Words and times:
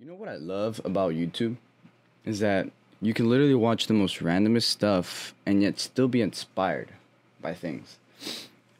You 0.00 0.06
know 0.08 0.14
what 0.14 0.30
I 0.30 0.36
love 0.36 0.80
about 0.82 1.12
YouTube 1.12 1.56
is 2.24 2.40
that 2.40 2.70
you 3.02 3.12
can 3.12 3.28
literally 3.28 3.54
watch 3.54 3.86
the 3.86 3.92
most 3.92 4.20
randomest 4.20 4.62
stuff 4.62 5.34
and 5.44 5.60
yet 5.60 5.78
still 5.78 6.08
be 6.08 6.22
inspired 6.22 6.88
by 7.42 7.52
things. 7.52 7.98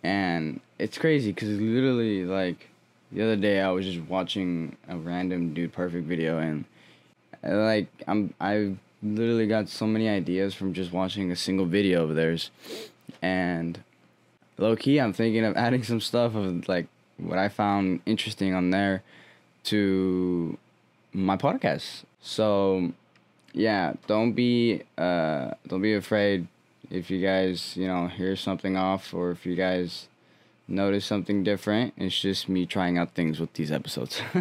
And 0.03 0.61
it's 0.79 0.97
crazy 0.97 1.33
because 1.33 1.61
literally, 1.61 2.25
like, 2.25 2.71
the 3.13 3.23
other 3.23 3.37
day 3.37 3.61
I 3.61 3.71
was 3.71 3.85
just 3.85 4.01
watching 4.09 4.77
a 4.89 4.97
random 4.97 5.53
dude 5.53 5.75
perfect 5.75 6.07
video 6.07 6.39
and 6.39 6.65
uh, 7.45 7.57
like 7.57 7.89
I'm 8.07 8.33
I 8.41 8.77
literally 9.03 9.47
got 9.47 9.69
so 9.69 9.87
many 9.87 10.09
ideas 10.09 10.55
from 10.55 10.73
just 10.73 10.91
watching 10.91 11.31
a 11.31 11.37
single 11.37 11.67
video 11.67 12.05
of 12.05 12.15
theirs 12.15 12.51
and 13.21 13.83
low 14.59 14.77
key 14.77 14.99
I'm 14.99 15.13
thinking 15.13 15.45
of 15.45 15.57
adding 15.59 15.83
some 15.83 16.01
stuff 16.01 16.35
of 16.35 16.69
like 16.69 16.87
what 17.19 17.39
I 17.39 17.49
found 17.49 18.01
interesting 18.07 18.55
on 18.55 18.71
there 18.71 19.03
to 19.65 20.57
my 21.13 21.37
podcast. 21.37 22.05
So 22.21 22.93
yeah, 23.53 23.95
don't 24.07 24.33
be 24.33 24.83
uh 24.99 25.53
don't 25.67 25.83
be 25.83 25.95
afraid 25.95 26.47
if 26.91 27.11
you 27.11 27.21
guys, 27.21 27.77
you 27.77 27.87
know, 27.87 28.09
hear 28.09 28.37
something 28.37 28.77
off 28.77 29.15
or 29.15 29.31
if 29.31 29.47
you 29.47 29.55
guys 29.55 30.09
notice 30.67 31.05
something 31.05 31.43
different. 31.45 31.95
It's 31.97 32.19
just 32.19 32.49
me 32.49 32.67
trying 32.67 32.99
out 32.99 33.15
things 33.15 33.41
with 33.41 33.53
these 33.55 33.71
episodes. 33.73 34.23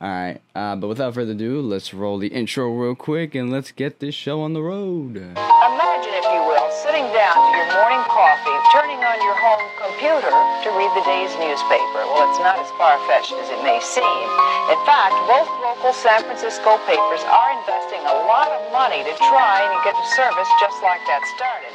All 0.00 0.10
right, 0.10 0.40
uh, 0.54 0.74
but 0.76 0.88
without 0.88 1.14
further 1.14 1.32
ado, 1.32 1.62
let's 1.62 1.94
roll 1.94 2.18
the 2.18 2.26
intro 2.28 2.68
real 2.68 2.96
quick 2.96 3.34
and 3.34 3.50
let's 3.50 3.70
get 3.70 4.00
this 4.00 4.14
show 4.14 4.42
on 4.42 4.52
the 4.52 4.60
road. 4.60 5.16
Imagine, 5.16 6.12
if 6.12 6.24
you 6.24 6.42
will, 6.44 6.68
sitting 6.82 7.06
down 7.14 7.32
to 7.32 7.56
your 7.56 7.70
morning 7.72 8.04
coffee, 8.10 8.58
turning 8.74 8.83
on 9.14 9.22
your 9.22 9.38
home 9.38 9.62
computer 9.78 10.34
to 10.66 10.68
read 10.74 10.90
the 10.98 11.06
day's 11.06 11.30
newspaper. 11.38 12.02
Well, 12.02 12.26
it's 12.34 12.42
not 12.42 12.58
as 12.58 12.66
far 12.74 12.98
fetched 13.06 13.30
as 13.30 13.46
it 13.46 13.62
may 13.62 13.78
seem. 13.78 14.26
In 14.74 14.80
fact, 14.82 15.14
both 15.30 15.46
local 15.62 15.94
San 15.94 16.26
Francisco 16.26 16.82
papers 16.82 17.22
are 17.30 17.50
investing 17.62 18.02
a 18.10 18.16
lot 18.26 18.50
of 18.50 18.66
money 18.74 19.06
to 19.06 19.14
try 19.30 19.62
and 19.62 19.74
get 19.86 19.94
a 19.94 20.06
service 20.18 20.50
just 20.58 20.82
like 20.82 20.98
that 21.06 21.22
started. 21.38 21.70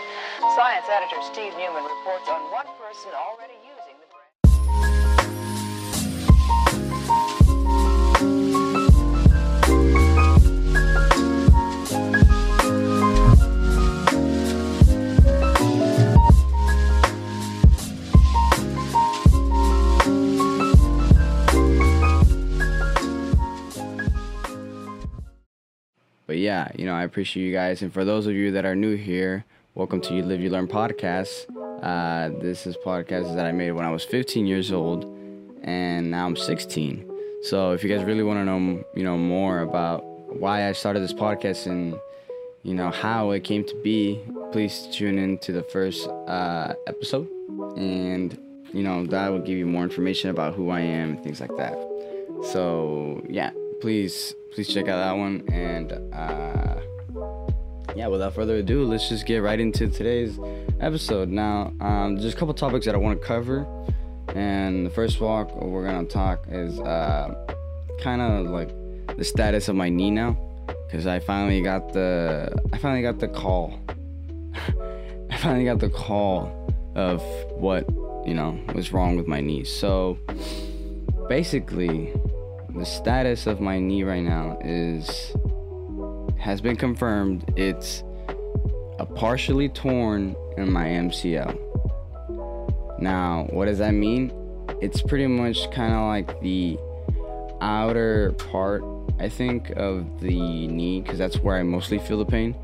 Science 0.52 0.84
editor 0.92 1.24
Steve 1.32 1.56
Newman 1.56 1.88
reports 1.88 2.28
on 2.28 2.44
one 2.52 2.68
person 2.76 3.16
already 3.16 3.59
yeah, 26.60 26.72
you 26.76 26.86
know, 26.86 26.94
I 26.94 27.04
appreciate 27.04 27.46
you 27.46 27.54
guys. 27.54 27.82
And 27.82 27.94
for 27.94 28.04
those 28.04 28.28
of 28.28 28.34
you 28.34 28.52
that 28.52 28.66
are 28.66 28.76
new 28.76 28.96
here, 28.96 29.46
welcome 29.76 30.02
to 30.02 30.14
You 30.14 30.24
Live, 30.24 30.42
You 30.42 30.50
Learn 30.50 30.68
podcast. 30.68 31.46
Uh, 31.82 32.38
this 32.42 32.68
is 32.68 32.76
podcast 32.86 33.34
that 33.36 33.46
I 33.46 33.54
made 33.54 33.72
when 33.72 33.86
I 33.86 33.92
was 33.92 34.04
15 34.04 34.46
years 34.46 34.72
old, 34.74 35.06
and 35.64 36.12
now 36.12 36.26
I'm 36.26 36.36
16. 36.36 37.10
So 37.44 37.72
if 37.72 37.82
you 37.82 37.90
guys 37.90 38.04
really 38.04 38.24
want 38.24 38.40
to 38.40 38.46
know, 38.46 38.84
you 38.94 39.04
know, 39.04 39.18
more 39.18 39.62
about 39.62 40.04
why 40.38 40.68
I 40.68 40.74
started 40.74 41.02
this 41.02 41.14
podcast 41.14 41.66
and 41.66 41.96
you 42.64 42.74
know 42.74 42.92
how 42.92 43.32
it 43.32 43.46
came 43.46 43.64
to 43.64 43.76
be, 43.82 44.20
please 44.52 44.88
tune 44.92 45.18
in 45.18 45.38
to 45.40 45.54
the 45.54 45.64
first 45.64 46.10
uh, 46.28 46.74
episode, 46.88 47.30
and 47.78 48.38
you 48.74 48.84
know 48.84 49.06
that 49.06 49.30
will 49.30 49.40
give 49.40 49.58
you 49.58 49.66
more 49.66 49.84
information 49.84 50.30
about 50.30 50.56
who 50.56 50.70
I 50.70 50.82
am 50.82 51.12
and 51.12 51.24
things 51.24 51.40
like 51.40 51.56
that. 51.56 51.78
So 52.52 53.26
yeah, 53.30 53.52
please 53.80 54.36
please 54.54 54.68
check 54.68 54.88
out 54.88 54.98
that 54.98 55.18
one 55.18 55.44
and 55.52 55.92
uh, 56.14 56.80
yeah, 57.96 58.08
without 58.08 58.34
further 58.34 58.58
ado, 58.58 58.86
let's 58.86 59.10
just 59.10 59.26
get 59.26 59.40
right 59.40 59.60
into 59.60 59.88
today's 59.88 60.40
episode. 60.80 61.30
Now, 61.30 61.74
um, 61.82 62.16
there's 62.16 62.34
a 62.34 62.38
couple 62.38 62.54
topics 62.54 62.86
that 62.86 62.96
I 62.96 62.98
want 62.98 63.20
to 63.20 63.28
cover, 63.28 63.68
and 64.36 64.86
the 64.86 64.90
first 64.90 65.20
walk 65.20 65.54
we're 65.56 65.86
gonna 65.86 66.08
talk 66.08 66.46
is 66.50 66.80
uh, 66.80 67.34
kind 68.02 68.22
of 68.22 68.48
like 68.48 68.70
the 69.18 69.24
status 69.24 69.68
of 69.68 69.76
my 69.76 69.90
knee 69.90 70.12
now, 70.12 70.38
because 70.88 71.08
I 71.08 71.20
finally 71.20 71.62
got 71.62 71.94
the 71.94 72.54
I 72.72 72.78
finally 72.78 73.02
got 73.02 73.20
the 73.20 73.28
call. 73.28 73.80
I 75.32 75.38
finally 75.38 75.66
got 75.66 75.80
the 75.80 75.90
call 75.90 76.74
of 76.96 77.22
what 77.52 77.90
you 78.26 78.34
know 78.34 78.60
was 78.76 78.94
wrong 78.94 79.18
with 79.18 79.28
my 79.28 79.42
knee. 79.42 79.64
So 79.64 80.18
basically, 81.28 82.14
the 82.76 82.86
status 82.86 83.48
of 83.48 83.60
my 83.60 83.80
knee 83.80 84.04
right 84.04 84.24
now 84.24 84.58
is 84.64 85.34
has 86.38 86.62
been 86.62 86.76
confirmed. 86.76 87.52
It's 87.58 88.04
a 89.00 89.06
partially 89.06 89.70
torn 89.70 90.36
in 90.58 90.72
my 90.72 90.86
MCL. 90.86 91.58
Now, 93.00 93.48
what 93.50 93.66
does 93.66 93.80
that 93.80 93.94
mean? 93.94 94.32
It's 94.82 95.02
pretty 95.02 95.28
much 95.28 95.70
kind 95.72 95.94
of 95.94 96.08
like 96.08 96.40
the 96.42 96.78
outer 97.62 98.34
part, 98.34 98.84
I 99.20 99.30
think, 99.30 99.72
of 99.72 100.22
the 100.22 100.68
knee, 100.68 101.02
because 101.02 101.18
that's 101.18 101.38
where 101.40 101.58
I 101.58 101.64
mostly 101.64 102.00
feel 102.00 102.20
the 102.20 102.26
pain. 102.26 102.56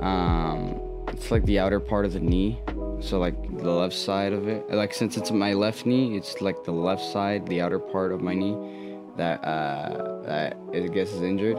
Um, 0.00 0.80
it's 1.08 1.30
like 1.30 1.44
the 1.46 1.58
outer 1.58 1.80
part 1.80 2.04
of 2.04 2.12
the 2.12 2.20
knee, 2.20 2.60
so 3.00 3.18
like 3.18 3.40
the 3.58 3.70
left 3.70 3.94
side 3.94 4.32
of 4.32 4.46
it. 4.46 4.70
Like 4.70 4.94
since 4.94 5.16
it's 5.16 5.30
my 5.30 5.54
left 5.54 5.86
knee, 5.86 6.16
it's 6.16 6.40
like 6.40 6.64
the 6.64 6.72
left 6.72 7.02
side, 7.02 7.46
the 7.46 7.60
outer 7.60 7.78
part 7.78 8.12
of 8.12 8.20
my 8.20 8.34
knee 8.34 8.87
that 9.18 9.44
uh, 9.44 10.22
that 10.22 10.56
I 10.72 10.86
guess 10.88 11.12
is 11.12 11.20
injured, 11.20 11.58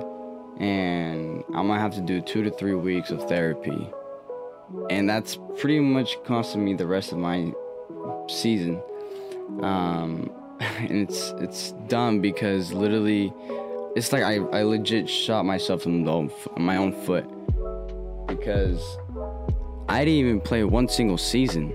and 0.60 1.44
I'm 1.50 1.68
gonna 1.68 1.80
have 1.80 1.94
to 1.96 2.02
do 2.02 2.22
two 2.22 2.44
to 2.44 2.50
three 2.50 2.74
weeks 2.74 3.12
of 3.12 3.28
therapy, 3.30 3.88
and 4.90 5.08
that's 5.08 5.38
pretty 5.58 5.80
much 5.80 6.18
costing 6.24 6.66
me 6.66 6.74
the 6.74 6.88
rest 6.88 7.12
of 7.12 7.20
my 7.20 7.54
season. 8.28 8.82
Um, 9.62 10.32
and 10.60 10.92
it's 10.92 11.34
it's 11.38 11.74
dumb 11.88 12.22
because 12.22 12.74
literally, 12.74 13.32
it's 13.96 14.12
like 14.12 14.24
I, 14.24 14.36
I 14.36 14.64
legit 14.64 15.10
shot 15.10 15.46
myself 15.46 15.86
in 15.86 16.04
the 16.04 16.32
my 16.58 16.78
own 16.78 16.94
foot 17.04 17.26
because 18.28 18.98
I 19.88 20.06
didn't 20.06 20.20
even 20.20 20.42
play 20.42 20.64
one 20.64 20.88
single 20.88 21.18
season. 21.18 21.74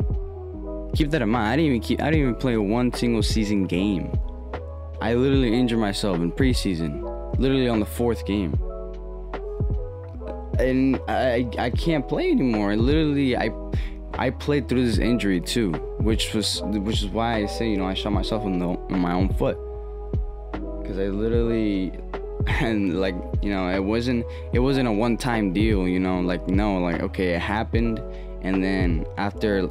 Keep 0.95 1.11
that 1.11 1.23
in 1.23 1.29
mind. 1.29 1.49
I 1.49 1.57
didn't 1.57 1.67
even 1.67 1.81
keep. 1.81 2.01
I 2.01 2.05
didn't 2.05 2.21
even 2.21 2.35
play 2.37 2.57
one 2.57 2.93
single 2.93 3.23
season 3.23 3.67
game. 3.67 4.13
I 5.05 5.13
literally 5.13 5.53
injured 5.53 5.81
myself 5.81 6.17
in 6.17 6.33
preseason, 6.33 7.03
literally 7.39 7.69
on 7.69 7.79
the 7.79 7.85
fourth 7.85 8.25
game. 8.25 8.55
And 10.59 10.99
I 11.07 11.47
I 11.59 11.69
can't 11.69 12.09
play 12.09 12.31
anymore. 12.31 12.73
I 12.73 12.77
literally 12.77 13.37
I 13.37 13.51
I 14.15 14.31
played 14.31 14.67
through 14.67 14.87
this 14.87 14.97
injury 14.97 15.43
too, 15.43 15.73
which 16.01 16.33
was 16.33 16.63
which 16.65 17.03
is 17.03 17.09
why 17.09 17.35
I 17.43 17.45
say 17.45 17.69
you 17.69 17.77
know 17.77 17.87
I 17.87 17.93
shot 17.93 18.15
myself 18.15 18.47
in 18.47 18.59
the 18.59 18.71
in 18.89 18.99
my 18.99 19.13
own 19.13 19.29
foot 19.35 19.59
because 20.81 20.99
I 20.99 21.09
literally 21.09 21.93
and 22.47 22.99
like 22.99 23.15
you 23.43 23.51
know 23.51 23.69
it 23.69 23.85
wasn't 23.85 24.25
it 24.55 24.61
wasn't 24.61 24.89
a 24.89 24.93
one 24.93 25.19
time 25.19 25.53
deal 25.53 25.87
you 25.87 26.01
know 26.01 26.21
like 26.21 26.49
no 26.49 26.79
like 26.79 27.03
okay 27.03 27.35
it 27.35 27.43
happened 27.43 28.01
and 28.41 28.65
then 28.65 29.05
after 29.19 29.69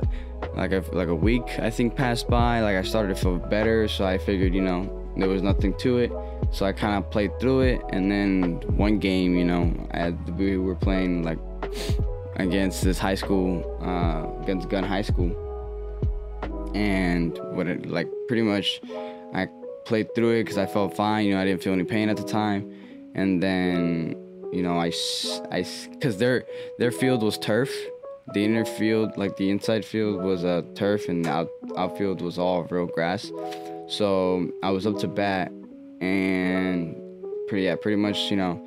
like 0.55 0.73
a, 0.73 0.83
like 0.91 1.07
a 1.07 1.15
week 1.15 1.57
I 1.57 1.71
think 1.71 1.95
passed 1.95 2.27
by 2.27 2.61
like 2.61 2.75
I 2.75 2.83
started 2.83 3.15
to 3.15 3.19
feel 3.19 3.37
better 3.37 3.87
so 3.87 4.05
I 4.05 4.19
figured 4.19 4.53
you 4.53 4.61
know 4.61 5.02
there 5.21 5.29
was 5.29 5.41
nothing 5.41 5.73
to 5.77 5.99
it. 5.99 6.11
So 6.51 6.65
I 6.65 6.71
kind 6.71 6.95
of 6.97 7.09
played 7.09 7.39
through 7.39 7.61
it 7.61 7.81
and 7.91 8.11
then 8.11 8.61
one 8.77 8.99
game 8.99 9.35
you 9.35 9.43
know 9.45 9.73
we 10.37 10.57
were 10.57 10.75
playing 10.75 11.23
like 11.23 11.39
against 12.35 12.83
this 12.83 12.99
high 12.99 13.15
school 13.15 13.63
uh, 13.81 14.23
Gunn 14.45 14.83
High 14.83 15.01
School. 15.01 15.31
And 16.75 17.37
what 17.51 17.67
it 17.67 17.89
like 17.89 18.07
pretty 18.27 18.43
much 18.43 18.81
I 19.33 19.47
played 19.85 20.15
through 20.15 20.31
it 20.39 20.43
because 20.43 20.57
I 20.57 20.65
felt 20.65 20.95
fine 20.95 21.25
you 21.25 21.33
know 21.33 21.41
I 21.41 21.45
didn't 21.45 21.61
feel 21.61 21.73
any 21.73 21.83
pain 21.83 22.09
at 22.09 22.17
the 22.17 22.23
time. 22.23 22.71
And 23.15 23.41
then 23.41 24.15
you 24.51 24.63
know 24.63 24.79
I 24.79 24.91
I 25.51 25.65
because 25.91 26.17
their 26.17 26.45
their 26.79 26.91
field 26.91 27.23
was 27.23 27.37
turf. 27.37 27.71
The 28.33 28.45
inner 28.45 28.65
field 28.65 29.17
like 29.17 29.35
the 29.37 29.49
inside 29.49 29.83
field 29.83 30.23
was 30.23 30.43
a 30.43 30.47
uh, 30.47 30.61
turf 30.75 31.09
and 31.09 31.25
the 31.25 31.29
out, 31.29 31.49
outfield 31.75 32.21
was 32.21 32.39
all 32.39 32.63
real 32.63 32.85
grass 32.85 33.29
so 33.87 34.49
I 34.61 34.71
was 34.71 34.87
up 34.87 34.97
to 34.99 35.07
bat 35.07 35.51
and 36.01 36.95
pretty 37.47 37.65
yeah 37.65 37.75
pretty 37.75 37.97
much 37.97 38.31
you 38.31 38.37
know 38.37 38.65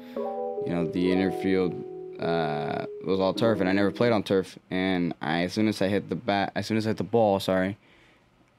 you 0.66 0.74
know 0.74 0.86
the 0.86 1.12
inner 1.12 1.30
field 1.30 1.74
uh, 2.20 2.86
was 3.04 3.20
all 3.20 3.34
turf 3.34 3.60
and 3.60 3.68
I 3.68 3.72
never 3.72 3.90
played 3.90 4.12
on 4.12 4.22
turf. 4.22 4.58
And 4.70 5.14
I 5.20 5.42
as 5.42 5.52
soon 5.52 5.68
as 5.68 5.82
I 5.82 5.88
hit 5.88 6.08
the 6.08 6.16
bat 6.16 6.52
as 6.54 6.66
soon 6.66 6.76
as 6.76 6.86
I 6.86 6.90
hit 6.90 6.96
the 6.96 7.04
ball 7.04 7.40
sorry 7.40 7.76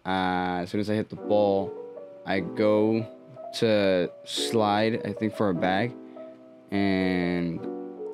uh, 0.06 0.60
as 0.62 0.70
soon 0.70 0.80
as 0.80 0.90
I 0.90 0.94
hit 0.94 1.10
the 1.10 1.16
ball 1.16 1.74
I 2.26 2.40
go 2.40 3.06
to 3.56 4.12
slide 4.26 5.06
I 5.06 5.14
think 5.14 5.36
for 5.36 5.50
a 5.50 5.54
bag. 5.54 5.94
And 6.72 7.60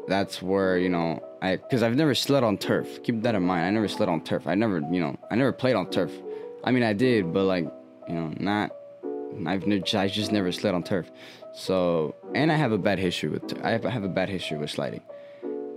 that's 0.07 0.41
where 0.41 0.77
you 0.77 0.89
know 0.89 1.23
I 1.41 1.57
because 1.57 1.83
I've 1.83 1.95
never 1.95 2.15
slid 2.15 2.43
on 2.43 2.57
turf. 2.57 3.03
Keep 3.03 3.21
that 3.23 3.35
in 3.35 3.43
mind. 3.43 3.65
I 3.65 3.69
never 3.71 3.87
slid 3.87 4.09
on 4.09 4.21
turf. 4.21 4.47
I 4.47 4.55
never 4.55 4.79
you 4.91 4.99
know 4.99 5.17
I 5.29 5.35
never 5.35 5.51
played 5.51 5.75
on 5.75 5.89
turf. 5.89 6.11
I 6.63 6.71
mean 6.71 6.83
I 6.83 6.93
did 6.93 7.33
but 7.33 7.43
like 7.43 7.67
you 8.07 8.13
know 8.13 8.33
not 8.39 8.71
I've 9.45 9.63
I 9.67 10.07
just 10.07 10.31
never 10.31 10.51
slid 10.51 10.73
on 10.73 10.83
turf 10.83 11.11
So, 11.55 12.15
and 12.33 12.51
I 12.51 12.55
have 12.55 12.71
a 12.71 12.77
bad 12.77 13.00
history 13.00 13.29
with 13.29 13.59
I 13.63 13.71
have, 13.71 13.85
I 13.85 13.89
have 13.89 14.03
a 14.03 14.09
bad 14.09 14.29
history 14.29 14.57
with 14.57 14.69
sliding. 14.69 15.01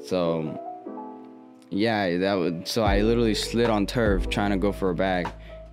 So, 0.05 0.61
yeah, 1.71 2.19
that 2.19 2.35
would 2.35 2.69
so 2.69 2.83
I 2.83 3.01
literally 3.03 3.35
slid 3.35 3.71
on 3.71 3.87
turf 3.87 4.31
trying 4.31 4.51
to 4.51 4.57
go 4.57 4.73
for 4.73 4.91
a 4.91 4.95
bag, 4.95 5.29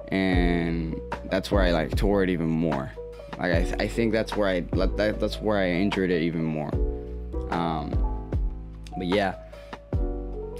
and 0.10 1.00
that's 1.30 1.52
where 1.52 1.62
I 1.62 1.72
like 1.72 1.96
tore 1.96 2.24
it 2.24 2.30
even 2.30 2.48
more. 2.48 2.92
Like 3.38 3.52
I, 3.54 3.76
I 3.80 3.88
think 3.88 4.12
that's 4.12 4.36
where 4.36 4.48
I 4.48 4.62
that, 4.62 5.20
that's 5.20 5.38
where 5.38 5.58
I 5.58 5.70
injured 5.70 6.12
it 6.12 6.22
even 6.22 6.44
more. 6.44 6.74
Um, 7.52 7.92
but 8.98 9.08
yeah, 9.08 9.36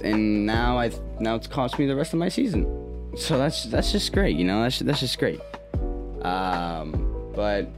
and 0.02 0.46
now 0.46 0.78
I 0.78 0.90
now 1.20 1.34
it's 1.34 1.46
cost 1.46 1.78
me 1.78 1.86
the 1.86 1.96
rest 1.96 2.12
of 2.12 2.18
my 2.18 2.28
season. 2.28 2.64
So 3.16 3.38
that's 3.38 3.64
that's 3.64 3.92
just 3.92 4.12
great, 4.12 4.36
you 4.36 4.44
know. 4.44 4.62
That's 4.62 4.78
that's 4.80 5.00
just 5.00 5.18
great. 5.18 5.40
Um, 6.24 7.32
but 7.34 7.68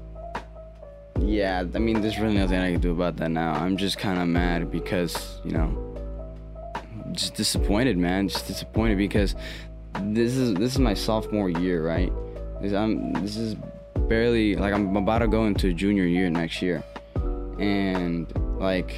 yeah, 1.20 1.64
I 1.74 1.78
mean, 1.78 2.00
there's 2.00 2.18
really 2.18 2.36
nothing 2.36 2.58
I 2.58 2.72
can 2.72 2.80
do 2.80 2.92
about 2.92 3.16
that 3.16 3.30
now. 3.30 3.52
I'm 3.52 3.76
just 3.76 3.98
kind 3.98 4.20
of 4.20 4.28
mad 4.28 4.70
because 4.70 5.40
you 5.44 5.52
know, 5.52 5.96
just 7.12 7.34
disappointed, 7.34 7.98
man. 7.98 8.28
Just 8.28 8.46
disappointed 8.46 8.98
because 8.98 9.34
this 10.02 10.36
is 10.36 10.54
this 10.54 10.72
is 10.72 10.78
my 10.78 10.94
sophomore 10.94 11.50
year, 11.50 11.84
right? 11.84 12.12
This, 12.60 12.72
I'm 12.72 13.12
this 13.14 13.36
is 13.36 13.56
barely 14.08 14.54
like 14.56 14.72
I'm 14.72 14.96
about 14.96 15.18
to 15.18 15.28
go 15.28 15.46
into 15.46 15.72
junior 15.72 16.04
year 16.04 16.30
next 16.30 16.62
year, 16.62 16.84
and 17.58 18.32
like 18.58 18.94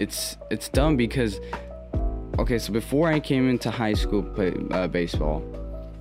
it's 0.00 0.36
it's 0.50 0.68
dumb 0.68 0.96
because 0.96 1.40
okay, 2.38 2.58
so 2.58 2.72
before 2.72 3.08
I 3.08 3.20
came 3.20 3.48
into 3.48 3.70
high 3.70 3.94
school 3.94 4.22
play, 4.22 4.54
uh, 4.70 4.88
baseball, 4.88 5.42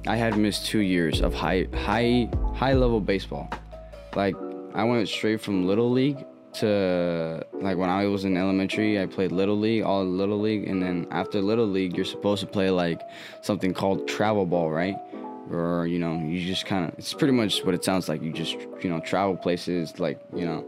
I 0.06 0.18
had 0.18 0.38
missed 0.38 0.66
two 0.66 0.80
years 0.80 1.22
of 1.22 1.34
high 1.34 1.68
high 1.74 2.30
high 2.56 2.74
level 2.74 3.00
baseball. 3.00 3.50
Like 4.16 4.36
I 4.76 4.84
went 4.84 5.08
straight 5.08 5.40
from 5.40 5.66
little 5.66 5.90
league 5.90 6.26
to 6.56 7.46
like 7.54 7.78
when 7.78 7.90
I 7.90 8.06
was 8.08 8.26
in 8.26 8.36
elementary, 8.36 9.00
I 9.02 9.06
played 9.06 9.32
little 9.32 9.58
league, 9.58 9.84
all 9.84 10.04
little 10.04 10.40
league, 10.40 10.68
and 10.68 10.84
then 10.84 11.08
after 11.12 11.42
little 11.42 11.66
league, 11.66 11.96
you're 11.96 12.06
supposed 12.06 12.42
to 12.42 12.48
play 12.48 12.70
like 12.70 13.02
something 13.42 13.74
called 13.74 14.08
travel 14.08 14.46
ball, 14.46 14.70
right? 14.70 14.98
Or 15.50 15.88
you 15.88 16.00
know, 16.00 16.20
you 16.20 16.46
just 16.46 16.66
kind 16.66 16.86
of 16.86 17.00
it's 17.00 17.14
pretty 17.14 17.34
much 17.34 17.64
what 17.64 17.74
it 17.74 17.86
sounds 17.86 18.10
like. 18.10 18.22
You 18.22 18.34
just 18.34 18.58
you 18.82 18.90
know 18.90 19.00
travel 19.00 19.38
places 19.38 20.00
like 20.00 20.20
you 20.36 20.46
know, 20.46 20.66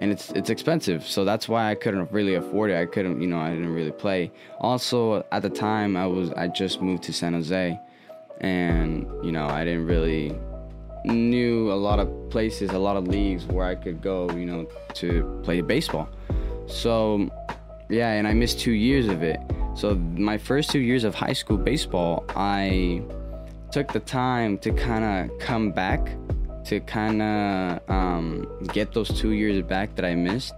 and 0.00 0.10
it's 0.10 0.30
it's 0.30 0.48
expensive, 0.48 1.06
so 1.06 1.26
that's 1.26 1.50
why 1.50 1.70
I 1.70 1.74
couldn't 1.74 2.10
really 2.12 2.34
afford 2.34 2.70
it. 2.70 2.80
I 2.80 2.86
couldn't 2.86 3.20
you 3.20 3.28
know 3.28 3.40
I 3.40 3.50
didn't 3.50 3.74
really 3.74 3.92
play. 3.92 4.32
Also 4.58 5.22
at 5.32 5.42
the 5.42 5.50
time 5.50 5.98
I 5.98 6.06
was 6.06 6.30
I 6.32 6.48
just 6.48 6.80
moved 6.80 7.02
to 7.04 7.12
San 7.12 7.34
Jose, 7.34 7.78
and 8.40 9.06
you 9.22 9.32
know 9.32 9.46
I 9.46 9.64
didn't 9.64 9.86
really 9.86 10.34
knew 11.04 11.72
a 11.72 11.74
lot 11.74 11.98
of 11.98 12.30
places, 12.30 12.70
a 12.70 12.78
lot 12.78 12.96
of 12.96 13.08
leagues 13.08 13.46
where 13.46 13.66
I 13.66 13.74
could 13.74 14.02
go, 14.02 14.30
you 14.30 14.46
know, 14.46 14.68
to 14.94 15.40
play 15.42 15.60
baseball. 15.60 16.08
So, 16.66 17.30
yeah, 17.88 18.12
and 18.12 18.26
I 18.26 18.34
missed 18.34 18.60
two 18.60 18.72
years 18.72 19.08
of 19.08 19.22
it. 19.22 19.40
So, 19.74 19.94
my 19.94 20.38
first 20.38 20.70
two 20.70 20.80
years 20.80 21.04
of 21.04 21.14
high 21.14 21.32
school 21.32 21.56
baseball, 21.56 22.24
I 22.36 23.02
took 23.70 23.92
the 23.92 24.00
time 24.00 24.58
to 24.58 24.72
kind 24.72 25.30
of 25.30 25.38
come 25.38 25.70
back, 25.70 26.16
to 26.66 26.80
kind 26.80 27.22
of 27.22 27.80
um, 27.88 28.46
get 28.72 28.92
those 28.92 29.08
two 29.08 29.30
years 29.30 29.62
back 29.62 29.94
that 29.96 30.04
I 30.04 30.14
missed. 30.14 30.54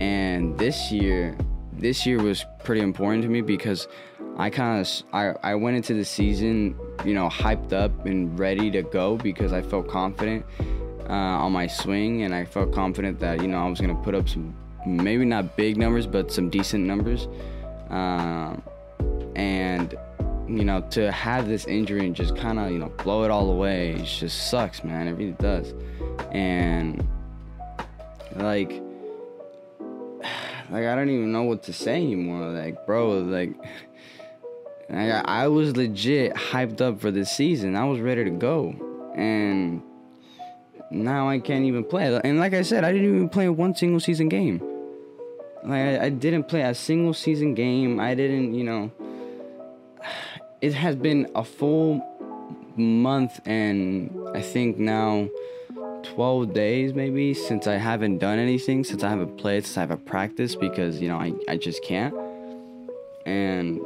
And 0.00 0.58
this 0.58 0.90
year, 0.90 1.36
this 1.80 2.06
year 2.06 2.22
was 2.22 2.44
pretty 2.62 2.82
important 2.82 3.22
to 3.22 3.28
me 3.28 3.40
because 3.40 3.88
I 4.36 4.50
kind 4.50 4.80
of 4.80 5.02
I, 5.12 5.34
I 5.42 5.54
went 5.54 5.76
into 5.76 5.94
the 5.94 6.04
season, 6.04 6.78
you 7.04 7.14
know, 7.14 7.28
hyped 7.28 7.72
up 7.72 8.06
and 8.06 8.38
ready 8.38 8.70
to 8.70 8.82
go 8.82 9.16
because 9.16 9.52
I 9.52 9.62
felt 9.62 9.88
confident 9.88 10.44
uh, 11.08 11.12
on 11.12 11.52
my 11.52 11.66
swing 11.66 12.22
and 12.22 12.34
I 12.34 12.44
felt 12.44 12.72
confident 12.72 13.18
that 13.20 13.42
you 13.42 13.48
know 13.48 13.58
I 13.58 13.68
was 13.68 13.80
gonna 13.80 14.00
put 14.02 14.14
up 14.14 14.28
some 14.28 14.54
maybe 14.86 15.24
not 15.24 15.56
big 15.56 15.76
numbers 15.76 16.06
but 16.06 16.30
some 16.30 16.48
decent 16.50 16.84
numbers, 16.84 17.28
um, 17.90 18.62
and 19.34 19.94
you 20.48 20.64
know 20.64 20.82
to 20.90 21.10
have 21.10 21.48
this 21.48 21.66
injury 21.66 22.06
and 22.06 22.14
just 22.14 22.36
kind 22.36 22.58
of 22.58 22.70
you 22.70 22.78
know 22.78 22.92
blow 23.02 23.24
it 23.24 23.30
all 23.30 23.50
away, 23.50 23.92
it 23.92 24.04
just 24.04 24.50
sucks, 24.50 24.84
man. 24.84 25.08
It 25.08 25.12
really 25.12 25.32
does, 25.32 25.74
and 26.30 27.06
like 28.36 28.80
like 30.70 30.84
I 30.84 30.94
don't 30.94 31.10
even 31.10 31.32
know 31.32 31.42
what 31.42 31.64
to 31.64 31.72
say 31.72 31.96
anymore. 31.96 32.48
Like, 32.48 32.86
bro, 32.86 33.18
like 33.18 33.54
I, 34.88 35.10
I 35.10 35.48
was 35.48 35.76
legit 35.76 36.34
hyped 36.34 36.80
up 36.80 37.00
for 37.00 37.10
this 37.10 37.30
season. 37.30 37.76
I 37.76 37.84
was 37.84 38.00
ready 38.00 38.24
to 38.24 38.30
go, 38.30 38.74
and 39.14 39.82
now 40.90 41.28
I 41.28 41.38
can't 41.38 41.64
even 41.64 41.84
play. 41.84 42.20
And 42.24 42.38
like 42.38 42.54
I 42.54 42.62
said, 42.62 42.84
I 42.84 42.92
didn't 42.92 43.14
even 43.14 43.28
play 43.28 43.48
one 43.48 43.74
single 43.74 44.00
season 44.00 44.28
game. 44.28 44.60
Like 45.62 45.72
I, 45.80 46.04
I 46.06 46.08
didn't 46.08 46.44
play 46.44 46.62
a 46.62 46.74
single 46.74 47.14
season 47.14 47.54
game. 47.54 48.00
I 48.00 48.14
didn't, 48.14 48.54
you 48.54 48.64
know. 48.64 48.92
It 50.60 50.74
has 50.74 50.94
been 50.94 51.26
a 51.34 51.42
full 51.42 52.04
month 52.76 53.40
and 53.46 54.10
I 54.34 54.42
think 54.42 54.76
now 54.76 55.30
12 56.04 56.52
days 56.52 56.94
maybe 56.94 57.34
since 57.34 57.66
I 57.66 57.74
haven't 57.74 58.18
done 58.18 58.38
anything, 58.38 58.84
since 58.84 59.02
I 59.02 59.08
haven't 59.08 59.36
played, 59.36 59.64
since 59.64 59.76
I 59.76 59.80
haven't 59.80 60.06
practiced 60.06 60.60
because, 60.60 61.00
you 61.00 61.08
know, 61.08 61.16
I, 61.16 61.32
I 61.48 61.56
just 61.56 61.82
can't. 61.84 62.14
And, 63.26 63.76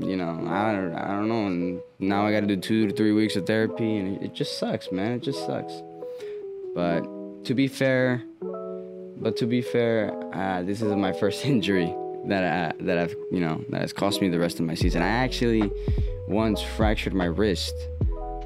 you 0.00 0.16
know, 0.16 0.30
I 0.48 0.72
don't, 0.72 0.94
I 0.94 1.08
don't 1.08 1.28
know. 1.28 1.46
And 1.46 1.80
now 1.98 2.26
I 2.26 2.32
got 2.32 2.40
to 2.40 2.46
do 2.46 2.56
two 2.56 2.88
to 2.88 2.94
three 2.94 3.12
weeks 3.12 3.36
of 3.36 3.46
therapy 3.46 3.96
and 3.96 4.16
it, 4.16 4.26
it 4.26 4.34
just 4.34 4.58
sucks, 4.58 4.90
man. 4.90 5.12
It 5.12 5.22
just 5.22 5.44
sucks. 5.46 5.72
But 6.74 7.02
to 7.44 7.54
be 7.54 7.68
fair, 7.68 8.22
but 9.16 9.36
to 9.36 9.46
be 9.46 9.62
fair, 9.62 10.12
uh, 10.34 10.62
this 10.62 10.82
is 10.82 10.94
my 10.94 11.12
first 11.12 11.44
injury 11.44 11.94
that 12.26 12.44
I, 12.44 12.84
that 12.84 12.98
I've 12.98 13.14
you 13.30 13.40
know 13.40 13.64
that 13.70 13.80
has 13.80 13.92
cost 13.92 14.20
me 14.20 14.28
the 14.28 14.38
rest 14.38 14.60
of 14.60 14.66
my 14.66 14.74
season. 14.74 15.02
I 15.02 15.08
actually 15.08 15.70
once 16.28 16.62
fractured 16.62 17.14
my 17.14 17.24
wrist, 17.24 17.74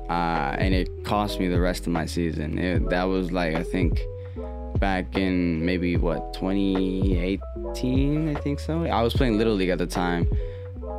uh, 0.08 0.56
and 0.58 0.74
it 0.74 1.04
cost 1.04 1.40
me 1.40 1.48
the 1.48 1.60
rest 1.60 1.86
of 1.86 1.92
my 1.92 2.06
season. 2.06 2.58
It, 2.58 2.88
that 2.90 3.04
was 3.04 3.32
like 3.32 3.54
I 3.54 3.62
think 3.62 4.00
back 4.78 5.16
in 5.16 5.64
maybe 5.64 5.96
what 5.96 6.34
2018, 6.34 8.36
I 8.36 8.40
think 8.40 8.60
so. 8.60 8.84
I 8.84 9.02
was 9.02 9.14
playing 9.14 9.38
little 9.38 9.54
league 9.54 9.70
at 9.70 9.78
the 9.78 9.86
time, 9.86 10.28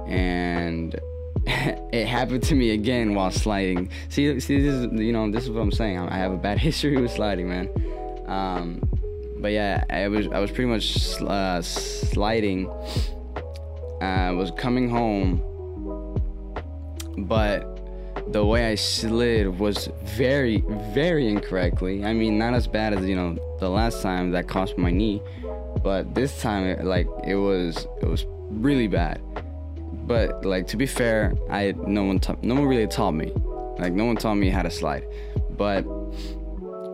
and 0.08 1.00
it 1.46 2.08
happened 2.08 2.44
to 2.44 2.56
me 2.56 2.72
again 2.72 3.16
while 3.16 3.32
sliding. 3.32 3.90
See, 4.10 4.40
see, 4.40 4.60
this 4.60 4.74
is 4.74 5.00
you 5.00 5.14
know 5.14 5.32
this 5.32 5.44
is 5.44 5.52
what 5.52 5.62
I'm 5.62 5.72
saying. 5.72 6.00
I 6.00 6.18
have 6.18 6.34
a 6.34 6.38
bad 6.38 6.58
history 6.60 7.00
with 7.02 7.12
sliding, 7.12 7.50
man. 7.50 7.70
Um, 8.28 8.82
but 9.40 9.52
yeah, 9.52 9.84
I 9.90 10.08
was 10.08 10.28
I 10.28 10.40
was 10.40 10.52
pretty 10.52 10.70
much 10.70 11.22
uh, 11.22 11.62
sliding. 11.62 12.70
I 14.02 14.28
uh, 14.28 14.34
was 14.34 14.52
coming 14.52 14.90
home, 14.90 15.42
but 17.18 17.77
the 18.32 18.44
way 18.46 18.72
I 18.72 18.76
slid 18.76 19.60
was 19.60 19.90
very 20.04 20.64
very 20.94 21.28
incorrectly. 21.28 22.04
I 22.04 22.14
mean, 22.14 22.38
not 22.38 22.54
as 22.54 22.68
bad 22.68 22.94
as 22.94 23.06
you 23.06 23.16
know 23.16 23.38
the 23.60 23.70
last 23.70 24.02
time 24.02 24.32
that 24.32 24.48
cost 24.48 24.78
my 24.78 24.92
knee, 24.92 25.22
but 25.84 26.14
this 26.14 26.42
time 26.42 26.66
it, 26.66 26.84
like 26.84 27.08
it 27.26 27.36
was 27.36 27.88
it 28.02 28.06
was 28.06 28.26
really 28.50 28.88
bad. 28.88 29.22
But 30.06 30.46
like 30.46 30.68
to 30.68 30.78
be 30.78 30.86
fair, 30.86 31.36
I 31.50 31.74
no 31.86 32.04
one 32.04 32.20
ta- 32.20 32.38
no 32.42 32.56
one 32.56 32.66
really 32.66 32.88
taught 32.88 33.14
me. 33.14 33.32
Like 33.80 33.94
no 33.94 34.06
one 34.06 34.18
taught 34.18 34.36
me 34.36 34.50
how 34.50 34.62
to 34.62 34.72
slide. 34.72 35.06
But 35.52 35.82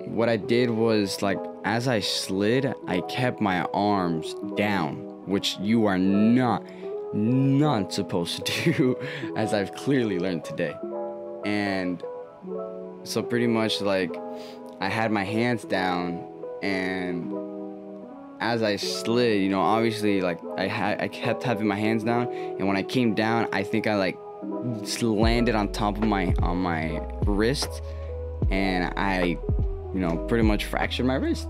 what 0.07 0.29
I 0.29 0.37
did 0.37 0.69
was 0.69 1.21
like 1.21 1.39
as 1.65 1.87
I 1.87 1.99
slid, 1.99 2.73
I 2.87 3.01
kept 3.01 3.41
my 3.41 3.61
arms 3.73 4.35
down, 4.55 4.95
which 5.25 5.57
you 5.59 5.85
are 5.85 5.97
not 5.97 6.63
not 7.13 7.93
supposed 7.93 8.45
to 8.45 8.73
do 8.73 8.97
as 9.35 9.53
I've 9.53 9.73
clearly 9.75 10.19
learned 10.19 10.43
today. 10.43 10.75
And 11.45 12.01
so 13.03 13.21
pretty 13.21 13.47
much 13.47 13.81
like 13.81 14.15
I 14.79 14.89
had 14.89 15.11
my 15.11 15.23
hands 15.23 15.63
down 15.63 16.27
and 16.61 17.33
as 18.39 18.61
I 18.61 18.75
slid, 18.75 19.41
you 19.41 19.49
know, 19.49 19.61
obviously 19.61 20.21
like 20.21 20.39
I 20.57 20.97
I 20.99 21.07
kept 21.07 21.43
having 21.43 21.67
my 21.67 21.75
hands 21.75 22.03
down 22.03 22.27
and 22.31 22.67
when 22.67 22.77
I 22.77 22.83
came 22.83 23.13
down, 23.13 23.47
I 23.51 23.63
think 23.63 23.87
I 23.87 23.95
like 23.95 24.17
landed 25.01 25.55
on 25.55 25.71
top 25.71 25.97
of 25.97 26.03
my 26.03 26.33
on 26.41 26.57
my 26.57 27.01
wrist 27.25 27.81
and 28.49 28.93
I 28.97 29.37
you 29.93 29.99
know, 29.99 30.17
pretty 30.27 30.43
much 30.43 30.65
fractured 30.65 31.05
my 31.05 31.15
wrist 31.15 31.47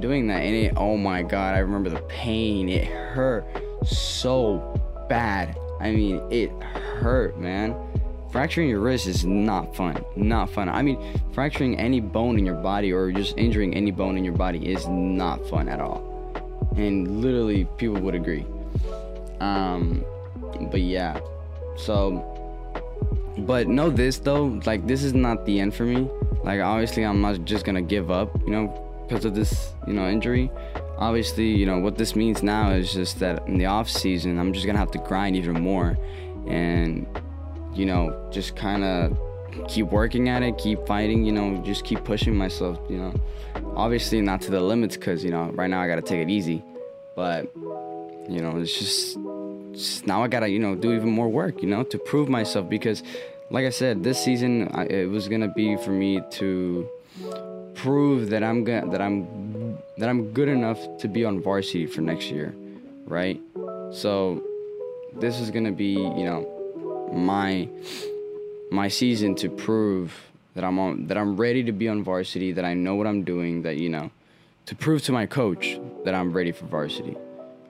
doing 0.00 0.26
that. 0.26 0.42
And 0.42 0.54
it, 0.54 0.72
oh 0.76 0.96
my 0.96 1.22
God, 1.22 1.54
I 1.54 1.58
remember 1.58 1.88
the 1.88 2.00
pain. 2.02 2.68
It 2.68 2.84
hurt 2.84 3.46
so 3.84 4.80
bad. 5.08 5.56
I 5.80 5.92
mean, 5.92 6.20
it 6.30 6.50
hurt, 6.62 7.38
man. 7.38 7.76
Fracturing 8.36 8.68
your 8.68 8.80
wrist 8.80 9.06
is 9.06 9.24
not 9.24 9.74
fun. 9.74 10.04
Not 10.14 10.50
fun. 10.50 10.68
I 10.68 10.82
mean, 10.82 11.18
fracturing 11.32 11.78
any 11.78 12.00
bone 12.00 12.38
in 12.38 12.44
your 12.44 12.56
body 12.56 12.92
or 12.92 13.10
just 13.10 13.38
injuring 13.38 13.72
any 13.72 13.90
bone 13.90 14.18
in 14.18 14.24
your 14.24 14.34
body 14.34 14.70
is 14.70 14.86
not 14.86 15.42
fun 15.48 15.70
at 15.70 15.80
all. 15.80 16.04
And 16.76 17.22
literally, 17.22 17.64
people 17.78 17.98
would 18.02 18.14
agree. 18.14 18.44
Um, 19.40 20.04
but 20.70 20.82
yeah. 20.82 21.18
So, 21.78 22.20
but 23.38 23.68
know 23.68 23.88
this 23.88 24.18
though, 24.18 24.60
like, 24.66 24.86
this 24.86 25.02
is 25.02 25.14
not 25.14 25.46
the 25.46 25.58
end 25.58 25.72
for 25.74 25.84
me. 25.84 26.06
Like 26.44 26.60
obviously 26.60 27.06
I'm 27.06 27.22
not 27.22 27.42
just 27.46 27.64
gonna 27.64 27.80
give 27.80 28.10
up, 28.10 28.38
you 28.42 28.50
know, 28.50 29.06
because 29.08 29.24
of 29.24 29.34
this, 29.34 29.72
you 29.86 29.94
know, 29.94 30.10
injury. 30.10 30.50
Obviously, 30.98 31.48
you 31.48 31.64
know 31.64 31.78
what 31.78 31.96
this 31.96 32.14
means 32.14 32.42
now 32.42 32.72
is 32.72 32.92
just 32.92 33.18
that 33.20 33.48
in 33.48 33.56
the 33.56 33.64
off 33.64 33.88
season, 33.88 34.38
I'm 34.38 34.52
just 34.52 34.66
gonna 34.66 34.78
have 34.78 34.90
to 34.90 34.98
grind 34.98 35.36
even 35.36 35.58
more, 35.58 35.96
and 36.46 37.06
you 37.76 37.86
know, 37.86 38.28
just 38.32 38.56
kind 38.56 38.84
of 38.84 39.18
keep 39.68 39.86
working 39.86 40.28
at 40.28 40.42
it, 40.42 40.58
keep 40.58 40.86
fighting, 40.86 41.24
you 41.24 41.32
know, 41.32 41.62
just 41.64 41.84
keep 41.84 42.04
pushing 42.04 42.34
myself, 42.34 42.78
you 42.88 42.98
know. 42.98 43.14
Obviously, 43.74 44.20
not 44.20 44.40
to 44.42 44.50
the 44.50 44.60
limits 44.60 44.96
because, 44.96 45.24
you 45.24 45.30
know, 45.30 45.50
right 45.52 45.68
now 45.68 45.80
I 45.80 45.86
got 45.86 45.96
to 45.96 46.02
take 46.02 46.20
it 46.20 46.30
easy. 46.30 46.62
But, 47.14 47.50
you 47.56 48.40
know, 48.40 48.56
it's 48.56 48.78
just, 48.78 49.18
just, 49.72 50.06
now 50.06 50.22
I 50.22 50.28
got 50.28 50.40
to, 50.40 50.48
you 50.48 50.58
know, 50.58 50.74
do 50.74 50.92
even 50.92 51.10
more 51.10 51.28
work, 51.28 51.62
you 51.62 51.68
know, 51.68 51.82
to 51.84 51.98
prove 51.98 52.28
myself 52.28 52.68
because, 52.68 53.02
like 53.50 53.64
I 53.64 53.70
said, 53.70 54.02
this 54.02 54.22
season 54.22 54.68
I, 54.72 54.84
it 54.84 55.10
was 55.10 55.28
going 55.28 55.40
to 55.40 55.48
be 55.48 55.76
for 55.76 55.90
me 55.90 56.20
to 56.32 56.88
prove 57.74 58.30
that 58.30 58.42
I'm 58.42 58.64
good, 58.64 58.90
that 58.90 59.00
I'm, 59.00 59.78
that 59.98 60.08
I'm 60.08 60.30
good 60.32 60.48
enough 60.48 60.78
to 60.98 61.08
be 61.08 61.24
on 61.24 61.40
varsity 61.40 61.86
for 61.86 62.00
next 62.00 62.30
year, 62.30 62.54
right? 63.06 63.40
So, 63.92 64.42
this 65.14 65.40
is 65.40 65.50
going 65.50 65.64
to 65.64 65.72
be, 65.72 65.92
you 65.92 66.24
know, 66.24 66.55
my 67.16 67.68
my 68.70 68.88
season 68.88 69.34
to 69.36 69.48
prove 69.48 70.12
that 70.54 70.64
I'm 70.64 70.78
on 70.78 71.06
that 71.08 71.16
I'm 71.16 71.36
ready 71.36 71.62
to 71.64 71.72
be 71.72 71.88
on 71.88 72.02
varsity, 72.02 72.52
that 72.52 72.64
I 72.64 72.74
know 72.74 72.94
what 72.94 73.06
I'm 73.06 73.24
doing, 73.24 73.62
that 73.62 73.76
you 73.76 73.88
know, 73.88 74.10
to 74.66 74.74
prove 74.74 75.02
to 75.04 75.12
my 75.12 75.26
coach 75.26 75.78
that 76.04 76.14
I'm 76.14 76.32
ready 76.32 76.52
for 76.52 76.66
varsity, 76.66 77.16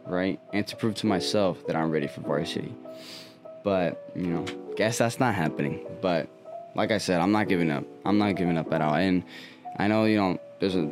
right? 0.06 0.40
And 0.52 0.66
to 0.66 0.76
prove 0.76 0.94
to 0.96 1.06
myself 1.06 1.66
that 1.66 1.76
I'm 1.76 1.90
ready 1.90 2.06
for 2.06 2.20
varsity. 2.22 2.74
But, 3.62 4.12
you 4.14 4.28
know, 4.28 4.44
guess 4.76 4.98
that's 4.98 5.18
not 5.18 5.34
happening. 5.34 5.84
But 6.00 6.28
like 6.74 6.90
I 6.90 6.98
said, 6.98 7.20
I'm 7.20 7.32
not 7.32 7.48
giving 7.48 7.70
up. 7.70 7.84
I'm 8.04 8.18
not 8.18 8.36
giving 8.36 8.56
up 8.56 8.72
at 8.72 8.80
all. 8.80 8.94
And 8.94 9.24
I 9.78 9.88
know, 9.88 10.04
you 10.04 10.16
know, 10.16 10.40
there's 10.60 10.76
a 10.76 10.90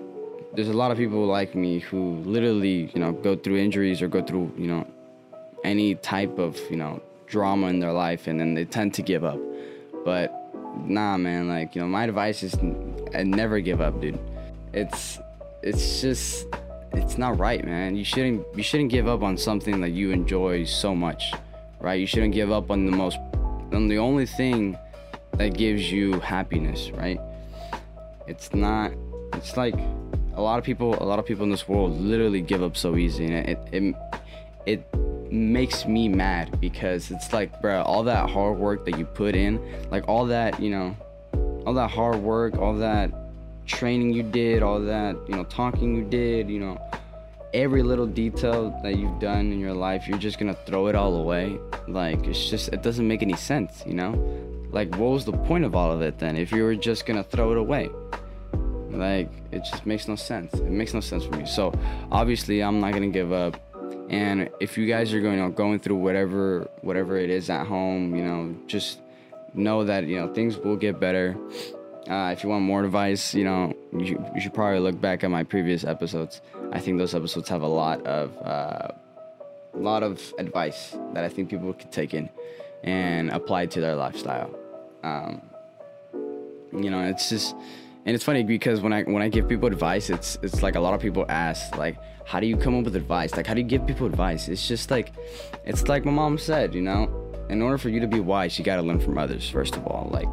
there's 0.55 0.69
a 0.69 0.73
lot 0.73 0.91
of 0.91 0.99
people 0.99 1.27
like 1.27 1.55
me 1.55 1.81
who 1.81 2.17
literally, 2.25 2.91
you 2.95 3.01
know, 3.01 3.13
go 3.13 3.35
through 3.35 3.57
injuries 3.57 4.03
or 4.03 4.09
go 4.09 4.23
through, 4.23 4.53
you 4.57 4.67
know, 4.67 4.87
any 5.65 5.95
type 5.97 6.39
of, 6.39 6.59
you 6.71 6.77
know, 6.77 7.03
drama 7.27 7.69
in 7.69 7.81
their 7.81 7.93
life 7.93 8.27
and 8.27 8.39
then 8.39 8.55
they 8.55 8.65
tend 8.65 8.95
to 8.95 9.03
give 9.03 9.25
up. 9.25 9.39
But 10.05 10.33
nah, 10.87 11.17
man, 11.17 11.49
like, 11.49 11.75
you 11.75 11.81
know, 11.81 11.89
my 11.89 12.05
advice 12.05 12.43
is 12.43 12.55
n- 12.55 13.07
never 13.25 13.61
give 13.61 13.81
up, 13.81 14.01
dude. 14.01 14.19
It's 14.73 15.19
it's 15.63 16.01
just 16.01 16.47
it's 16.93 17.17
not 17.17 17.39
right, 17.39 17.65
man. 17.65 17.97
You 17.97 18.05
shouldn't 18.05 18.45
you 18.57 18.63
shouldn't 18.63 18.91
give 18.91 19.09
up 19.09 19.23
on 19.23 19.37
something 19.37 19.81
that 19.81 19.91
you 19.91 20.11
enjoy 20.11 20.65
so 20.65 20.95
much, 20.95 21.33
right? 21.81 22.01
You 22.01 22.07
shouldn't 22.07 22.35
give 22.35 22.51
up 22.51 22.71
on 22.71 22.87
the 22.87 22.93
most 22.93 23.19
on 23.73 23.89
the 23.89 23.99
only 23.99 24.27
thing 24.27 24.77
that 25.33 25.55
gives 25.55 25.91
you 25.91 26.21
happiness, 26.21 26.91
right? 26.91 27.21
It's 28.27 28.55
not 28.55 28.93
it's 29.33 29.57
like 29.57 29.75
a 30.35 30.43
lot 30.43 30.59
of 30.59 30.65
people 30.65 30.95
a 31.03 31.07
lot 31.07 31.19
of 31.19 31.27
people 31.27 31.45
in 31.45 31.51
this 31.51 31.69
world 31.69 32.01
literally 32.01 32.41
give 32.41 32.63
up 32.63 32.77
so 32.77 32.97
easy 32.97 33.25
and 33.27 33.35
it 33.35 33.59
it, 33.73 33.75
it 33.85 33.95
makes 35.31 35.85
me 35.85 36.09
mad 36.09 36.61
because 36.61 37.11
it's 37.11 37.33
like, 37.33 37.61
bro, 37.61 37.83
all 37.83 38.05
that 38.05 38.31
hard 38.31 38.59
work 38.59 38.85
that 38.85 38.99
you 38.99 39.05
put 39.05 39.35
in, 39.35 39.61
like 39.91 40.09
all 40.09 40.27
that, 40.27 40.61
you 40.61 40.71
know, 40.71 40.97
all 41.67 41.75
that 41.75 41.91
hard 41.91 42.17
work, 42.17 42.57
all 42.59 42.75
that 42.75 43.11
training 43.67 44.13
you 44.13 44.23
did, 44.23 44.63
all 44.63 44.81
that, 44.81 45.17
you 45.29 45.35
know, 45.35 45.45
talking 45.45 45.95
you 45.95 46.05
did, 46.05 46.49
you 46.49 46.61
know, 46.61 46.81
every 47.53 47.83
little 47.83 48.07
detail 48.07 48.79
that 48.83 48.97
you've 48.97 49.19
done 49.19 49.53
in 49.53 49.59
your 49.59 49.73
life, 49.73 50.07
you're 50.07 50.19
just 50.19 50.39
gonna 50.39 50.57
throw 50.67 50.87
it 50.87 50.95
all 50.95 51.17
away. 51.17 51.59
Like, 51.89 52.27
it's 52.27 52.51
just, 52.51 52.69
it 52.69 52.83
doesn't 52.83 53.07
make 53.07 53.23
any 53.23 53.37
sense, 53.37 53.83
you 53.87 53.95
know? 53.95 54.13
Like, 54.71 54.91
what 54.97 55.11
was 55.11 55.25
the 55.25 55.33
point 55.33 55.65
of 55.65 55.75
all 55.75 55.93
of 55.93 56.03
it 56.03 56.19
then 56.19 56.37
if 56.37 56.53
you 56.53 56.65
were 56.65 56.75
just 56.75 57.07
gonna 57.07 57.25
throw 57.25 57.53
it 57.53 57.59
away? 57.59 57.89
Like, 58.91 59.31
it 59.51 59.61
just 59.65 59.87
makes 59.87 60.07
no 60.07 60.17
sense. 60.17 60.53
It 60.55 60.71
makes 60.71 60.95
no 60.95 61.01
sense 61.01 61.25
for 61.25 61.37
me. 61.37 61.47
So, 61.47 61.73
obviously, 62.13 62.63
I'm 62.63 62.81
not 62.81 62.93
gonna 62.93 63.09
give 63.09 63.33
up 63.33 63.57
and 64.09 64.51
if 64.61 64.77
you 64.77 64.87
guys 64.87 65.13
are 65.13 65.21
going, 65.21 65.37
you 65.37 65.43
know, 65.43 65.51
going 65.51 65.79
through 65.81 65.97
whatever 65.97 66.69
whatever 66.83 67.17
it 67.17 67.31
is 67.31 67.49
at 67.51 67.67
home, 67.67 68.15
you 68.15 68.23
know, 68.23 68.55
just 68.67 69.01
know 69.55 69.85
that 69.85 70.05
you 70.05 70.19
know 70.19 70.33
things 70.33 70.57
will 70.59 70.77
get 70.77 71.01
better. 71.01 71.37
Uh, 72.09 72.31
if 72.37 72.43
you 72.43 72.51
want 72.51 72.63
more 72.63 72.85
advice, 72.85 73.35
you 73.35 73.45
know, 73.45 73.73
you, 73.93 74.23
you, 74.35 74.41
should 74.41 74.53
probably 74.53 74.79
look 74.79 75.01
back 75.01 75.25
at 75.25 75.31
my 75.31 75.43
previous 75.43 75.85
episodes. 75.85 76.43
I 76.71 76.79
think 76.79 76.99
those 76.99 77.15
episodes 77.15 77.49
have 77.49 77.63
a 77.63 77.67
lot 77.67 78.07
of 78.07 78.37
uh, 78.45 78.89
a 79.73 79.79
lot 79.79 80.03
of 80.03 80.21
advice 80.39 80.95
that 81.15 81.25
I 81.25 81.31
think 81.31 81.49
people 81.49 81.73
could 81.73 81.91
take 81.91 82.13
in 82.13 82.29
and 82.83 83.31
apply 83.31 83.67
to 83.67 83.81
their 83.81 83.95
lifestyle. 83.95 84.55
Um, 85.03 85.41
you 86.73 86.91
know, 86.91 87.03
it's 87.05 87.31
just 87.31 87.55
and 88.07 88.15
it's 88.15 88.25
funny 88.25 88.43
because 88.43 88.81
when 88.81 88.93
I 88.93 89.03
when 89.05 89.23
I 89.23 89.29
give 89.29 89.49
people 89.49 89.67
advice, 89.67 90.11
it's 90.11 90.37
it's 90.43 90.63
like 90.63 90.75
a 90.75 90.81
lot 90.81 90.93
of 90.93 91.01
people 91.01 91.25
ask 91.31 91.77
like, 91.77 91.97
how 92.27 92.39
do 92.39 92.47
you 92.47 92.57
come 92.57 92.79
up 92.79 92.85
with 92.85 92.97
advice? 92.97 93.35
Like, 93.35 93.47
how 93.47 93.55
do 93.55 93.61
you 93.61 93.67
give 93.67 93.87
people 93.87 94.07
advice? 94.07 94.49
It's 94.49 94.69
just 94.69 94.91
like, 94.91 95.13
it's 95.65 95.89
like 95.89 96.05
my 96.05 96.13
mom 96.13 96.37
said, 96.37 96.75
you 96.75 96.83
know, 96.83 97.09
in 97.49 97.63
order 97.63 97.79
for 97.79 97.89
you 97.89 98.01
to 98.01 98.07
be 98.07 98.21
wise, 98.21 98.59
you 98.59 98.65
gotta 98.65 98.83
learn 98.83 99.01
from 99.01 99.17
others 99.17 99.49
first 99.49 99.77
of 99.77 99.87
all. 99.87 100.11
Like, 100.13 100.29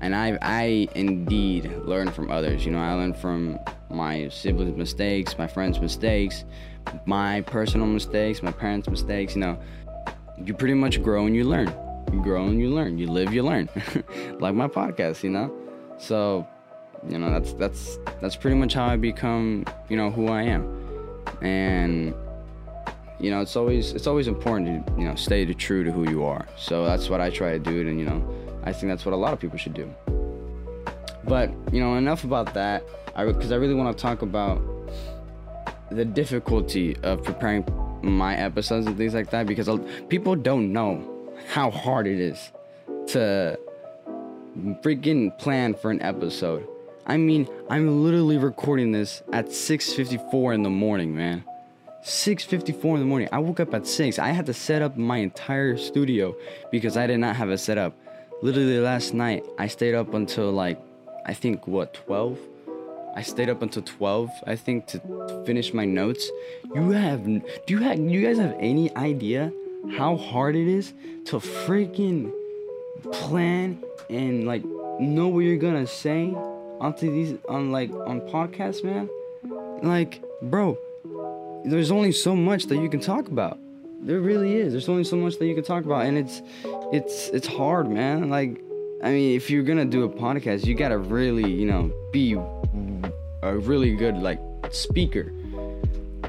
and 0.00 0.14
I 0.14 0.38
I 0.42 0.88
indeed 0.94 1.72
learn 1.84 2.12
from 2.12 2.30
others. 2.30 2.64
You 2.64 2.70
know, 2.70 2.78
I 2.78 2.92
learn 2.92 3.14
from 3.14 3.58
my 3.90 4.28
siblings' 4.28 4.76
mistakes, 4.76 5.36
my 5.36 5.48
friends' 5.48 5.80
mistakes, 5.80 6.44
my 7.04 7.40
personal 7.40 7.88
mistakes, 7.88 8.44
my 8.44 8.52
parents' 8.52 8.88
mistakes. 8.88 9.34
You 9.34 9.40
know, 9.40 9.58
you 10.44 10.54
pretty 10.54 10.74
much 10.74 11.02
grow 11.02 11.26
and 11.26 11.34
you 11.34 11.42
learn. 11.42 11.72
You 12.12 12.22
grow 12.22 12.44
and 12.44 12.60
you 12.60 12.70
learn. 12.70 12.96
You 12.96 13.08
live, 13.08 13.32
you 13.32 13.42
learn. 13.42 13.68
like 14.38 14.54
my 14.54 14.68
podcast, 14.68 15.24
you 15.24 15.30
know. 15.30 15.52
So 15.98 16.46
you 17.06 17.18
know 17.18 17.30
that's 17.30 17.52
that's 17.54 17.98
that's 18.20 18.36
pretty 18.36 18.56
much 18.56 18.74
how 18.74 18.86
i 18.86 18.96
become 18.96 19.64
you 19.88 19.96
know 19.96 20.10
who 20.10 20.28
i 20.28 20.42
am. 20.42 20.64
And 21.42 22.14
you 23.20 23.30
know 23.30 23.40
it's 23.40 23.56
always 23.56 23.92
it's 23.92 24.06
always 24.06 24.28
important 24.28 24.86
to 24.86 24.92
you 24.94 25.06
know 25.06 25.14
stay 25.14 25.44
true 25.54 25.84
to 25.84 25.92
who 25.92 26.08
you 26.08 26.24
are. 26.24 26.46
So 26.56 26.84
that's 26.84 27.08
what 27.08 27.20
i 27.20 27.30
try 27.30 27.52
to 27.52 27.58
do 27.58 27.80
and 27.86 27.98
you 27.98 28.06
know 28.06 28.22
i 28.64 28.72
think 28.72 28.90
that's 28.90 29.04
what 29.04 29.12
a 29.12 29.16
lot 29.16 29.32
of 29.32 29.40
people 29.40 29.58
should 29.58 29.74
do. 29.74 29.92
But 31.24 31.50
you 31.72 31.80
know 31.80 31.96
enough 31.96 32.24
about 32.24 32.54
that. 32.54 32.84
I 33.14 33.24
because 33.24 33.52
i 33.52 33.56
really 33.56 33.74
want 33.74 33.96
to 33.96 34.00
talk 34.00 34.22
about 34.22 34.60
the 35.90 36.04
difficulty 36.04 36.96
of 37.02 37.22
preparing 37.22 37.64
my 38.02 38.36
episodes 38.36 38.86
and 38.86 38.96
things 38.96 39.14
like 39.14 39.30
that 39.30 39.46
because 39.46 39.68
people 40.08 40.36
don't 40.36 40.72
know 40.72 41.02
how 41.48 41.70
hard 41.70 42.06
it 42.06 42.20
is 42.20 42.52
to 43.06 43.58
freaking 44.82 45.36
plan 45.38 45.74
for 45.74 45.90
an 45.90 46.00
episode 46.02 46.66
I 47.08 47.16
mean, 47.16 47.48
I'm 47.70 48.04
literally 48.04 48.36
recording 48.36 48.92
this 48.92 49.22
at 49.32 49.46
6:54 49.46 50.52
in 50.52 50.62
the 50.62 50.68
morning, 50.68 51.16
man. 51.16 51.42
6:54 52.02 52.96
in 52.96 53.00
the 53.00 53.06
morning. 53.06 53.28
I 53.32 53.38
woke 53.38 53.60
up 53.60 53.72
at 53.72 53.86
6. 53.86 54.18
I 54.18 54.28
had 54.28 54.44
to 54.44 54.52
set 54.52 54.82
up 54.82 54.98
my 54.98 55.16
entire 55.16 55.78
studio 55.78 56.36
because 56.70 56.98
I 56.98 57.06
did 57.06 57.18
not 57.18 57.36
have 57.36 57.48
it 57.48 57.58
set 57.58 57.78
up. 57.78 57.94
Literally 58.42 58.78
last 58.78 59.14
night, 59.14 59.42
I 59.58 59.68
stayed 59.68 59.94
up 59.94 60.12
until 60.12 60.52
like 60.52 60.78
I 61.24 61.32
think 61.32 61.66
what 61.66 61.94
12. 61.94 62.38
I 63.16 63.22
stayed 63.22 63.48
up 63.48 63.62
until 63.62 63.82
12, 63.82 64.30
I 64.46 64.54
think, 64.54 64.86
to 64.88 65.42
finish 65.46 65.72
my 65.72 65.86
notes. 65.86 66.30
You 66.74 66.90
have, 66.90 67.24
do 67.24 67.40
you 67.68 67.78
have, 67.78 67.98
you 67.98 68.20
guys 68.22 68.38
have 68.38 68.54
any 68.60 68.94
idea 68.94 69.50
how 69.96 70.16
hard 70.16 70.54
it 70.56 70.68
is 70.68 70.92
to 71.24 71.36
freaking 71.38 72.32
plan 73.12 73.82
and 74.10 74.46
like 74.46 74.62
know 75.00 75.28
what 75.28 75.40
you're 75.40 75.56
gonna 75.56 75.86
say 75.86 76.36
onto 76.80 77.10
these 77.10 77.38
on 77.48 77.70
like 77.70 77.90
on 77.90 78.20
podcasts, 78.22 78.84
man. 78.84 79.08
Like, 79.82 80.22
bro, 80.42 80.76
there's 81.64 81.90
only 81.90 82.12
so 82.12 82.34
much 82.34 82.66
that 82.66 82.76
you 82.76 82.88
can 82.88 83.00
talk 83.00 83.28
about. 83.28 83.58
There 84.00 84.20
really 84.20 84.56
is. 84.56 84.72
There's 84.72 84.88
only 84.88 85.04
so 85.04 85.16
much 85.16 85.38
that 85.38 85.46
you 85.46 85.54
can 85.54 85.64
talk 85.64 85.84
about, 85.84 86.06
and 86.06 86.16
it's 86.16 86.42
it's 86.92 87.28
it's 87.30 87.46
hard, 87.46 87.90
man. 87.90 88.30
Like, 88.30 88.60
I 89.02 89.10
mean, 89.10 89.36
if 89.36 89.50
you're 89.50 89.64
gonna 89.64 89.84
do 89.84 90.04
a 90.04 90.08
podcast, 90.08 90.66
you 90.66 90.74
gotta 90.74 90.98
really, 90.98 91.50
you 91.50 91.66
know, 91.66 91.92
be 92.12 92.34
a 93.42 93.56
really 93.56 93.94
good 93.96 94.16
like 94.16 94.40
speaker. 94.70 95.32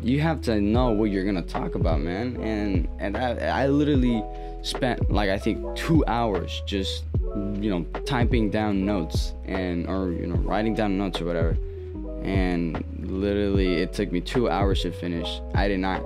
You 0.02 0.22
have 0.22 0.42
to 0.44 0.62
know 0.62 0.92
what 0.92 1.12
you're 1.12 1.26
gonna 1.26 1.42
talk 1.42 1.76
about, 1.76 2.02
man. 2.02 2.38
And 2.38 2.88
and 3.00 3.18
I, 3.18 3.64
I 3.64 3.68
literally 3.68 4.24
spent 4.62 5.12
like 5.12 5.30
I 5.30 5.38
think 5.38 5.76
two 5.76 6.04
hours 6.08 6.62
just 6.66 7.04
you 7.36 7.70
know 7.70 7.84
typing 8.06 8.50
down 8.50 8.86
notes 8.86 9.34
and 9.46 9.88
or 9.88 10.12
you 10.12 10.28
know 10.28 10.36
writing 10.36 10.74
down 10.74 10.98
notes 10.98 11.22
or 11.22 11.26
whatever. 11.26 11.58
And 12.24 12.84
literally 13.00 13.76
it 13.76 13.94
took 13.94 14.12
me 14.12 14.22
two 14.22 14.50
hours 14.50 14.82
to 14.82 14.92
finish. 14.92 15.42
I 15.56 15.68
did 15.68 15.80
not 15.80 16.02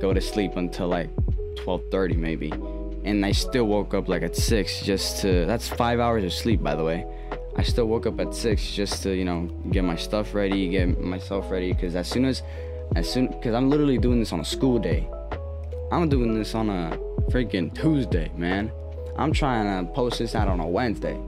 go 0.00 0.12
to 0.12 0.20
sleep 0.20 0.56
until 0.56 0.88
like 0.88 1.14
12.30 1.56 2.16
maybe. 2.16 2.52
And 3.04 3.24
i 3.24 3.30
still 3.30 3.64
woke 3.64 3.94
up 3.94 4.08
like 4.08 4.22
at 4.22 4.34
6 4.34 4.82
just 4.82 5.22
to 5.22 5.46
that's 5.46 5.68
five 5.68 6.00
hours 6.00 6.24
of 6.24 6.32
sleep 6.32 6.62
by 6.62 6.74
the 6.74 6.84
way. 6.84 7.06
I 7.56 7.62
still 7.62 7.86
woke 7.86 8.06
up 8.06 8.20
at 8.20 8.34
6 8.34 8.72
just 8.72 9.02
to 9.04 9.14
you 9.14 9.24
know 9.24 9.48
get 9.70 9.84
my 9.84 9.96
stuff 9.96 10.34
ready 10.34 10.68
get 10.68 11.00
myself 11.00 11.50
ready 11.50 11.72
because 11.72 11.96
as 11.96 12.08
soon 12.08 12.24
as 12.24 12.42
as 12.94 13.10
soon 13.10 13.28
because 13.28 13.54
i'm 13.54 13.68
literally 13.68 13.98
doing 13.98 14.20
this 14.20 14.32
on 14.32 14.40
a 14.40 14.44
school 14.44 14.78
day. 14.78 15.08
I'm 15.92 16.08
doing 16.08 16.34
this 16.34 16.54
on 16.56 16.68
a 16.68 16.98
freaking 17.30 17.72
tuesday 17.72 18.30
man 18.36 18.72
I'm 19.18 19.32
trying 19.32 19.86
to 19.86 19.92
post 19.92 20.18
this 20.18 20.34
out 20.34 20.46
on 20.48 20.60
a 20.60 20.66
Wednesday. 20.66 21.18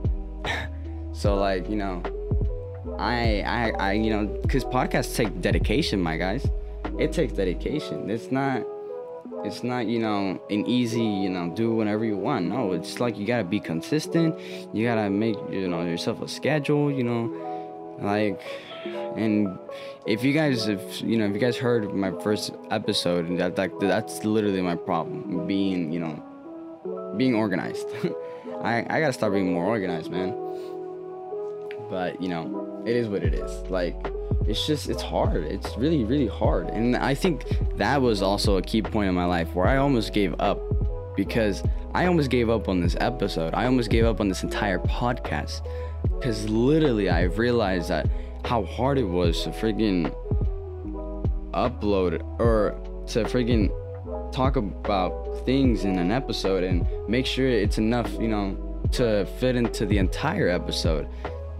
so 1.13 1.35
like, 1.35 1.69
you 1.69 1.75
know, 1.75 2.03
I, 2.99 3.41
I, 3.41 3.71
I, 3.79 3.91
you 3.93 4.11
know, 4.11 4.25
because 4.41 4.63
podcasts 4.63 5.15
take 5.15 5.41
dedication, 5.41 6.01
my 6.01 6.17
guys. 6.17 6.47
It 6.99 7.13
takes 7.13 7.33
dedication. 7.33 8.09
It's 8.09 8.31
not, 8.31 8.63
it's 9.43 9.63
not, 9.63 9.87
you 9.87 9.99
know, 9.99 10.41
an 10.49 10.67
easy, 10.67 11.03
you 11.03 11.29
know, 11.29 11.51
do 11.55 11.73
whenever 11.73 12.05
you 12.05 12.17
want. 12.17 12.45
No, 12.45 12.73
it's 12.73 12.99
like 12.99 13.17
you 13.17 13.25
gotta 13.25 13.43
be 13.43 13.59
consistent. 13.59 14.39
You 14.73 14.85
gotta 14.85 15.09
make, 15.09 15.37
you 15.49 15.67
know, 15.67 15.83
yourself 15.83 16.21
a 16.21 16.27
schedule. 16.27 16.91
You 16.91 17.03
know, 17.03 17.97
like, 18.01 18.41
and 19.15 19.57
if 20.05 20.23
you 20.23 20.33
guys, 20.33 20.67
if 20.67 21.01
you 21.01 21.17
know, 21.17 21.25
if 21.25 21.33
you 21.33 21.39
guys 21.39 21.57
heard 21.57 21.93
my 21.93 22.11
first 22.21 22.51
episode, 22.69 23.37
that 23.37 23.57
like 23.57 23.71
that's 23.79 24.25
literally 24.25 24.61
my 24.61 24.75
problem, 24.75 25.47
being, 25.47 25.91
you 25.91 25.99
know, 25.99 26.23
being 27.19 27.35
organized. 27.35 27.87
I, 28.63 28.79
I 28.89 28.99
gotta 28.99 29.13
start 29.13 29.33
being 29.33 29.53
more 29.53 29.65
organized, 29.65 30.09
man. 30.09 30.33
But 31.89 32.19
you 32.19 32.29
know, 32.29 32.83
it 32.85 32.95
is 32.95 33.07
what 33.07 33.23
it 33.23 33.35
is. 33.35 33.51
Like, 33.69 33.95
it's 34.47 34.65
just 34.65 34.89
it's 34.89 35.03
hard. 35.03 35.43
It's 35.43 35.77
really 35.77 36.03
really 36.03 36.27
hard, 36.27 36.69
and 36.69 36.95
I 36.95 37.13
think 37.13 37.45
that 37.77 38.01
was 38.01 38.23
also 38.23 38.57
a 38.57 38.61
key 38.61 38.81
point 38.81 39.09
in 39.09 39.15
my 39.15 39.25
life 39.25 39.53
where 39.53 39.67
I 39.67 39.77
almost 39.77 40.13
gave 40.13 40.33
up 40.39 40.59
because 41.15 41.61
I 41.93 42.05
almost 42.05 42.29
gave 42.29 42.49
up 42.49 42.69
on 42.69 42.79
this 42.81 42.95
episode. 42.99 43.53
I 43.53 43.65
almost 43.65 43.89
gave 43.89 44.05
up 44.05 44.19
on 44.21 44.29
this 44.29 44.43
entire 44.43 44.79
podcast 44.79 45.67
because 46.17 46.49
literally 46.49 47.09
I 47.09 47.23
realized 47.23 47.89
that 47.89 48.07
how 48.45 48.63
hard 48.63 48.97
it 48.97 49.03
was 49.03 49.43
to 49.43 49.49
freaking 49.49 50.13
upload 51.53 52.23
or 52.39 52.79
to 53.07 53.23
freaking 53.25 53.69
talk 54.31 54.55
about 54.55 55.45
things 55.45 55.83
in 55.83 55.97
an 55.97 56.11
episode 56.11 56.63
and 56.63 56.85
make 57.07 57.25
sure 57.25 57.47
it's 57.47 57.77
enough, 57.77 58.11
you 58.13 58.27
know, 58.27 58.57
to 58.93 59.25
fit 59.39 59.55
into 59.55 59.85
the 59.85 59.97
entire 59.97 60.47
episode. 60.49 61.07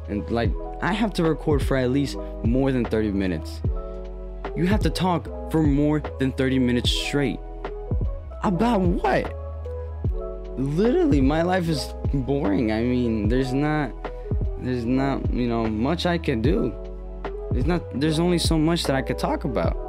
And 0.08 0.30
like, 0.32 0.52
I 0.82 0.94
have 0.94 1.14
to 1.14 1.24
record 1.24 1.62
for 1.62 1.78
at 1.78 1.92
least 1.92 2.18
more 2.44 2.72
than 2.72 2.86
30 2.86 3.12
minutes. 3.12 3.62
You 4.56 4.66
have 4.66 4.82
to 4.82 4.90
talk 4.90 5.26
for 5.52 5.64
more 5.64 6.02
than 6.20 6.32
30 6.32 6.60
minutes 6.60 6.92
straight. 6.92 7.40
About 8.44 8.82
what? 8.82 9.36
Literally, 10.58 11.22
my 11.22 11.42
life 11.42 11.70
is 11.70 11.94
boring. 12.14 12.72
I 12.72 12.82
mean, 12.82 13.30
there's 13.30 13.54
not, 13.54 13.92
there's 14.60 14.86
not, 14.86 15.32
you 15.34 15.48
know, 15.48 15.66
much 15.66 16.06
I 16.06 16.18
can 16.18 16.42
do. 16.42 16.74
There's 17.52 17.66
not, 17.66 17.82
there's 18.00 18.20
only 18.20 18.38
so 18.38 18.58
much 18.58 18.84
that 18.84 18.96
I 18.96 19.02
could 19.02 19.18
talk 19.18 19.44
about. 19.44 19.89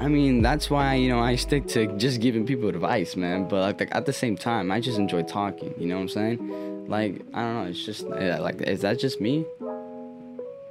I 0.00 0.08
mean, 0.08 0.42
that's 0.42 0.68
why 0.70 0.94
you 0.94 1.08
know 1.08 1.20
I 1.20 1.36
stick 1.36 1.66
to 1.68 1.86
just 1.96 2.20
giving 2.20 2.46
people 2.46 2.68
advice, 2.68 3.16
man. 3.16 3.48
But 3.48 3.80
like 3.80 3.94
at 3.94 4.06
the 4.06 4.12
same 4.12 4.36
time, 4.36 4.70
I 4.70 4.80
just 4.80 4.98
enjoy 4.98 5.22
talking. 5.22 5.74
You 5.78 5.86
know 5.86 5.96
what 5.96 6.02
I'm 6.02 6.08
saying? 6.08 6.88
Like 6.88 7.22
I 7.32 7.42
don't 7.42 7.54
know. 7.54 7.70
It's 7.70 7.84
just 7.84 8.04
like 8.06 8.60
is 8.62 8.80
that 8.82 8.98
just 8.98 9.20
me? 9.20 9.46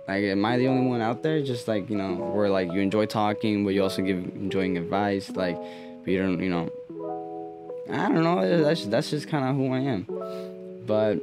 Like, 0.07 0.23
am 0.25 0.43
I 0.43 0.57
the 0.57 0.67
only 0.67 0.85
one 0.85 1.01
out 1.01 1.23
there? 1.23 1.41
Just 1.41 1.67
like 1.67 1.89
you 1.89 1.95
know, 1.95 2.15
where 2.15 2.49
like 2.49 2.71
you 2.71 2.81
enjoy 2.81 3.05
talking, 3.05 3.63
but 3.63 3.73
you 3.73 3.81
also 3.81 4.01
give 4.01 4.17
enjoying 4.17 4.77
advice. 4.77 5.29
Like, 5.31 5.55
but 6.03 6.11
you 6.11 6.21
don't, 6.21 6.39
you 6.41 6.49
know. 6.49 6.71
I 7.89 8.09
don't 8.09 8.23
know. 8.23 8.63
That's 8.63 8.85
that's 8.85 9.09
just 9.09 9.29
kind 9.29 9.45
of 9.45 9.55
who 9.55 9.71
I 9.73 9.79
am. 9.79 10.07
But 10.85 11.21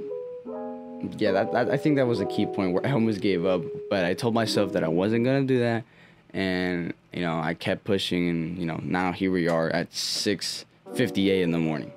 yeah, 1.19 1.33
that, 1.33 1.53
that 1.53 1.71
I 1.71 1.77
think 1.77 1.97
that 1.97 2.07
was 2.07 2.21
a 2.21 2.27
key 2.27 2.47
point 2.47 2.73
where 2.73 2.87
I 2.87 2.93
almost 2.93 3.21
gave 3.21 3.45
up. 3.45 3.63
But 3.91 4.07
I 4.07 4.15
told 4.15 4.33
myself 4.33 4.73
that 4.73 4.83
I 4.83 4.89
wasn't 4.89 5.25
gonna 5.25 5.45
do 5.45 5.59
that 5.59 5.85
and 6.33 6.95
you 7.13 7.21
know 7.21 7.39
I 7.39 7.55
kept 7.55 7.85
pushing, 7.85 8.29
and 8.29 8.59
you 8.59 8.67
know 8.67 8.81
now 8.83 9.13
here 9.13 9.31
we 9.31 9.49
are 9.49 9.71
at 9.71 9.91
6:58 9.93 11.43
in 11.43 11.51
the 11.51 11.59
morning. 11.59 11.93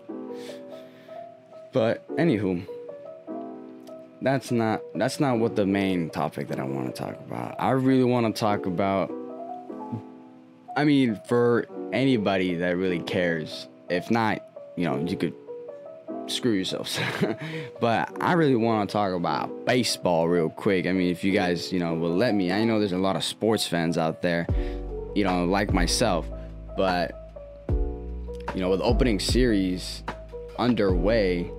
But 1.71 2.07
anywho, 2.17 2.65
that's 4.21 4.51
not 4.51 4.81
that's 4.95 5.19
not 5.19 5.39
what 5.39 5.55
the 5.55 5.65
main 5.65 6.09
topic 6.09 6.47
that 6.49 6.59
I 6.59 6.63
want 6.63 6.93
to 6.95 7.01
talk 7.01 7.15
about. 7.15 7.55
I 7.59 7.71
really 7.71 8.03
want 8.03 8.33
to 8.33 8.39
talk 8.39 8.65
about. 8.65 9.11
I 10.75 10.85
mean, 10.85 11.19
for 11.27 11.67
anybody 11.91 12.55
that 12.55 12.77
really 12.77 12.99
cares, 12.99 13.67
if 13.89 14.09
not, 14.09 14.43
you 14.75 14.85
know, 14.85 14.97
you 15.05 15.15
could 15.15 15.33
screw 16.27 16.51
yourselves. 16.51 16.99
but 17.81 18.09
I 18.21 18.33
really 18.33 18.55
want 18.55 18.89
to 18.89 18.93
talk 18.93 19.13
about 19.13 19.65
baseball 19.65 20.27
real 20.27 20.49
quick. 20.49 20.85
I 20.87 20.91
mean, 20.91 21.11
if 21.11 21.23
you 21.23 21.31
guys, 21.31 21.71
you 21.71 21.79
know, 21.79 21.93
will 21.93 22.15
let 22.15 22.35
me. 22.35 22.51
I 22.51 22.63
know 22.63 22.79
there's 22.79 22.91
a 22.91 22.97
lot 22.97 23.15
of 23.15 23.23
sports 23.23 23.67
fans 23.67 23.97
out 23.97 24.21
there, 24.21 24.47
you 25.15 25.23
know, 25.23 25.45
like 25.45 25.73
myself, 25.73 26.25
but 26.77 27.19
you 28.53 28.61
know, 28.61 28.69
with 28.69 28.81
opening 28.81 29.19
series 29.19 30.03
underway, 30.57 31.49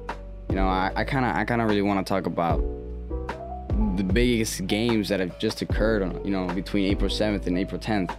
you 0.48 0.54
know, 0.54 0.68
I 0.68 1.04
kind 1.04 1.24
of 1.24 1.34
I 1.34 1.44
kind 1.44 1.60
of 1.60 1.68
really 1.68 1.82
want 1.82 2.04
to 2.04 2.08
talk 2.08 2.26
about 2.26 2.58
the 3.96 4.04
biggest 4.04 4.66
games 4.66 5.08
that 5.08 5.20
have 5.20 5.38
just 5.38 5.62
occurred, 5.62 6.24
you 6.24 6.30
know, 6.30 6.46
between 6.48 6.90
April 6.90 7.10
7th 7.10 7.46
and 7.46 7.58
April 7.58 7.80
10th. 7.80 8.10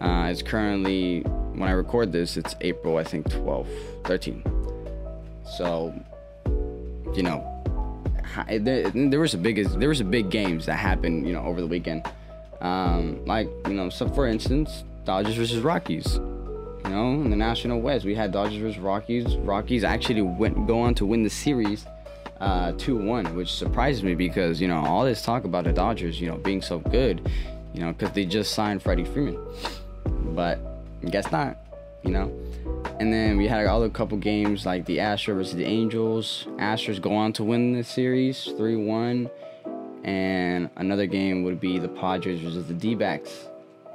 Uh, 0.00 0.28
it's 0.30 0.42
currently, 0.42 1.20
when 1.20 1.68
I 1.68 1.72
record 1.72 2.10
this, 2.10 2.36
it's 2.36 2.54
April, 2.60 2.96
I 2.96 3.04
think, 3.04 3.28
12th, 3.28 4.02
13th. 4.04 4.69
So, 5.56 5.94
you 7.14 7.22
know, 7.22 7.46
there, 8.48 8.90
there 8.90 9.20
was 9.20 9.34
a 9.34 9.38
big 9.38 9.64
there 9.78 9.88
was 9.88 10.00
a 10.00 10.04
big 10.04 10.30
games 10.30 10.66
that 10.66 10.76
happened, 10.76 11.26
you 11.26 11.32
know, 11.32 11.42
over 11.42 11.60
the 11.60 11.66
weekend. 11.66 12.06
Um, 12.60 13.24
like 13.24 13.48
you 13.66 13.74
know, 13.74 13.88
so 13.90 14.08
for 14.08 14.26
instance, 14.26 14.84
Dodgers 15.04 15.36
versus 15.36 15.62
Rockies. 15.62 16.18
You 16.84 16.96
know, 16.96 17.12
in 17.12 17.30
the 17.30 17.36
National 17.36 17.80
West, 17.80 18.04
we 18.04 18.14
had 18.14 18.32
Dodgers 18.32 18.60
versus 18.60 18.78
Rockies. 18.78 19.36
Rockies 19.36 19.84
actually 19.84 20.22
went 20.22 20.66
go 20.66 20.80
on 20.80 20.94
to 20.96 21.06
win 21.06 21.22
the 21.22 21.30
series 21.30 21.86
uh, 22.40 22.72
2-1, 22.72 23.34
which 23.34 23.52
surprised 23.52 24.02
me 24.02 24.14
because 24.14 24.60
you 24.60 24.68
know 24.68 24.84
all 24.84 25.04
this 25.04 25.22
talk 25.22 25.44
about 25.44 25.64
the 25.64 25.72
Dodgers, 25.72 26.20
you 26.20 26.28
know, 26.28 26.36
being 26.36 26.62
so 26.62 26.78
good, 26.78 27.28
you 27.74 27.80
know, 27.80 27.92
because 27.92 28.12
they 28.14 28.24
just 28.24 28.54
signed 28.54 28.82
Freddie 28.82 29.04
Freeman, 29.04 29.38
but 30.34 30.58
guess 31.10 31.30
not. 31.30 31.58
You 32.02 32.12
know, 32.12 32.79
and 33.00 33.10
then 33.10 33.38
we 33.38 33.48
had 33.48 33.64
other 33.64 33.88
couple 33.88 34.18
games 34.18 34.66
like 34.66 34.84
the 34.84 34.98
Astros 34.98 35.34
versus 35.34 35.54
the 35.54 35.64
Angels. 35.64 36.46
Astros 36.58 37.00
go 37.00 37.14
on 37.16 37.32
to 37.32 37.42
win 37.42 37.72
the 37.72 37.82
series 37.82 38.44
3 38.58 38.76
1. 38.76 39.30
And 40.04 40.68
another 40.76 41.06
game 41.06 41.42
would 41.44 41.60
be 41.60 41.78
the 41.78 41.88
Padres 41.88 42.40
versus 42.40 42.68
the 42.68 42.74
D 42.74 42.94
backs. 42.94 43.48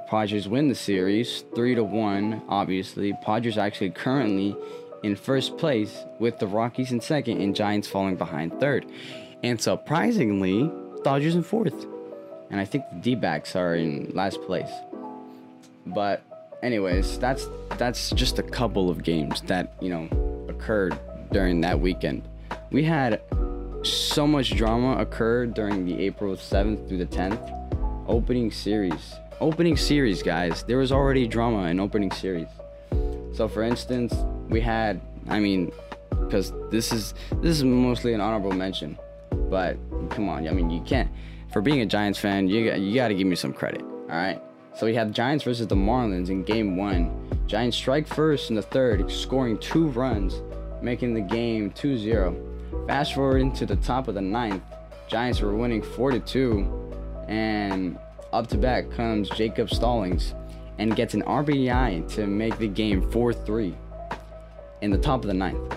Padres 0.08 0.48
win 0.48 0.68
the 0.68 0.74
series 0.74 1.44
3 1.54 1.76
to 1.76 1.84
1, 1.84 2.42
obviously. 2.48 3.12
Padres 3.22 3.56
actually 3.56 3.90
currently 3.90 4.56
in 5.04 5.14
first 5.14 5.56
place 5.56 6.04
with 6.18 6.40
the 6.40 6.48
Rockies 6.48 6.90
in 6.90 7.00
second 7.00 7.40
and 7.40 7.54
Giants 7.54 7.86
falling 7.86 8.16
behind 8.16 8.58
third. 8.58 8.86
And 9.44 9.60
surprisingly, 9.60 10.68
Dodgers 11.04 11.36
in 11.36 11.44
fourth. 11.44 11.86
And 12.50 12.58
I 12.58 12.64
think 12.64 12.82
the 12.90 12.96
D 12.96 13.14
backs 13.14 13.54
are 13.54 13.76
in 13.76 14.10
last 14.14 14.42
place. 14.42 14.70
But 15.86 16.24
anyways, 16.66 17.18
that's 17.18 17.48
that's 17.78 18.10
just 18.10 18.38
a 18.38 18.42
couple 18.42 18.90
of 18.90 19.02
games 19.02 19.40
that 19.42 19.74
you 19.80 19.88
know 19.88 20.08
occurred 20.48 20.98
during 21.32 21.60
that 21.62 21.80
weekend. 21.80 22.28
We 22.70 22.82
had 22.82 23.22
so 23.82 24.26
much 24.26 24.56
drama 24.56 25.00
occur 25.00 25.46
during 25.46 25.86
the 25.86 25.98
April 26.00 26.34
7th 26.34 26.88
through 26.88 26.98
the 26.98 27.06
10th 27.06 28.04
opening 28.08 28.50
series. 28.50 29.14
Opening 29.40 29.76
series, 29.76 30.22
guys. 30.22 30.64
There 30.64 30.78
was 30.78 30.90
already 30.90 31.28
drama 31.28 31.68
in 31.68 31.78
opening 31.78 32.10
series. 32.10 32.48
So, 33.32 33.48
for 33.48 33.62
instance, 33.62 34.14
we 34.48 34.60
had, 34.60 35.00
I 35.28 35.38
mean, 35.38 35.70
because 36.10 36.52
this 36.70 36.92
is 36.92 37.14
this 37.42 37.56
is 37.56 37.64
mostly 37.64 38.12
an 38.14 38.20
honorable 38.20 38.52
mention, 38.52 38.98
but 39.50 39.76
come 40.10 40.28
on, 40.28 40.48
I 40.48 40.52
mean, 40.52 40.70
you 40.70 40.80
can't. 40.80 41.10
For 41.52 41.62
being 41.62 41.80
a 41.80 41.86
Giants 41.86 42.18
fan, 42.18 42.48
you 42.48 42.72
you 42.74 42.94
got 42.94 43.08
to 43.08 43.14
give 43.14 43.26
me 43.26 43.36
some 43.36 43.52
credit. 43.52 43.82
All 43.82 44.08
right. 44.08 44.40
So 44.76 44.84
we 44.84 44.94
have 44.94 45.10
Giants 45.10 45.42
versus 45.42 45.66
the 45.66 45.74
Marlins 45.74 46.28
in 46.28 46.42
game 46.42 46.76
one. 46.76 47.10
Giants 47.46 47.78
strike 47.78 48.06
first 48.06 48.50
in 48.50 48.56
the 48.56 48.62
third, 48.62 49.10
scoring 49.10 49.56
two 49.56 49.86
runs, 49.88 50.42
making 50.82 51.14
the 51.14 51.20
game 51.22 51.70
2 51.70 51.96
0. 51.96 52.36
Fast 52.86 53.14
forward 53.14 53.38
into 53.38 53.64
the 53.64 53.76
top 53.76 54.06
of 54.06 54.14
the 54.14 54.20
ninth, 54.20 54.62
Giants 55.08 55.40
were 55.40 55.56
winning 55.56 55.80
4 55.80 56.18
2, 56.18 57.24
and 57.26 57.98
up 58.34 58.48
to 58.48 58.58
bat 58.58 58.90
comes 58.90 59.30
Jacob 59.30 59.70
Stallings 59.70 60.34
and 60.76 60.94
gets 60.94 61.14
an 61.14 61.22
RBI 61.22 62.06
to 62.14 62.26
make 62.26 62.58
the 62.58 62.68
game 62.68 63.10
4 63.10 63.32
3 63.32 63.74
in 64.82 64.90
the 64.90 64.98
top 64.98 65.22
of 65.22 65.28
the 65.28 65.34
ninth. 65.34 65.74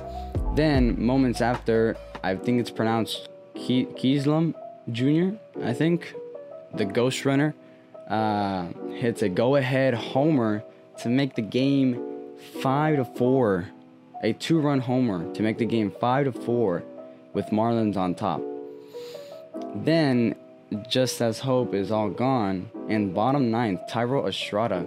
Then, 0.56 1.02
moments 1.02 1.40
after, 1.40 1.96
I 2.22 2.36
think 2.36 2.60
it's 2.60 2.72
pronounced 2.72 3.30
Ke- 3.56 3.96
Jr., 4.92 5.30
I 5.64 5.74
think, 5.74 6.14
the 6.74 6.84
ghost 6.84 7.24
runner 7.24 7.56
uh, 8.10 8.66
hits 8.96 9.22
a 9.22 9.30
go-ahead 9.30 9.94
homer 9.94 10.64
to 11.02 11.10
make 11.10 11.36
the 11.36 11.42
game 11.42 12.02
five 12.62 12.98
to 12.98 13.06
four. 13.06 13.70
A 14.22 14.34
two-run 14.34 14.82
homer 14.82 15.34
to 15.34 15.42
make 15.42 15.58
the 15.58 15.66
game 15.66 15.92
five 15.92 16.26
to 16.26 16.34
four, 16.34 16.84
with 17.34 17.46
Marlins 17.48 17.96
on 17.96 18.16
top. 18.16 18.42
Then, 19.74 20.36
just 20.90 21.22
as 21.22 21.40
hope 21.40 21.74
is 21.74 21.90
all 21.90 22.10
gone, 22.10 22.70
in 22.90 23.14
bottom 23.14 23.50
ninth, 23.50 23.80
Thairo 23.90 24.28
Estrada 24.28 24.86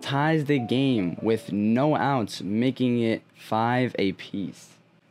ties 0.00 0.44
the 0.44 0.60
game 0.60 1.16
with 1.22 1.52
no 1.52 1.96
outs, 1.96 2.40
making 2.40 3.00
it 3.00 3.22
five 3.34 3.96
apiece. 3.98 4.68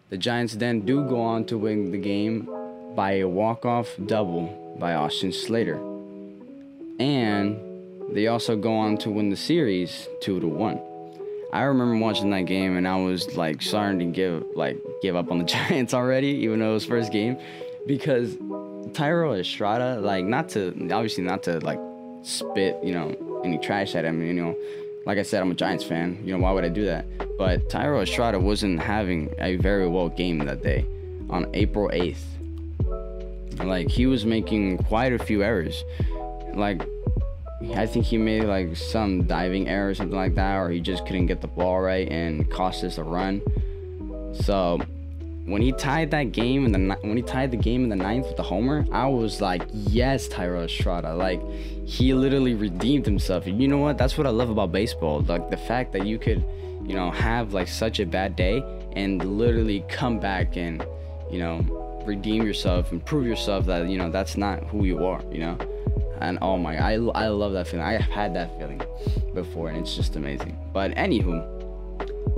The 0.09 0.17
Giants 0.17 0.55
then 0.55 0.81
do 0.81 1.03
go 1.03 1.19
on 1.21 1.45
to 1.45 1.57
win 1.57 1.91
the 1.91 1.97
game 1.97 2.47
by 2.95 3.13
a 3.13 3.27
walk-off 3.27 3.89
double 4.05 4.75
by 4.79 4.93
Austin 4.93 5.33
Slater. 5.33 5.90
And 7.01 7.59
they 8.15 8.27
also 8.27 8.55
go 8.55 8.75
on 8.75 8.95
to 8.97 9.09
win 9.09 9.31
the 9.31 9.35
series 9.35 10.07
2 10.21 10.39
to 10.39 10.47
1. 10.47 10.79
I 11.51 11.63
remember 11.63 11.97
watching 11.97 12.29
that 12.29 12.41
game 12.41 12.77
and 12.77 12.87
I 12.87 12.95
was 12.97 13.35
like 13.35 13.63
starting 13.63 13.97
to 13.99 14.05
give 14.05 14.45
like 14.55 14.77
give 15.01 15.15
up 15.15 15.31
on 15.31 15.39
the 15.39 15.43
Giants 15.55 15.95
already, 15.95 16.27
even 16.27 16.59
though 16.59 16.69
it 16.69 16.73
was 16.73 16.85
first 16.85 17.11
game, 17.11 17.39
because 17.87 18.35
Thairo 18.93 19.39
Estrada, 19.39 19.99
like 19.99 20.25
not 20.25 20.49
to 20.49 20.69
obviously 20.91 21.23
not 21.23 21.41
to 21.43 21.59
like 21.59 21.79
spit, 22.21 22.77
you 22.83 22.93
know, 22.93 23.41
any 23.43 23.57
trash 23.57 23.95
at 23.95 24.05
him, 24.05 24.23
you 24.23 24.33
know. 24.33 24.55
Like 25.07 25.17
I 25.17 25.23
said, 25.23 25.41
I'm 25.41 25.49
a 25.49 25.55
Giants 25.55 25.83
fan. 25.83 26.21
You 26.23 26.37
know, 26.37 26.43
why 26.43 26.51
would 26.51 26.63
I 26.63 26.69
do 26.69 26.85
that? 26.85 27.07
But 27.35 27.67
Thairo 27.69 28.03
Estrada 28.03 28.39
wasn't 28.39 28.79
having 28.79 29.33
a 29.39 29.55
very 29.55 29.87
well 29.87 30.09
game 30.09 30.37
that 30.39 30.61
day 30.61 30.85
on 31.31 31.49
April 31.55 31.89
8th. 31.89 32.21
Like 33.63 33.89
he 33.89 34.05
was 34.05 34.25
making 34.25 34.77
quite 34.77 35.13
a 35.13 35.19
few 35.19 35.41
errors. 35.41 35.83
Like 36.53 36.83
I 37.75 37.85
think 37.85 38.05
he 38.05 38.17
made 38.17 38.43
like 38.43 38.75
some 38.75 39.23
diving 39.23 39.67
error 39.67 39.89
or 39.89 39.95
something 39.95 40.17
like 40.17 40.35
that, 40.35 40.57
or 40.57 40.69
he 40.69 40.79
just 40.79 41.05
couldn't 41.05 41.27
get 41.27 41.41
the 41.41 41.47
ball 41.47 41.79
right 41.79 42.09
and 42.09 42.49
cost 42.49 42.83
us 42.83 42.97
a 42.97 43.03
run. 43.03 43.41
So 44.33 44.79
when 45.45 45.61
he 45.61 45.71
tied 45.71 46.11
that 46.11 46.31
game 46.31 46.65
in 46.65 46.71
the 46.71 46.97
when 47.01 47.15
he 47.15 47.23
tied 47.23 47.51
the 47.51 47.57
game 47.57 47.83
in 47.83 47.89
the 47.89 47.95
ninth 47.95 48.27
with 48.27 48.37
the 48.37 48.43
homer, 48.43 48.85
I 48.91 49.07
was 49.07 49.41
like, 49.41 49.63
yes, 49.71 50.27
Thairo 50.27 50.65
Estrada. 50.65 51.13
Like 51.13 51.41
he 51.85 52.13
literally 52.13 52.55
redeemed 52.55 53.05
himself. 53.05 53.45
And 53.47 53.61
you 53.61 53.67
know 53.67 53.77
what? 53.77 53.97
That's 53.97 54.17
what 54.17 54.27
I 54.27 54.31
love 54.31 54.49
about 54.49 54.71
baseball. 54.71 55.21
Like 55.21 55.49
the 55.49 55.57
fact 55.57 55.93
that 55.93 56.05
you 56.05 56.17
could, 56.17 56.43
you 56.85 56.95
know, 56.95 57.11
have 57.11 57.53
like 57.53 57.67
such 57.67 57.99
a 57.99 58.05
bad 58.05 58.35
day 58.35 58.63
and 58.93 59.23
literally 59.37 59.85
come 59.87 60.19
back 60.19 60.57
and, 60.57 60.85
you 61.29 61.39
know, 61.39 62.03
redeem 62.05 62.43
yourself 62.43 62.91
and 62.91 63.05
prove 63.05 63.25
yourself 63.25 63.65
that 63.67 63.87
you 63.87 63.97
know 63.97 64.09
that's 64.09 64.35
not 64.35 64.63
who 64.65 64.83
you 64.83 65.05
are. 65.05 65.21
You 65.31 65.39
know 65.39 65.70
and 66.21 66.37
oh 66.41 66.57
my 66.57 66.77
I, 66.77 66.93
I 66.93 67.27
love 67.27 67.53
that 67.53 67.67
feeling. 67.67 67.85
I 67.85 67.93
have 67.93 68.11
had 68.11 68.35
that 68.35 68.57
feeling 68.57 68.81
before 69.33 69.69
and 69.69 69.77
it's 69.77 69.95
just 69.95 70.15
amazing. 70.15 70.57
But 70.73 70.91
anywho 70.95 71.61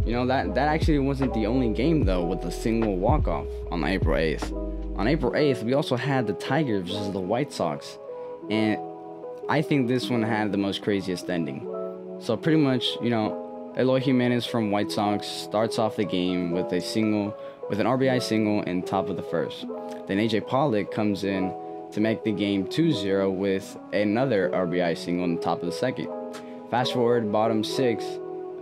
you 0.05 0.11
know 0.11 0.25
that 0.25 0.53
that 0.55 0.67
actually 0.67 0.99
wasn't 0.99 1.33
the 1.33 1.45
only 1.45 1.69
game 1.69 2.03
though 2.03 2.25
with 2.25 2.43
a 2.43 2.51
single 2.51 2.97
walk-off 2.97 3.47
on 3.71 3.83
april 3.85 4.17
8th 4.17 4.51
on 4.97 5.07
april 5.07 5.31
8th 5.31 5.63
we 5.63 5.73
also 5.73 5.95
had 5.95 6.27
the 6.27 6.33
tigers 6.33 6.89
versus 6.89 7.11
the 7.13 7.19
white 7.19 7.51
sox. 7.53 7.97
And 8.49 8.79
i 9.49 9.61
think 9.61 9.87
this 9.87 10.09
one 10.09 10.23
had 10.23 10.51
the 10.51 10.57
most 10.57 10.81
craziest 10.81 11.29
ending. 11.29 11.67
So 12.19 12.35
pretty 12.37 12.59
much 12.59 12.85
you 13.01 13.09
know 13.09 13.73
eloy 13.77 13.99
jimenez 13.99 14.45
from 14.45 14.71
white 14.71 14.91
sox 14.91 15.25
starts 15.25 15.79
off 15.79 15.95
the 15.95 16.05
game 16.05 16.51
with 16.51 16.71
a 16.73 16.81
single 16.81 17.35
with 17.69 17.79
an 17.79 17.87
rbi 17.87 18.21
single 18.21 18.61
in 18.63 18.83
top 18.83 19.09
of 19.09 19.15
the 19.15 19.23
first. 19.23 19.65
Then 20.07 20.17
aj 20.17 20.45
pollock 20.47 20.91
comes 20.91 21.23
in 21.23 21.53
to 21.93 22.01
make 22.01 22.23
the 22.23 22.31
game 22.31 22.65
2-0 22.65 23.35
with 23.35 23.77
another 23.93 24.49
RBI 24.49 24.97
single 24.97 25.23
on 25.23 25.35
the 25.35 25.41
top 25.41 25.59
of 25.61 25.67
the 25.67 25.71
second. 25.71 26.09
Fast 26.69 26.93
forward 26.93 27.31
bottom 27.31 27.63
six, 27.63 28.03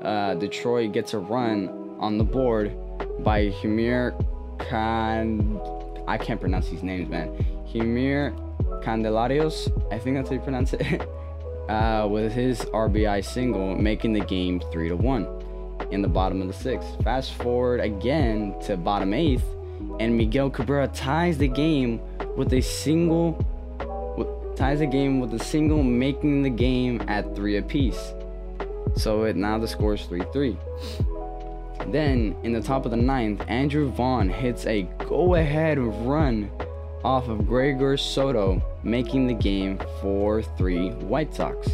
uh, 0.02 0.36
Detroit 0.36 0.92
gets 0.92 1.14
a 1.14 1.20
run 1.20 1.70
on 2.00 2.18
the 2.18 2.24
board 2.24 2.76
by 3.24 3.50
Jeimer 3.62 4.14
Can. 4.60 5.60
I 6.08 6.18
can't 6.18 6.42
pronounce 6.42 6.70
these 6.70 6.84
names, 6.84 7.10
man. 7.10 7.30
Jeimer 7.72 8.36
Candelarios, 8.84 9.72
I 9.94 10.00
think 10.00 10.18
that's 10.18 10.30
how 10.30 10.36
you 10.36 10.42
pronounce 10.42 10.74
it. 10.74 11.08
uh, 11.70 12.08
with 12.10 12.34
his 12.34 12.60
RBI 12.62 13.24
single, 13.24 13.76
making 13.76 14.14
the 14.14 14.20
game 14.20 14.60
three 14.72 14.90
to 14.90 14.96
one 14.96 15.28
in 15.92 16.02
the 16.02 16.08
bottom 16.08 16.42
of 16.42 16.48
the 16.48 16.54
sixth. 16.54 17.02
Fast 17.04 17.34
forward 17.34 17.80
again 17.80 18.56
to 18.66 18.76
bottom 18.76 19.14
eighth, 19.14 19.46
and 20.00 20.18
Miguel 20.18 20.50
Cabrera 20.50 20.88
ties 20.88 21.38
the 21.38 21.48
game 21.48 22.00
with 22.36 22.54
a 22.54 22.62
single 22.62 23.46
ties 24.56 24.80
the 24.80 24.86
game 24.86 25.20
with 25.20 25.34
a 25.34 25.44
single 25.44 25.82
making 25.82 26.44
the 26.44 26.50
game 26.50 27.02
at 27.08 27.36
three 27.36 27.58
apiece. 27.58 28.14
So 28.96 29.24
it 29.24 29.36
now 29.36 29.58
the 29.58 29.68
score 29.68 29.96
is 29.96 30.02
3-3. 30.02 31.92
Then 31.92 32.36
in 32.44 32.54
the 32.54 32.62
top 32.62 32.86
of 32.86 32.92
the 32.92 32.98
ninth, 32.98 33.42
Andrew 33.48 33.90
Vaughn 33.90 34.30
hits 34.30 34.66
a 34.68 34.84
go-ahead 35.08 35.80
run 35.80 36.52
off 37.04 37.28
of 37.28 37.48
Gregory 37.48 37.98
Soto, 37.98 38.62
making 38.84 39.26
the 39.28 39.34
game 39.34 39.80
4-3 40.02 41.02
White 41.04 41.34
Sox. 41.34 41.70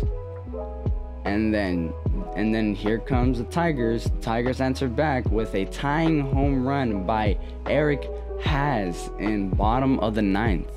And 1.25 1.53
then 1.53 1.91
and 2.37 2.53
then 2.53 2.75
here 2.75 2.99
comes 2.99 3.39
the 3.39 3.43
Tigers. 3.45 4.09
Tigers 4.21 4.61
answered 4.61 4.95
back 4.95 5.25
with 5.31 5.55
a 5.55 5.65
tying 5.65 6.21
home 6.21 6.65
run 6.65 7.03
by 7.03 7.37
Eric 7.65 8.03
Haase 8.39 9.19
in 9.19 9.49
bottom 9.49 9.99
of 9.99 10.13
the 10.13 10.21
ninth. 10.21 10.71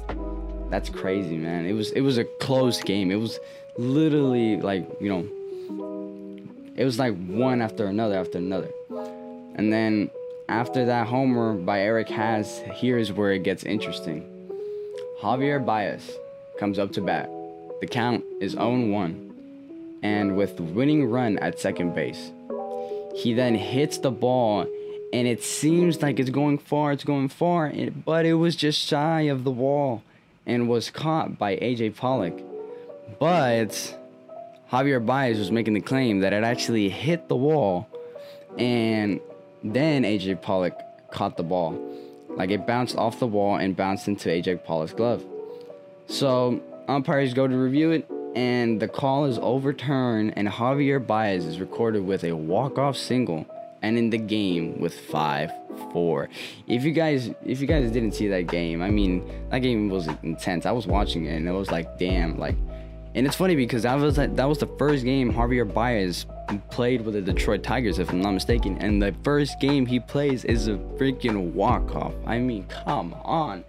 That's 0.70 0.88
crazy, 0.88 1.36
man. 1.36 1.66
It 1.66 1.74
was 1.74 1.90
it 1.92 2.00
was 2.00 2.16
a 2.16 2.24
close 2.24 2.82
game. 2.82 3.10
It 3.10 3.16
was 3.16 3.38
literally 3.76 4.56
like 4.56 4.88
you 5.00 5.10
know, 5.10 6.72
it 6.76 6.84
was 6.84 6.98
like 6.98 7.14
one 7.26 7.60
after 7.60 7.86
another 7.86 8.16
after 8.16 8.38
another, 8.38 8.70
and 9.56 9.70
then 9.70 10.10
after 10.48 10.86
that 10.86 11.08
homer 11.08 11.52
by 11.52 11.80
Eric 11.80 12.08
Haase, 12.08 12.72
here's 12.72 13.12
where 13.12 13.32
it 13.32 13.42
gets 13.42 13.64
interesting. 13.64 14.26
Javier 15.20 15.64
Baez 15.64 16.10
comes 16.58 16.78
up 16.78 16.92
to 16.92 17.02
bat. 17.02 17.28
The 17.80 17.86
count 17.86 18.24
is 18.40 18.56
0-1, 18.56 19.29
and 20.02 20.36
with 20.36 20.58
winning 20.60 21.10
run 21.10 21.38
at 21.38 21.60
second 21.60 21.94
base, 21.94 22.32
he 23.14 23.34
then 23.34 23.54
hits 23.54 23.98
the 23.98 24.10
ball 24.10 24.66
and 25.12 25.26
it 25.26 25.42
seems 25.42 26.00
like 26.02 26.20
it's 26.20 26.30
going 26.30 26.58
far, 26.58 26.92
it's 26.92 27.04
going 27.04 27.28
far, 27.28 27.72
but 28.04 28.24
it 28.24 28.34
was 28.34 28.54
just 28.54 28.78
shy 28.78 29.22
of 29.22 29.44
the 29.44 29.50
wall 29.50 30.02
and 30.46 30.68
was 30.68 30.90
caught 30.90 31.36
by 31.36 31.56
AJ 31.56 31.96
Pollock. 31.96 32.40
But 33.18 33.98
Javier 34.70 35.04
Baez 35.04 35.38
was 35.38 35.50
making 35.50 35.74
the 35.74 35.80
claim 35.80 36.20
that 36.20 36.32
it 36.32 36.44
actually 36.44 36.88
hit 36.88 37.28
the 37.28 37.36
wall 37.36 37.88
and 38.56 39.20
then 39.64 40.04
AJ 40.04 40.42
Pollock 40.42 40.78
caught 41.10 41.36
the 41.36 41.42
ball. 41.42 41.86
Like 42.28 42.50
it 42.50 42.66
bounced 42.66 42.96
off 42.96 43.18
the 43.18 43.26
wall 43.26 43.56
and 43.56 43.76
bounced 43.76 44.06
into 44.06 44.28
AJ 44.28 44.64
Pollock's 44.64 44.92
glove. 44.92 45.24
So 46.06 46.60
umpires 46.88 47.34
go 47.34 47.48
to 47.48 47.56
review 47.56 47.90
it 47.90 48.08
and 48.34 48.80
the 48.80 48.88
call 48.88 49.24
is 49.24 49.38
overturned 49.38 50.34
and 50.36 50.48
Javier 50.48 51.04
Baez 51.04 51.44
is 51.44 51.60
recorded 51.60 52.04
with 52.04 52.24
a 52.24 52.32
walk-off 52.32 52.96
single 52.96 53.46
and 53.82 53.96
in 53.96 54.10
the 54.10 54.18
game 54.18 54.80
with 54.80 54.94
5-4. 55.08 56.28
If 56.66 56.84
you 56.84 56.92
guys 56.92 57.30
if 57.44 57.60
you 57.60 57.66
guys 57.66 57.90
didn't 57.90 58.12
see 58.12 58.28
that 58.28 58.46
game, 58.46 58.82
I 58.82 58.90
mean, 58.90 59.28
that 59.50 59.60
game 59.60 59.88
was 59.88 60.08
intense. 60.22 60.66
I 60.66 60.72
was 60.72 60.86
watching 60.86 61.26
it 61.26 61.34
and 61.36 61.48
it 61.48 61.52
was 61.52 61.70
like, 61.70 61.98
damn, 61.98 62.38
like 62.38 62.56
and 63.14 63.26
it's 63.26 63.34
funny 63.34 63.56
because 63.56 63.82
that 63.82 63.98
was 63.98 64.16
that 64.16 64.44
was 64.48 64.58
the 64.58 64.68
first 64.78 65.04
game 65.04 65.32
Javier 65.32 65.72
Baez 65.72 66.26
played 66.70 67.00
with 67.00 67.14
the 67.14 67.20
Detroit 67.20 67.62
Tigers, 67.62 67.98
if 67.98 68.10
I'm 68.10 68.20
not 68.20 68.32
mistaken. 68.32 68.78
And 68.78 69.02
the 69.02 69.14
first 69.24 69.58
game 69.60 69.84
he 69.86 69.98
plays 69.98 70.44
is 70.44 70.68
a 70.68 70.74
freaking 70.98 71.52
walk-off. 71.52 72.14
I 72.26 72.38
mean, 72.38 72.66
come 72.66 73.14
on. 73.24 73.64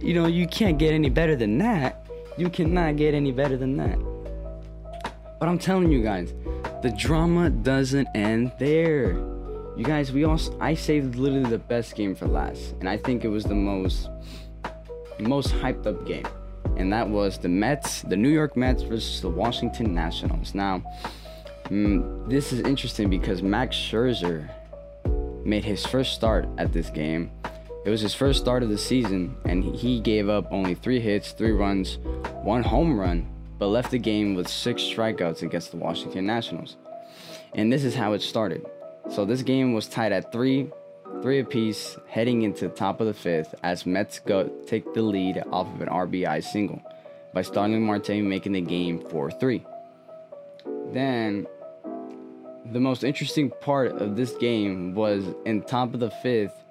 You 0.00 0.14
know, 0.14 0.26
you 0.26 0.46
can't 0.46 0.78
get 0.78 0.92
any 0.92 1.10
better 1.10 1.34
than 1.34 1.58
that. 1.58 2.05
You 2.38 2.50
cannot 2.50 2.96
get 2.96 3.14
any 3.14 3.32
better 3.32 3.56
than 3.56 3.76
that. 3.78 3.98
But 5.40 5.48
I'm 5.48 5.58
telling 5.58 5.90
you 5.90 6.02
guys, 6.02 6.34
the 6.82 6.94
drama 6.96 7.50
doesn't 7.50 8.08
end 8.14 8.52
there. 8.58 9.12
You 9.76 9.84
guys, 9.84 10.12
we 10.12 10.24
also 10.24 10.56
I 10.60 10.74
saved 10.74 11.16
literally 11.16 11.48
the 11.48 11.58
best 11.58 11.94
game 11.94 12.14
for 12.14 12.26
last, 12.26 12.74
and 12.80 12.88
I 12.88 12.96
think 12.96 13.24
it 13.24 13.28
was 13.28 13.44
the 13.44 13.54
most 13.54 14.08
most 15.18 15.52
hyped 15.54 15.86
up 15.86 16.06
game, 16.06 16.26
and 16.76 16.92
that 16.92 17.08
was 17.08 17.38
the 17.38 17.48
Mets, 17.48 18.02
the 18.02 18.16
New 18.16 18.28
York 18.28 18.56
Mets 18.56 18.82
versus 18.82 19.20
the 19.20 19.30
Washington 19.30 19.94
Nationals. 19.94 20.54
Now, 20.54 20.82
mm, 21.64 22.28
this 22.28 22.52
is 22.52 22.60
interesting 22.60 23.08
because 23.08 23.42
Max 23.42 23.76
Scherzer 23.76 24.48
made 25.44 25.64
his 25.64 25.86
first 25.86 26.12
start 26.14 26.48
at 26.58 26.72
this 26.72 26.90
game. 26.90 27.30
It 27.86 27.90
was 27.90 28.00
his 28.00 28.14
first 28.14 28.40
start 28.40 28.64
of 28.64 28.68
the 28.68 28.76
season, 28.76 29.36
and 29.44 29.62
he 29.62 30.00
gave 30.00 30.28
up 30.28 30.48
only 30.50 30.74
three 30.74 30.98
hits, 30.98 31.30
three 31.30 31.52
runs, 31.52 31.98
one 32.42 32.64
home 32.64 32.98
run, 32.98 33.28
but 33.60 33.68
left 33.68 33.92
the 33.92 33.98
game 33.98 34.34
with 34.34 34.48
six 34.48 34.82
strikeouts 34.82 35.42
against 35.42 35.70
the 35.70 35.76
Washington 35.76 36.26
Nationals. 36.26 36.74
And 37.54 37.72
this 37.72 37.84
is 37.84 37.94
how 37.94 38.14
it 38.14 38.22
started. 38.22 38.66
So 39.08 39.24
this 39.24 39.42
game 39.42 39.72
was 39.72 39.86
tied 39.86 40.10
at 40.10 40.32
three, 40.32 40.68
three 41.22 41.38
apiece, 41.38 41.96
heading 42.08 42.42
into 42.42 42.66
the 42.66 42.74
top 42.74 43.00
of 43.00 43.06
the 43.06 43.14
fifth 43.14 43.54
as 43.62 43.86
Mets 43.86 44.18
go 44.18 44.50
take 44.66 44.92
the 44.92 45.02
lead 45.02 45.44
off 45.52 45.72
of 45.72 45.80
an 45.80 45.88
RBI 45.88 46.42
single 46.42 46.82
by 47.32 47.42
Starling 47.42 47.86
Marte 47.86 48.20
making 48.20 48.50
the 48.50 48.62
game 48.62 48.98
4-3. 48.98 49.64
Then 50.92 51.46
the 52.72 52.80
most 52.80 53.04
interesting 53.04 53.52
part 53.60 53.92
of 53.92 54.16
this 54.16 54.34
game 54.38 54.92
was 54.96 55.24
in 55.44 55.62
top 55.62 55.94
of 55.94 56.00
the 56.00 56.10
fifth 56.10 56.64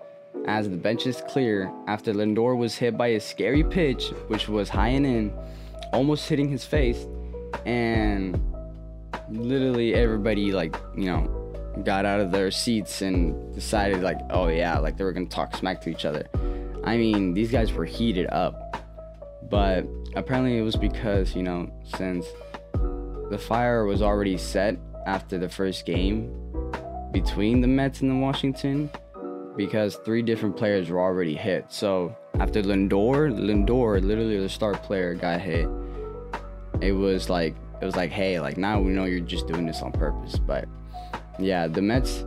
as 0.47 0.69
the 0.69 0.77
benches 0.77 1.21
clear 1.27 1.71
after 1.87 2.13
Lindor 2.13 2.57
was 2.57 2.75
hit 2.75 2.97
by 2.97 3.07
a 3.07 3.19
scary 3.19 3.63
pitch 3.63 4.09
which 4.27 4.47
was 4.47 4.69
high 4.69 4.89
and 4.89 5.05
in, 5.05 5.33
almost 5.93 6.27
hitting 6.27 6.49
his 6.49 6.65
face, 6.65 7.05
and 7.65 8.39
literally 9.29 9.93
everybody 9.95 10.51
like 10.51 10.75
you 10.95 11.05
know 11.05 11.41
got 11.83 12.05
out 12.05 12.19
of 12.19 12.31
their 12.31 12.51
seats 12.51 13.01
and 13.01 13.53
decided 13.55 14.01
like 14.01 14.19
oh 14.29 14.47
yeah 14.47 14.77
like 14.77 14.97
they 14.97 15.03
were 15.03 15.11
gonna 15.11 15.25
talk 15.25 15.55
smack 15.55 15.81
to 15.81 15.89
each 15.89 16.05
other 16.05 16.29
I 16.85 16.97
mean, 16.97 17.33
these 17.33 17.51
guys 17.51 17.73
were 17.73 17.85
heated 17.85 18.27
up. 18.27 18.61
But 19.49 19.85
apparently 20.15 20.57
it 20.57 20.61
was 20.61 20.75
because, 20.75 21.35
you 21.35 21.43
know, 21.43 21.71
since 21.97 22.25
the 23.29 23.39
fire 23.39 23.85
was 23.85 24.01
already 24.01 24.37
set 24.37 24.77
after 25.07 25.37
the 25.37 25.49
first 25.49 25.85
game 25.85 26.31
between 27.11 27.61
the 27.61 27.67
Mets 27.67 28.01
and 28.01 28.11
the 28.11 28.15
Washington 28.15 28.89
because 29.55 29.95
three 29.97 30.21
different 30.21 30.57
players 30.57 30.89
were 30.89 30.99
already 30.99 31.35
hit. 31.35 31.65
So 31.69 32.15
after 32.39 32.61
Lindor, 32.61 33.31
Lindor, 33.33 34.01
literally 34.03 34.39
the 34.39 34.49
star 34.49 34.73
player, 34.73 35.13
got 35.13 35.41
hit. 35.41 35.67
It 36.81 36.91
was 36.91 37.29
like 37.29 37.55
it 37.81 37.85
was 37.85 37.95
like, 37.95 38.11
hey, 38.11 38.39
like 38.39 38.57
now 38.57 38.79
we 38.79 38.91
know 38.91 39.05
you're 39.05 39.19
just 39.19 39.47
doing 39.47 39.65
this 39.65 39.81
on 39.81 39.91
purpose. 39.91 40.37
But 40.37 40.67
yeah, 41.39 41.67
the 41.67 41.81
Mets, 41.81 42.25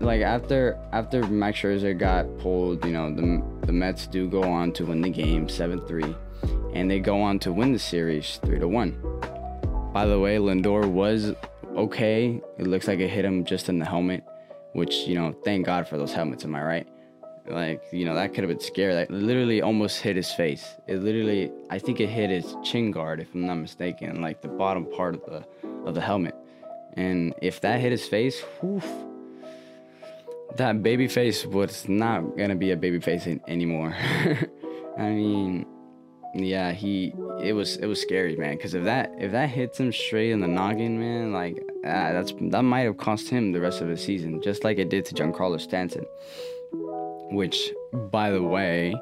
like 0.00 0.22
after 0.22 0.78
after 0.92 1.26
Max 1.26 1.58
Scherzer 1.58 1.96
got 1.96 2.26
pulled, 2.38 2.84
you 2.84 2.92
know, 2.92 3.14
the 3.14 3.42
the 3.66 3.72
Mets 3.72 4.06
do 4.06 4.28
go 4.28 4.42
on 4.42 4.72
to 4.72 4.86
win 4.86 5.00
the 5.00 5.10
game 5.10 5.48
seven 5.48 5.86
three, 5.86 6.14
and 6.74 6.90
they 6.90 7.00
go 7.00 7.20
on 7.20 7.38
to 7.40 7.52
win 7.52 7.72
the 7.72 7.78
series 7.78 8.38
three 8.44 8.58
to 8.58 8.68
one. 8.68 8.92
By 9.92 10.06
the 10.06 10.18
way, 10.18 10.36
Lindor 10.36 10.90
was 10.90 11.34
okay. 11.76 12.40
It 12.58 12.66
looks 12.66 12.88
like 12.88 12.98
it 12.98 13.08
hit 13.08 13.24
him 13.24 13.44
just 13.44 13.68
in 13.68 13.78
the 13.78 13.84
helmet, 13.84 14.24
which 14.74 14.94
you 15.06 15.14
know, 15.14 15.32
thank 15.44 15.64
God 15.64 15.88
for 15.88 15.96
those 15.96 16.12
helmets. 16.12 16.44
Am 16.44 16.54
I 16.54 16.62
right? 16.62 16.88
Like 17.46 17.82
you 17.92 18.04
know, 18.04 18.14
that 18.14 18.34
could 18.34 18.44
have 18.44 18.48
been 18.48 18.60
scary. 18.60 18.94
Like 18.94 19.08
literally, 19.10 19.62
almost 19.62 20.00
hit 20.00 20.16
his 20.16 20.30
face. 20.30 20.74
It 20.86 20.98
literally, 20.98 21.50
I 21.70 21.78
think 21.78 22.00
it 22.00 22.08
hit 22.08 22.30
his 22.30 22.54
chin 22.62 22.90
guard, 22.90 23.20
if 23.20 23.34
I'm 23.34 23.46
not 23.46 23.56
mistaken, 23.56 24.20
like 24.20 24.42
the 24.42 24.48
bottom 24.48 24.86
part 24.86 25.14
of 25.14 25.24
the 25.24 25.44
of 25.86 25.94
the 25.94 26.00
helmet. 26.00 26.34
And 26.94 27.34
if 27.42 27.60
that 27.62 27.80
hit 27.80 27.92
his 27.92 28.06
face, 28.06 28.40
whew, 28.60 28.82
that 30.56 30.82
baby 30.82 31.08
face 31.08 31.44
was 31.44 31.88
not 31.88 32.36
gonna 32.36 32.56
be 32.56 32.70
a 32.70 32.76
baby 32.76 33.00
face 33.00 33.26
anymore. 33.48 33.94
I 34.98 35.08
mean, 35.08 35.66
yeah, 36.34 36.72
he 36.72 37.14
it 37.40 37.52
was 37.52 37.76
it 37.76 37.86
was 37.86 38.00
scary, 38.00 38.36
man. 38.36 38.58
Cause 38.58 38.74
if 38.74 38.84
that 38.84 39.12
if 39.18 39.32
that 39.32 39.48
hits 39.50 39.78
him 39.78 39.92
straight 39.92 40.30
in 40.30 40.40
the 40.40 40.48
noggin, 40.48 40.98
man, 40.98 41.32
like 41.32 41.62
ah, 41.84 42.12
that's 42.12 42.32
that 42.50 42.62
might 42.62 42.80
have 42.80 42.96
cost 42.96 43.28
him 43.28 43.52
the 43.52 43.60
rest 43.60 43.80
of 43.80 43.88
the 43.88 43.96
season, 43.96 44.42
just 44.42 44.64
like 44.64 44.78
it 44.78 44.88
did 44.88 45.04
to 45.06 45.14
Giancarlo 45.14 45.60
Stanton. 45.60 46.04
Which, 47.30 47.72
by 47.92 48.30
the 48.30 48.42
way, 48.42 48.94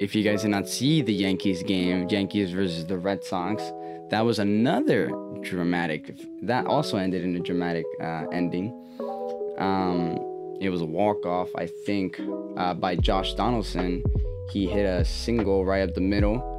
if 0.00 0.14
you 0.14 0.22
guys 0.22 0.42
did 0.42 0.50
not 0.50 0.68
see 0.68 1.02
the 1.02 1.12
Yankees 1.12 1.62
game, 1.62 2.08
Yankees 2.08 2.52
versus 2.52 2.86
the 2.86 2.96
Red 2.96 3.24
Sox, 3.24 3.62
that 4.10 4.24
was 4.24 4.38
another 4.38 5.10
dramatic. 5.42 6.14
That 6.42 6.66
also 6.66 6.96
ended 6.96 7.22
in 7.22 7.36
a 7.36 7.40
dramatic 7.40 7.84
uh, 8.02 8.24
ending. 8.32 8.68
Um, 9.58 10.18
it 10.60 10.68
was 10.68 10.82
a 10.82 10.86
walk 10.86 11.24
off, 11.24 11.48
I 11.54 11.66
think, 11.86 12.20
uh, 12.56 12.74
by 12.74 12.96
Josh 12.96 13.34
Donaldson. 13.34 14.02
He 14.50 14.66
hit 14.66 14.84
a 14.84 15.04
single 15.04 15.64
right 15.64 15.88
up 15.88 15.94
the 15.94 16.00
middle, 16.00 16.49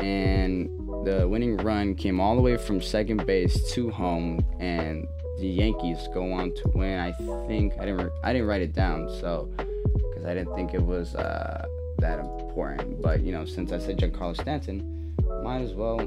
and 0.00 0.68
the 1.04 1.26
winning 1.28 1.56
run 1.58 1.94
came 1.94 2.20
all 2.20 2.36
the 2.36 2.42
way 2.42 2.56
from 2.56 2.80
second 2.80 3.26
base 3.26 3.72
to 3.72 3.90
home, 3.90 4.44
and 4.58 5.06
the 5.38 5.46
Yankees 5.46 6.08
go 6.12 6.32
on 6.32 6.54
to 6.54 6.68
win. 6.74 6.98
I 6.98 7.12
think 7.46 7.74
I 7.78 7.84
didn't 7.86 8.12
I 8.22 8.32
didn't 8.32 8.48
write 8.48 8.62
it 8.62 8.72
down, 8.72 9.08
so 9.20 9.50
because 9.56 10.24
I 10.24 10.34
didn't 10.34 10.54
think 10.54 10.74
it 10.74 10.82
was 10.82 11.14
uh, 11.14 11.66
that 11.98 12.18
important. 12.18 13.00
But 13.02 13.22
you 13.22 13.32
know, 13.32 13.44
since 13.44 13.72
I 13.72 13.78
said 13.78 13.98
Giancarlo 13.98 14.36
Stanton, 14.36 15.14
might 15.42 15.62
as 15.62 15.72
well 15.72 15.98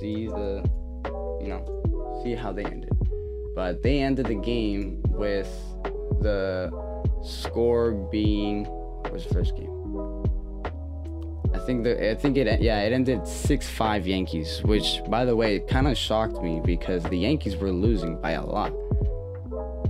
see 0.00 0.26
the 0.26 0.62
you 1.40 1.48
know 1.48 2.20
see 2.22 2.34
how 2.34 2.52
they 2.52 2.64
ended. 2.64 2.90
But 3.54 3.82
they 3.82 4.00
ended 4.00 4.26
the 4.26 4.34
game 4.34 5.02
with 5.08 5.48
the 6.20 6.70
score 7.22 7.92
being 7.92 8.66
was 9.16 9.26
the 9.26 9.34
first 9.34 9.56
game? 9.56 9.75
I 11.56 11.58
think 11.60 11.84
the 11.84 12.10
I 12.10 12.14
think 12.14 12.36
it 12.36 12.60
yeah 12.60 12.82
it 12.82 12.92
ended 12.92 13.26
six 13.26 13.66
five 13.66 14.06
Yankees, 14.06 14.60
which 14.64 15.00
by 15.08 15.24
the 15.24 15.34
way 15.34 15.60
kind 15.60 15.88
of 15.88 15.96
shocked 15.96 16.42
me 16.42 16.60
because 16.62 17.02
the 17.04 17.16
Yankees 17.16 17.56
were 17.56 17.72
losing 17.72 18.20
by 18.20 18.32
a 18.32 18.44
lot. 18.44 18.72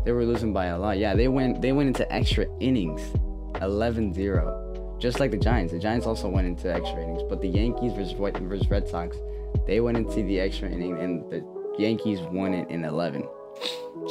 They 0.05 0.12
were 0.12 0.24
losing 0.24 0.52
by 0.52 0.66
a 0.66 0.79
lot. 0.79 0.98
Yeah, 0.98 1.16
they 1.16 1.26
went 1.26 1.61
they 1.61 1.72
went 1.72 1.88
into 1.88 2.11
extra 2.12 2.46
innings, 2.61 3.02
11-0, 3.55 5.00
just 5.00 5.18
like 5.18 5.33
the 5.33 5.37
Giants. 5.37 5.72
The 5.72 5.81
Giants 5.81 6.07
also 6.07 6.29
went 6.29 6.46
into 6.46 6.72
extra 6.72 7.02
innings, 7.02 7.22
but 7.29 7.40
the 7.40 7.48
Yankees 7.48 7.92
versus 7.94 8.12
versus 8.12 8.70
Red 8.70 8.87
Sox, 8.87 9.16
they 9.66 9.81
went 9.81 9.96
into 9.98 10.22
the 10.22 10.38
extra 10.38 10.70
inning 10.70 10.96
and 11.00 11.29
the 11.33 11.44
Yankees 11.81 12.20
won 12.20 12.55
it 12.55 12.70
in 12.70 12.85
11. 12.85 13.24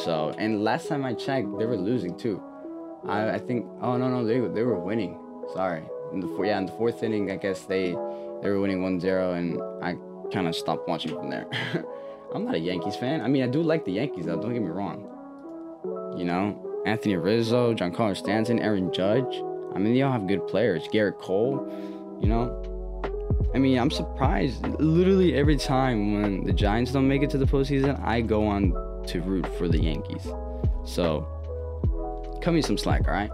So 0.04 0.36
and 0.38 0.62
last 0.62 0.90
time 0.90 1.06
I 1.06 1.14
checked, 1.14 1.48
they 1.58 1.66
were 1.66 1.78
losing 1.78 2.18
too. 2.18 2.44
I, 3.08 3.36
I 3.36 3.40
think 3.40 3.66
oh 3.82 3.96
no 3.96 4.10
no 4.10 4.26
they 4.26 4.40
they 4.54 4.64
were 4.64 4.78
winning. 4.78 5.18
Sorry, 5.54 5.84
in 6.16 6.22
the 6.22 6.28
four, 6.36 6.46
yeah 6.46 6.58
in 6.58 6.66
the 6.66 6.72
fourth 6.72 7.04
inning 7.04 7.30
I 7.30 7.36
guess 7.36 7.62
they 7.62 7.92
they 8.42 8.50
were 8.50 8.60
winning 8.60 8.82
1-0 8.82 9.38
and 9.38 9.62
I 9.84 9.96
kind 10.34 10.48
of 10.48 10.56
stopped 10.56 10.88
watching 10.88 11.12
from 11.12 11.30
there. 11.30 11.48
I'm 12.34 12.46
not 12.46 12.56
a 12.56 12.60
Yankees 12.60 12.96
fan. 12.96 13.22
I 13.22 13.28
mean 13.28 13.44
I 13.44 13.48
do 13.48 13.62
like 13.62 13.86
the 13.86 13.92
Yankees 13.92 14.26
though. 14.26 14.42
Don't 14.42 14.54
get 14.54 14.62
me 14.62 14.70
wrong. 14.70 15.08
You 16.18 16.26
know 16.26 16.62
Anthony 16.86 17.16
Rizzo, 17.16 17.74
Giancarlo 17.74 18.16
Stanton, 18.16 18.60
Aaron 18.60 18.92
Judge. 18.92 19.44
I 19.76 19.80
mean 19.80 19.94
they 19.94 20.02
all 20.02 20.12
have 20.12 20.28
good 20.28 20.48
players. 20.48 20.88
Gerrit 20.88 21.20
Cole. 21.20 21.68
You 22.22 22.30
know. 22.30 22.72
I 23.54 23.58
mean, 23.58 23.80
I'm 23.80 23.90
surprised. 23.90 24.68
Literally 24.82 25.36
every 25.36 25.56
time 25.56 26.22
when 26.22 26.44
the 26.44 26.52
Giants 26.52 26.92
don't 26.92 27.08
make 27.08 27.24
it 27.24 27.30
to 27.30 27.38
the 27.38 27.46
postseason, 27.46 27.98
I 28.04 28.20
go 28.20 28.46
on 28.46 28.72
to 29.08 29.22
root 29.22 29.48
for 29.58 29.70
the 29.70 29.82
Yankees. 29.82 30.28
So, 30.84 31.26
cut 32.42 32.54
me 32.54 32.62
some 32.62 32.78
slack, 32.78 33.08
all 33.08 33.14
right? 33.14 33.32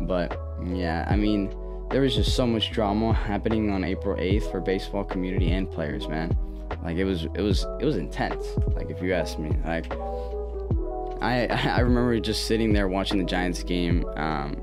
But 0.00 0.38
yeah, 0.66 1.06
I 1.08 1.16
mean, 1.16 1.54
there 1.92 2.00
was 2.00 2.14
just 2.14 2.34
so 2.34 2.46
much 2.46 2.72
drama 2.72 3.12
happening 3.12 3.70
on 3.70 3.84
April 3.84 4.16
8th 4.16 4.50
for 4.50 4.60
baseball 4.60 5.04
community 5.04 5.52
and 5.52 5.70
players, 5.70 6.08
man. 6.08 6.36
Like 6.82 6.96
it 6.96 7.04
was, 7.04 7.24
it 7.34 7.42
was, 7.42 7.66
it 7.80 7.84
was 7.84 7.96
intense. 7.96 8.46
Like 8.74 8.90
if 8.90 9.02
you 9.02 9.12
ask 9.12 9.38
me, 9.38 9.50
like 9.66 9.92
I, 11.22 11.46
I 11.76 11.80
remember 11.80 12.18
just 12.18 12.46
sitting 12.46 12.72
there 12.72 12.88
watching 12.88 13.18
the 13.18 13.24
Giants 13.24 13.62
game. 13.62 14.06
Um, 14.16 14.56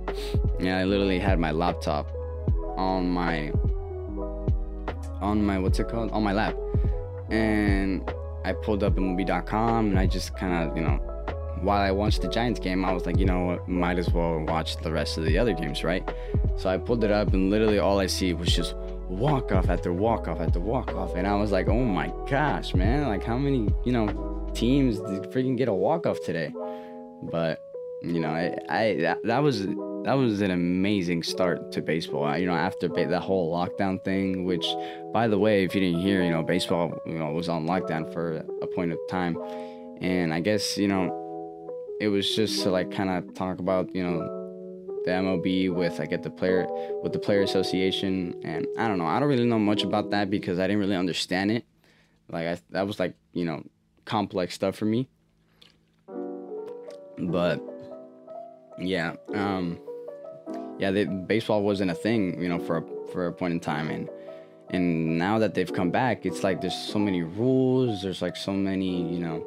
yeah, 0.59 0.79
I 0.79 0.85
literally 0.85 1.19
had 1.19 1.39
my 1.39 1.51
laptop 1.51 2.11
on 2.77 3.09
my, 3.11 3.51
on 5.21 5.45
my 5.45 5.59
what's 5.59 5.79
it 5.79 5.87
called, 5.87 6.09
on 6.11 6.23
my 6.23 6.33
lap, 6.33 6.57
and 7.29 8.11
I 8.43 8.53
pulled 8.53 8.83
up 8.83 8.95
MLB.com 8.95 9.89
and 9.89 9.99
I 9.99 10.07
just 10.07 10.35
kind 10.35 10.67
of, 10.67 10.75
you 10.75 10.83
know, 10.83 10.97
while 11.61 11.81
I 11.81 11.91
watched 11.91 12.21
the 12.21 12.29
Giants 12.29 12.59
game, 12.59 12.85
I 12.85 12.93
was 12.93 13.05
like, 13.05 13.19
you 13.19 13.25
know 13.25 13.45
what, 13.45 13.67
might 13.67 13.99
as 13.99 14.09
well 14.09 14.39
watch 14.39 14.77
the 14.77 14.91
rest 14.91 15.17
of 15.17 15.25
the 15.25 15.37
other 15.37 15.53
games, 15.53 15.83
right? 15.83 16.07
So 16.57 16.69
I 16.69 16.77
pulled 16.77 17.03
it 17.03 17.11
up 17.11 17.33
and 17.33 17.49
literally 17.49 17.79
all 17.79 17.99
I 17.99 18.07
see 18.07 18.33
was 18.33 18.53
just 18.53 18.75
walk 19.09 19.51
off 19.51 19.69
after 19.69 19.91
walk 19.91 20.27
off 20.27 20.39
after 20.39 20.59
walk 20.59 20.93
off. 20.93 21.15
And 21.15 21.27
I 21.27 21.35
was 21.35 21.51
like, 21.51 21.67
oh 21.67 21.83
my 21.83 22.11
gosh, 22.29 22.73
man, 22.75 23.07
like 23.07 23.23
how 23.23 23.37
many, 23.37 23.69
you 23.85 23.91
know, 23.91 24.51
teams 24.53 24.99
did 24.99 25.23
freaking 25.31 25.57
get 25.57 25.67
a 25.67 25.73
walk 25.73 26.05
off 26.05 26.21
today? 26.23 26.53
But, 27.23 27.59
you 28.01 28.19
know, 28.19 28.29
I, 28.29 28.55
I 28.69 28.95
that, 29.01 29.19
that 29.23 29.39
was 29.39 29.67
that 30.03 30.13
was 30.13 30.41
an 30.41 30.51
amazing 30.51 31.23
start 31.23 31.71
to 31.73 31.81
baseball. 31.81 32.37
You 32.37 32.47
know, 32.47 32.53
after 32.53 32.87
ba- 32.87 33.07
the 33.07 33.19
whole 33.19 33.53
lockdown 33.53 34.03
thing, 34.03 34.45
which, 34.45 34.65
by 35.11 35.27
the 35.27 35.37
way, 35.37 35.65
if 35.65 35.75
you 35.75 35.81
didn't 35.81 36.01
hear, 36.01 36.23
you 36.23 36.31
know, 36.31 36.41
baseball, 36.41 36.97
you 37.05 37.17
know, 37.17 37.31
was 37.31 37.49
on 37.49 37.67
lockdown 37.67 38.11
for 38.13 38.37
a 38.61 38.67
point 38.67 38.93
of 38.93 38.97
time, 39.09 39.37
and 39.99 40.33
I 40.33 40.39
guess 40.39 40.77
you 40.77 40.87
know, 40.87 41.75
it 41.99 42.07
was 42.07 42.33
just 42.33 42.63
to 42.63 42.69
like 42.69 42.91
kind 42.91 43.09
of 43.09 43.33
talk 43.33 43.59
about 43.59 43.93
you 43.93 44.03
know 44.03 44.38
the 45.09 45.15
MLB 45.15 45.73
with 45.73 45.97
like 45.97 46.11
at 46.11 46.21
the 46.21 46.29
player 46.29 46.67
with 47.01 47.13
the 47.13 47.19
player 47.19 47.41
association, 47.41 48.39
and 48.43 48.67
I 48.77 48.87
don't 48.87 48.99
know, 48.99 49.07
I 49.07 49.19
don't 49.19 49.29
really 49.29 49.45
know 49.45 49.59
much 49.59 49.83
about 49.83 50.11
that 50.11 50.29
because 50.29 50.59
I 50.59 50.67
didn't 50.67 50.79
really 50.79 50.95
understand 50.95 51.51
it. 51.51 51.65
Like 52.29 52.47
I, 52.47 52.57
that 52.69 52.85
was 52.85 52.99
like 52.99 53.15
you 53.33 53.45
know 53.45 53.63
complex 54.05 54.53
stuff 54.53 54.75
for 54.75 54.85
me. 54.85 55.07
But 57.17 57.61
yeah, 58.77 59.15
um, 59.33 59.79
yeah, 60.77 60.91
they, 60.91 61.05
baseball 61.05 61.63
wasn't 61.63 61.91
a 61.91 61.95
thing, 61.95 62.41
you 62.41 62.47
know, 62.47 62.59
for 62.59 62.77
a, 62.77 63.11
for 63.11 63.27
a 63.27 63.33
point 63.33 63.53
in 63.53 63.59
time, 63.59 63.89
and 63.89 64.07
and 64.69 65.17
now 65.17 65.39
that 65.39 65.55
they've 65.55 65.73
come 65.73 65.89
back, 65.89 66.25
it's 66.25 66.43
like 66.43 66.61
there's 66.61 66.77
so 66.77 66.99
many 66.99 67.23
rules. 67.23 68.03
There's 68.03 68.21
like 68.21 68.35
so 68.35 68.53
many, 68.53 69.11
you 69.11 69.19
know. 69.19 69.45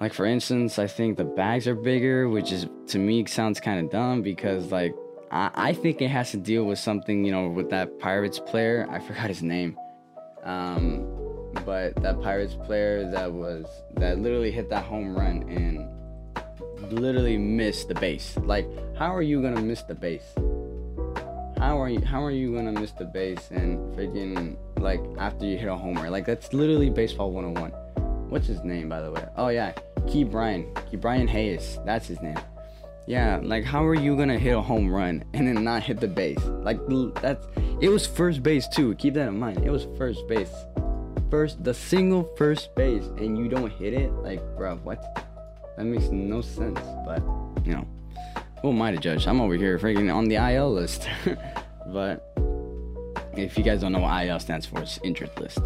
Like 0.00 0.12
for 0.12 0.26
instance, 0.26 0.78
I 0.78 0.86
think 0.86 1.16
the 1.16 1.24
bags 1.24 1.66
are 1.66 1.74
bigger, 1.74 2.28
which 2.28 2.52
is 2.52 2.66
to 2.88 2.98
me 2.98 3.24
sounds 3.26 3.60
kind 3.60 3.84
of 3.84 3.90
dumb 3.90 4.22
because 4.22 4.70
like 4.70 4.94
I, 5.30 5.50
I 5.54 5.72
think 5.72 6.00
it 6.00 6.08
has 6.08 6.30
to 6.30 6.36
deal 6.36 6.64
with 6.64 6.78
something, 6.78 7.24
you 7.24 7.32
know, 7.32 7.48
with 7.48 7.70
that 7.70 7.98
Pirates 7.98 8.38
player. 8.38 8.86
I 8.90 8.98
forgot 9.06 9.28
his 9.28 9.42
name. 9.42 9.76
Um, 10.44 11.04
but 11.64 12.00
that 12.02 12.20
Pirates 12.22 12.54
player 12.54 13.10
that 13.10 13.32
was 13.32 13.66
that 13.96 14.18
literally 14.18 14.50
hit 14.50 14.70
that 14.70 14.84
home 14.84 15.16
run 15.16 15.48
and 15.48 15.88
literally 16.92 17.36
missed 17.36 17.88
the 17.88 17.94
base. 17.94 18.36
Like, 18.42 18.68
how 18.96 19.14
are 19.14 19.22
you 19.22 19.42
gonna 19.42 19.60
miss 19.60 19.82
the 19.82 19.94
base? 19.94 20.34
How 21.58 21.80
are 21.80 21.88
you 21.88 22.00
how 22.00 22.22
are 22.22 22.30
you 22.30 22.54
gonna 22.54 22.72
miss 22.72 22.92
the 22.92 23.04
base 23.04 23.50
and 23.50 23.78
freaking 23.96 24.56
like 24.78 25.00
after 25.18 25.44
you 25.44 25.58
hit 25.58 25.68
a 25.68 25.76
homer? 25.76 26.08
Like 26.08 26.24
that's 26.24 26.52
literally 26.52 26.88
baseball 26.88 27.32
101. 27.32 27.72
What's 28.30 28.46
his 28.46 28.62
name 28.62 28.88
by 28.88 29.00
the 29.00 29.10
way? 29.10 29.24
Oh 29.36 29.48
yeah, 29.48 29.72
Ke'Bryan. 30.06 30.90
Key 30.90 30.96
Brian 30.96 31.28
Hayes. 31.28 31.78
That's 31.84 32.06
his 32.06 32.20
name. 32.20 32.38
Yeah, 33.06 33.40
like 33.42 33.64
how 33.64 33.86
are 33.86 33.94
you 33.94 34.16
gonna 34.16 34.38
hit 34.38 34.54
a 34.54 34.60
home 34.60 34.92
run 34.92 35.24
and 35.32 35.48
then 35.48 35.64
not 35.64 35.82
hit 35.82 35.98
the 35.98 36.08
base? 36.08 36.44
Like 36.44 36.78
that's 37.22 37.46
it 37.80 37.88
was 37.88 38.06
first 38.06 38.42
base 38.42 38.68
too. 38.68 38.94
Keep 38.96 39.14
that 39.14 39.28
in 39.28 39.38
mind. 39.38 39.64
It 39.64 39.70
was 39.70 39.86
first 39.96 40.28
base, 40.28 40.52
first 41.30 41.64
the 41.64 41.72
single 41.72 42.24
first 42.36 42.74
base, 42.74 43.04
and 43.16 43.38
you 43.38 43.48
don't 43.48 43.72
hit 43.72 43.94
it. 43.94 44.12
Like, 44.12 44.42
bro, 44.58 44.76
what? 44.84 45.24
That 45.78 45.84
makes 45.84 46.08
no 46.10 46.42
sense. 46.42 46.80
But 47.06 47.22
you 47.64 47.72
know, 47.72 47.86
who 48.60 48.72
am 48.72 48.82
I 48.82 48.90
to 48.90 48.98
judge? 48.98 49.26
I'm 49.26 49.40
over 49.40 49.54
here 49.54 49.78
freaking 49.78 50.14
on 50.14 50.28
the 50.28 50.34
IL 50.34 50.70
list. 50.70 51.08
but 51.86 52.30
if 53.32 53.56
you 53.56 53.64
guys 53.64 53.80
don't 53.80 53.92
know 53.92 54.00
what 54.00 54.26
IL 54.26 54.38
stands 54.38 54.66
for, 54.66 54.82
it's 54.82 55.00
injured 55.02 55.30
list. 55.40 55.60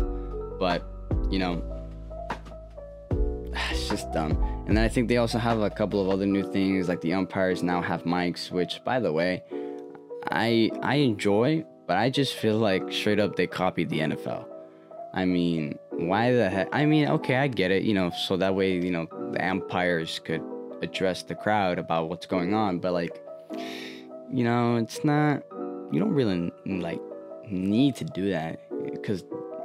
But 0.61 0.87
you 1.29 1.41
know, 1.41 1.61
it's 3.71 3.89
just 3.89 4.13
dumb. 4.13 4.33
And 4.67 4.77
then 4.77 4.85
I 4.85 4.89
think 4.89 5.09
they 5.09 5.17
also 5.17 5.39
have 5.39 5.61
a 5.61 5.71
couple 5.71 6.01
of 6.01 6.09
other 6.09 6.27
new 6.27 6.51
things, 6.53 6.89
like 6.89 7.01
the 7.01 7.15
umpires 7.15 7.63
now 7.63 7.83
have 7.83 8.05
mics, 8.05 8.51
which, 8.51 8.83
by 8.85 9.01
the 9.01 9.13
way, 9.13 9.43
I 10.31 10.71
I 10.83 10.97
enjoy, 10.97 11.65
but 11.87 11.97
I 11.97 12.11
just 12.11 12.35
feel 12.35 12.59
like 12.59 12.93
straight 12.93 13.21
up 13.21 13.37
they 13.37 13.47
copied 13.47 13.89
the 13.91 14.01
NFL. 14.01 14.47
I 15.15 15.25
mean, 15.27 15.79
why 15.91 16.33
the 16.33 16.49
heck? 16.49 16.69
I 16.73 16.87
mean, 16.87 17.09
okay, 17.09 17.37
I 17.37 17.49
get 17.49 17.71
it, 17.71 17.83
you 17.83 17.93
know, 17.93 18.11
so 18.11 18.37
that 18.39 18.55
way, 18.55 18.73
you 18.73 18.91
know, 18.91 19.07
the 19.33 19.47
umpires 19.47 20.19
could 20.19 20.43
address 20.81 21.23
the 21.23 21.35
crowd 21.35 21.79
about 21.79 22.09
what's 22.09 22.27
going 22.27 22.55
on, 22.55 22.79
but 22.79 22.93
like, 22.93 23.23
you 24.33 24.45
know, 24.45 24.77
it's 24.77 25.05
not. 25.05 25.43
You 25.93 26.01
don't 26.01 26.15
really 26.15 26.51
like 26.65 27.01
need 27.51 27.97
to 27.97 28.05
do 28.05 28.31
that 28.31 28.61
because 28.91 29.25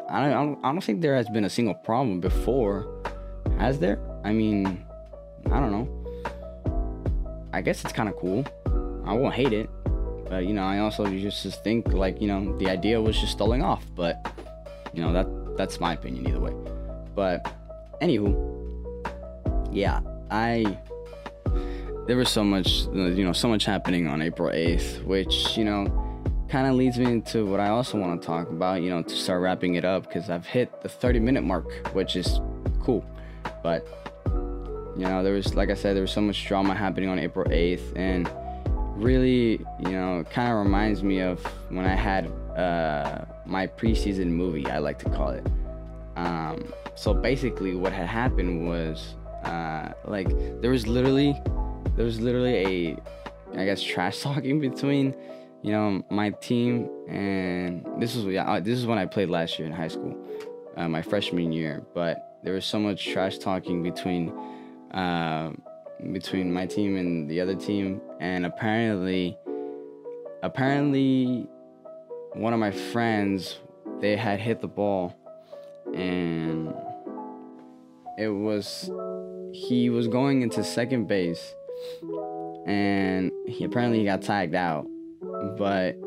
I 0.10 0.22
don't, 0.22 0.32
I 0.32 0.34
don't. 0.34 0.66
I 0.66 0.72
don't 0.72 0.84
think 0.84 1.02
there 1.02 1.16
has 1.16 1.30
been 1.30 1.46
a 1.46 1.50
single 1.50 1.74
problem 1.74 2.20
before. 2.20 2.97
Has 3.58 3.80
there? 3.80 4.00
I 4.24 4.34
mean, 4.34 4.86
I 5.52 5.60
don't 5.60 5.72
know. 5.72 5.88
I 7.54 7.62
guess 7.62 7.84
it's 7.84 7.94
kind 7.94 8.10
of 8.10 8.16
cool. 8.18 8.46
I 9.06 9.14
won't 9.14 9.34
hate 9.34 9.54
it, 9.54 9.70
but 10.30 10.46
you 10.46 10.54
know, 10.54 10.64
I 10.64 10.80
also 10.80 11.08
just, 11.08 11.64
think 11.64 11.94
like 11.94 12.22
you 12.22 12.28
know 12.28 12.58
the 12.58 12.70
idea 12.70 13.02
was 13.02 13.20
just 13.20 13.32
stalling 13.32 13.64
off. 13.64 13.84
But 13.96 14.16
you 14.94 15.02
know 15.02 15.14
that 15.14 15.58
that's 15.58 15.80
my 15.80 15.94
opinion 15.94 16.28
either 16.28 16.40
way. 16.40 16.54
But 17.16 17.52
anywho, 18.02 18.36
yeah, 19.72 20.02
I 20.30 20.78
there 22.06 22.18
was 22.18 22.30
so 22.30 22.44
much 22.44 22.86
you 22.94 23.24
know 23.24 23.34
so 23.34 23.48
much 23.48 23.66
happening 23.66 24.08
on 24.08 24.22
April 24.22 24.52
8th, 24.52 25.04
which 25.04 25.58
you 25.58 25.64
know 25.64 25.86
kind 26.50 26.68
of 26.68 26.76
leads 26.76 26.98
me 26.98 27.06
into 27.06 27.46
what 27.46 27.60
I 27.60 27.70
also 27.70 27.98
want 27.98 28.22
to 28.22 28.26
talk 28.26 28.50
about. 28.50 28.82
You 28.82 28.90
know, 28.90 29.02
to 29.02 29.16
start 29.16 29.42
wrapping 29.42 29.76
it 29.76 29.86
up 29.86 30.04
because 30.04 30.30
I've 30.30 30.46
hit 30.46 30.82
the 30.82 30.90
30 30.90 31.20
minute 31.20 31.44
mark, 31.44 31.88
which 31.94 32.16
is. 32.16 32.40
But 33.68 33.86
you 34.96 35.04
know, 35.04 35.22
there 35.24 35.34
was 35.34 35.54
like 35.54 35.70
I 35.70 35.74
said, 35.74 35.94
there 35.94 36.02
was 36.02 36.14
so 36.14 36.22
much 36.22 36.48
drama 36.48 36.74
happening 36.74 37.10
on 37.10 37.20
April 37.20 37.46
8th, 37.46 37.98
and 37.98 38.32
really, 38.96 39.60
you 39.84 39.92
know, 39.92 40.24
kind 40.32 40.50
of 40.50 40.58
reminds 40.60 41.04
me 41.04 41.20
of 41.20 41.46
when 41.68 41.86
I 41.86 41.94
had 41.94 42.32
uh, 42.56 43.26
my 43.46 43.68
preseason 43.68 44.28
movie. 44.28 44.66
I 44.68 44.78
like 44.78 45.00
to 45.00 45.10
call 45.10 45.32
it. 45.32 45.46
Um, 46.16 46.74
so 46.96 47.14
basically, 47.14 47.76
what 47.76 47.92
had 47.92 48.08
happened 48.08 48.70
was 48.70 49.16
uh, 49.44 49.90
like 50.06 50.30
there 50.62 50.72
was 50.72 50.88
literally 50.88 51.36
there 51.98 52.06
was 52.06 52.22
literally 52.22 52.56
a 52.56 52.98
I 53.60 53.66
guess 53.66 53.84
trash 53.84 54.22
talking 54.28 54.62
between 54.62 55.14
you 55.62 55.74
know 55.74 56.06
my 56.10 56.30
team 56.30 56.90
and 57.10 57.86
this 58.00 58.16
was 58.16 58.34
uh, 58.34 58.62
this 58.64 58.80
is 58.80 58.86
when 58.86 58.98
I 58.98 59.06
played 59.06 59.30
last 59.30 59.60
year 59.60 59.68
in 59.68 59.74
high 59.74 59.90
school, 59.90 60.16
uh, 60.78 60.88
my 60.88 61.02
freshman 61.02 61.52
year. 61.52 61.86
But 61.94 62.28
there 62.48 62.54
was 62.54 62.66
so 62.66 62.80
much 62.80 63.06
trash 63.06 63.40
talking 63.40 63.84
between 63.84 64.30
uh, 64.94 65.52
between 66.14 66.54
my 66.54 66.66
team 66.66 66.96
and 66.96 67.30
the 67.30 67.42
other 67.42 67.56
team, 67.56 68.00
and 68.22 68.46
apparently, 68.46 69.38
apparently, 70.44 71.46
one 72.36 72.54
of 72.54 72.60
my 72.62 72.72
friends 72.72 73.60
they 74.00 74.16
had 74.16 74.40
hit 74.40 74.62
the 74.62 74.68
ball, 74.68 75.14
and 75.94 76.74
it 78.18 78.30
was 78.30 78.90
he 79.52 79.90
was 79.90 80.08
going 80.08 80.42
into 80.42 80.64
second 80.64 81.06
base, 81.10 81.54
and 82.66 83.30
he 83.46 83.66
apparently 83.66 84.00
he 84.00 84.06
got 84.06 84.22
tagged 84.22 84.56
out, 84.56 84.88
but 85.58 85.98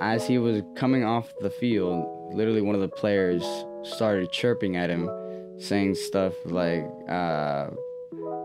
as 0.00 0.26
he 0.26 0.38
was 0.38 0.62
coming 0.74 1.04
off 1.04 1.30
the 1.42 1.50
field, 1.50 2.32
literally 2.32 2.62
one 2.62 2.74
of 2.74 2.80
the 2.80 2.88
players 2.88 3.44
started 3.82 4.32
chirping 4.32 4.78
at 4.78 4.88
him, 4.88 5.10
saying 5.58 5.94
stuff 5.94 6.34
like. 6.44 6.86
Uh, 7.08 7.70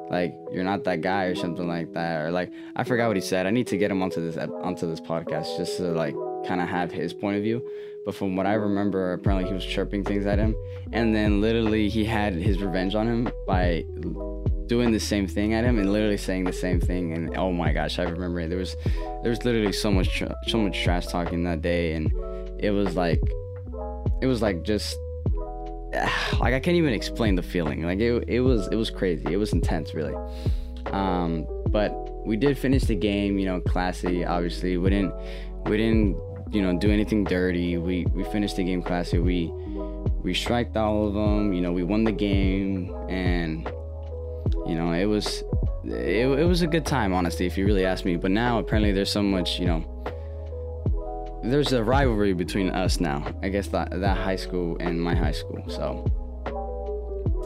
like 0.09 0.35
you're 0.51 0.65
not 0.65 0.83
that 0.83 0.99
guy 0.99 1.25
or 1.25 1.35
something 1.35 1.67
like 1.67 1.93
that 1.93 2.19
or 2.21 2.31
like 2.31 2.51
I 2.75 2.83
forgot 2.83 3.07
what 3.07 3.15
he 3.15 3.21
said. 3.21 3.45
I 3.45 3.49
need 3.49 3.67
to 3.67 3.77
get 3.77 3.89
him 3.89 4.01
onto 4.01 4.19
this 4.19 4.37
onto 4.37 4.85
this 4.85 4.99
podcast 4.99 5.57
just 5.57 5.77
to 5.77 5.83
like 5.83 6.13
kind 6.45 6.59
of 6.61 6.67
have 6.67 6.91
his 6.91 7.13
point 7.13 7.37
of 7.37 7.43
view. 7.43 7.65
But 8.05 8.15
from 8.15 8.35
what 8.35 8.47
I 8.47 8.53
remember, 8.53 9.13
apparently 9.13 9.47
he 9.47 9.53
was 9.53 9.65
chirping 9.65 10.03
things 10.03 10.25
at 10.25 10.39
him, 10.39 10.55
and 10.91 11.15
then 11.15 11.39
literally 11.39 11.87
he 11.87 12.03
had 12.03 12.33
his 12.33 12.61
revenge 12.61 12.95
on 12.95 13.07
him 13.07 13.31
by 13.45 13.85
doing 14.65 14.91
the 14.91 14.99
same 14.99 15.27
thing 15.27 15.53
at 15.53 15.63
him 15.63 15.77
and 15.77 15.93
literally 15.93 16.17
saying 16.17 16.45
the 16.45 16.53
same 16.53 16.79
thing. 16.79 17.13
And 17.13 17.37
oh 17.37 17.51
my 17.51 17.71
gosh, 17.71 17.99
I 17.99 18.03
remember 18.03 18.39
it. 18.39 18.49
There 18.49 18.57
was 18.57 18.75
there 19.21 19.29
was 19.29 19.45
literally 19.45 19.71
so 19.71 19.91
much 19.91 20.23
so 20.47 20.57
much 20.57 20.83
trash 20.83 21.07
talking 21.07 21.43
that 21.43 21.61
day, 21.61 21.93
and 21.93 22.11
it 22.59 22.71
was 22.71 22.95
like 22.95 23.21
it 24.21 24.25
was 24.25 24.41
like 24.41 24.63
just 24.63 24.97
like 26.39 26.53
I 26.53 26.59
can't 26.59 26.77
even 26.77 26.93
explain 26.93 27.35
the 27.35 27.43
feeling. 27.43 27.83
Like 27.83 27.99
it, 27.99 28.25
it 28.27 28.39
was 28.39 28.67
it 28.67 28.75
was 28.75 28.89
crazy. 28.89 29.25
It 29.31 29.37
was 29.37 29.53
intense, 29.53 29.93
really. 29.93 30.15
Um, 30.87 31.47
but 31.67 31.91
we 32.25 32.37
did 32.37 32.57
finish 32.57 32.83
the 32.83 32.95
game. 32.95 33.37
You 33.37 33.45
know, 33.45 33.61
classy. 33.61 34.25
Obviously, 34.25 34.77
we 34.77 34.89
didn't 34.89 35.13
we 35.65 35.77
didn't 35.77 36.17
you 36.51 36.61
know 36.61 36.77
do 36.77 36.91
anything 36.91 37.23
dirty. 37.23 37.77
We 37.77 38.05
we 38.13 38.23
finished 38.25 38.55
the 38.55 38.63
game 38.63 38.81
classy. 38.81 39.19
We 39.19 39.51
we 40.23 40.33
striked 40.33 40.77
all 40.77 41.07
of 41.07 41.13
them. 41.13 41.53
You 41.53 41.61
know, 41.61 41.71
we 41.71 41.83
won 41.83 42.03
the 42.03 42.11
game, 42.11 42.93
and 43.09 43.65
you 44.65 44.75
know 44.75 44.91
it 44.91 45.05
was 45.05 45.43
it, 45.83 46.27
it 46.27 46.47
was 46.47 46.61
a 46.61 46.67
good 46.67 46.85
time, 46.85 47.13
honestly, 47.13 47.45
if 47.45 47.57
you 47.57 47.65
really 47.65 47.85
ask 47.85 48.05
me. 48.05 48.15
But 48.15 48.31
now 48.31 48.59
apparently 48.59 48.91
there's 48.91 49.11
so 49.11 49.23
much 49.23 49.59
you 49.59 49.65
know 49.65 49.83
there's 51.43 51.73
a 51.73 51.83
rivalry 51.83 52.33
between 52.33 52.69
us 52.69 52.99
now. 52.99 53.25
I 53.41 53.49
guess 53.49 53.67
that 53.69 53.89
that 53.99 54.17
high 54.17 54.35
school 54.35 54.77
and 54.79 55.01
my 55.01 55.15
high 55.15 55.31
school. 55.31 55.63
So 55.67 56.05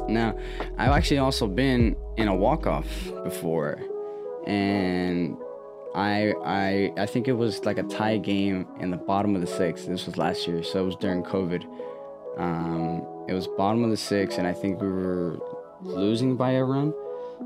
now 0.09 0.37
I've 0.77 0.91
actually 0.91 1.19
also 1.19 1.47
been 1.47 1.95
in 2.17 2.27
a 2.27 2.35
walk 2.35 2.67
off 2.67 2.87
before, 3.23 3.81
and 4.45 5.37
I 5.93 6.33
I 6.45 6.91
I 6.97 7.05
think 7.05 7.27
it 7.27 7.33
was 7.33 7.65
like 7.65 7.77
a 7.77 7.83
tie 7.83 8.17
game 8.17 8.67
in 8.79 8.91
the 8.91 8.97
bottom 8.97 9.35
of 9.35 9.41
the 9.41 9.47
sixth. 9.47 9.87
This 9.87 10.05
was 10.05 10.17
last 10.17 10.47
year, 10.47 10.63
so 10.63 10.83
it 10.83 10.85
was 10.85 10.95
during 10.97 11.23
COVID. 11.23 11.63
Um, 12.37 13.01
it 13.27 13.33
was 13.33 13.47
bottom 13.47 13.83
of 13.83 13.89
the 13.89 13.97
sixth, 13.97 14.37
and 14.37 14.47
I 14.47 14.53
think 14.53 14.81
we 14.81 14.89
were 14.89 15.39
losing 15.81 16.35
by 16.35 16.51
a 16.51 16.63
run. 16.63 16.93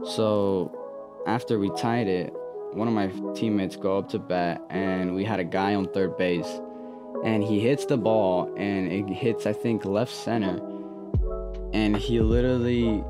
So 0.03 1.23
after 1.27 1.59
we 1.59 1.69
tied 1.77 2.07
it, 2.07 2.33
one 2.73 2.87
of 2.87 2.93
my 2.93 3.07
teammates 3.33 3.75
go 3.75 3.97
up 3.97 4.09
to 4.09 4.19
bat 4.19 4.61
and 4.69 5.15
we 5.15 5.23
had 5.23 5.39
a 5.39 5.43
guy 5.43 5.75
on 5.75 5.87
third 5.87 6.17
base 6.17 6.61
and 7.23 7.43
he 7.43 7.59
hits 7.59 7.85
the 7.85 7.97
ball 7.97 8.53
and 8.57 8.91
it 8.91 9.11
hits 9.13 9.45
I 9.45 9.53
think 9.53 9.85
left 9.85 10.13
center. 10.13 10.59
And 11.73 11.95
he 11.95 12.19
literally 12.19 13.03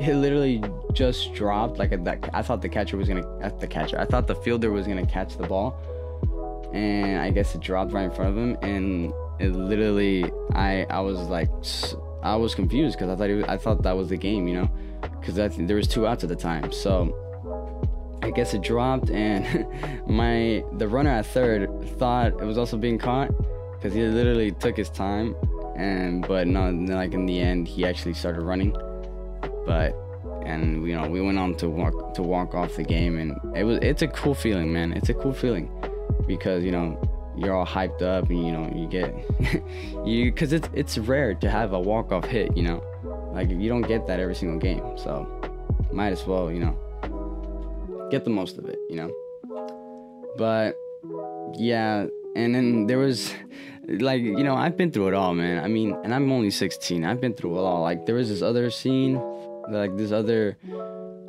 he 0.00 0.12
literally 0.12 0.62
just 0.92 1.32
dropped 1.34 1.78
like 1.78 1.92
I 2.32 2.42
thought 2.42 2.62
the 2.62 2.68
catcher 2.68 2.96
was 2.96 3.08
gonna 3.08 3.26
at 3.40 3.60
the 3.60 3.66
catcher 3.66 3.98
I 3.98 4.04
thought 4.04 4.26
the 4.26 4.36
fielder 4.36 4.70
was 4.70 4.86
gonna 4.86 5.06
catch 5.06 5.36
the 5.36 5.46
ball. 5.46 5.76
And 6.72 7.20
I 7.20 7.30
guess 7.30 7.54
it 7.54 7.60
dropped 7.60 7.92
right 7.92 8.04
in 8.04 8.10
front 8.10 8.30
of 8.30 8.36
him 8.36 8.56
and 8.62 9.12
it 9.38 9.52
literally 9.52 10.24
I 10.52 10.86
I 10.90 11.00
was 11.00 11.18
like 11.28 11.50
I 12.22 12.34
was 12.34 12.54
confused 12.54 12.98
because 12.98 13.10
I 13.10 13.16
thought 13.16 13.48
I 13.48 13.56
thought 13.56 13.82
that 13.84 13.96
was 13.96 14.08
the 14.08 14.16
game 14.16 14.48
you 14.48 14.54
know? 14.54 14.70
Because 15.20 15.36
there 15.56 15.76
was 15.76 15.86
two 15.86 16.06
outs 16.06 16.24
at 16.24 16.28
the 16.28 16.36
time. 16.36 16.72
So 16.72 17.27
I 18.22 18.30
guess 18.30 18.54
it 18.54 18.62
dropped, 18.62 19.10
and 19.10 19.66
my 20.06 20.64
the 20.76 20.88
runner 20.88 21.10
at 21.10 21.26
third 21.26 21.68
thought 21.98 22.32
it 22.32 22.44
was 22.44 22.58
also 22.58 22.76
being 22.76 22.98
caught 22.98 23.30
because 23.74 23.94
he 23.94 24.02
literally 24.02 24.52
took 24.52 24.76
his 24.76 24.90
time, 24.90 25.36
and 25.76 26.26
but 26.26 26.46
no, 26.46 26.70
like 26.70 27.14
in 27.14 27.26
the 27.26 27.40
end, 27.40 27.68
he 27.68 27.84
actually 27.84 28.14
started 28.14 28.42
running. 28.42 28.76
But 29.66 29.96
and 30.44 30.86
you 30.86 30.96
know 30.96 31.08
we 31.08 31.20
went 31.20 31.38
on 31.38 31.54
to 31.56 31.68
walk 31.68 32.14
to 32.14 32.22
walk 32.22 32.54
off 32.54 32.74
the 32.74 32.82
game, 32.82 33.18
and 33.18 33.56
it 33.56 33.64
was 33.64 33.78
it's 33.82 34.02
a 34.02 34.08
cool 34.08 34.34
feeling, 34.34 34.72
man. 34.72 34.92
It's 34.92 35.08
a 35.08 35.14
cool 35.14 35.32
feeling 35.32 35.70
because 36.26 36.64
you 36.64 36.72
know 36.72 37.00
you're 37.36 37.54
all 37.54 37.66
hyped 37.66 38.02
up, 38.02 38.28
and 38.30 38.44
you 38.44 38.52
know 38.52 38.70
you 38.74 38.88
get 38.88 39.14
you 40.06 40.32
because 40.32 40.52
it's 40.52 40.68
it's 40.72 40.98
rare 40.98 41.34
to 41.34 41.48
have 41.48 41.72
a 41.72 41.80
walk 41.80 42.10
off 42.10 42.24
hit, 42.24 42.56
you 42.56 42.64
know, 42.64 42.82
like 43.32 43.48
you 43.48 43.68
don't 43.68 43.82
get 43.82 44.06
that 44.08 44.18
every 44.18 44.34
single 44.34 44.58
game, 44.58 44.98
so 44.98 45.26
might 45.92 46.12
as 46.12 46.26
well, 46.26 46.50
you 46.50 46.58
know 46.58 46.76
get 48.10 48.24
the 48.24 48.30
most 48.30 48.58
of 48.58 48.64
it, 48.66 48.78
you 48.88 48.96
know. 48.96 49.12
But 50.36 50.76
yeah, 51.54 52.06
and 52.36 52.54
then 52.54 52.86
there 52.86 52.98
was 52.98 53.32
like 53.88 54.22
you 54.22 54.44
know 54.44 54.54
I've 54.54 54.76
been 54.76 54.90
through 54.90 55.08
it 55.08 55.14
all, 55.14 55.34
man. 55.34 55.62
I 55.62 55.68
mean, 55.68 55.96
and 56.04 56.14
I'm 56.14 56.30
only 56.30 56.50
16. 56.50 57.04
I've 57.04 57.20
been 57.20 57.34
through 57.34 57.58
it 57.58 57.62
all. 57.62 57.82
Like 57.82 58.06
there 58.06 58.14
was 58.14 58.28
this 58.28 58.42
other 58.42 58.70
scene, 58.70 59.20
like 59.68 59.96
this 59.96 60.12
other 60.12 60.56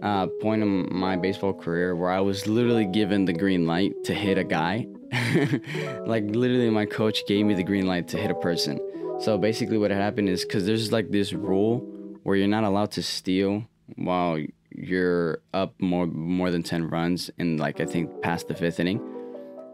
uh, 0.01 0.27
point 0.41 0.61
in 0.61 0.87
my 0.91 1.15
baseball 1.15 1.53
career 1.53 1.95
where 1.95 2.09
I 2.09 2.19
was 2.19 2.47
literally 2.47 2.85
given 2.85 3.25
the 3.25 3.33
green 3.33 3.65
light 3.65 3.93
to 4.05 4.13
hit 4.13 4.37
a 4.37 4.43
guy. 4.43 4.87
like 6.05 6.23
literally, 6.27 6.69
my 6.69 6.85
coach 6.85 7.25
gave 7.27 7.45
me 7.45 7.53
the 7.53 7.63
green 7.63 7.87
light 7.87 8.07
to 8.09 8.17
hit 8.17 8.31
a 8.31 8.35
person. 8.35 8.79
So 9.19 9.37
basically, 9.37 9.77
what 9.77 9.91
happened 9.91 10.29
is 10.29 10.43
because 10.43 10.65
there's 10.65 10.91
like 10.91 11.09
this 11.09 11.33
rule 11.33 11.79
where 12.23 12.35
you're 12.35 12.47
not 12.47 12.63
allowed 12.63 12.91
to 12.91 13.03
steal 13.03 13.65
while 13.95 14.37
you're 14.79 15.41
up 15.53 15.73
more 15.79 16.07
more 16.07 16.51
than 16.51 16.63
ten 16.63 16.89
runs 16.89 17.29
in 17.37 17.57
like 17.57 17.79
I 17.79 17.85
think 17.85 18.21
past 18.21 18.47
the 18.47 18.55
fifth 18.55 18.79
inning, 18.79 19.01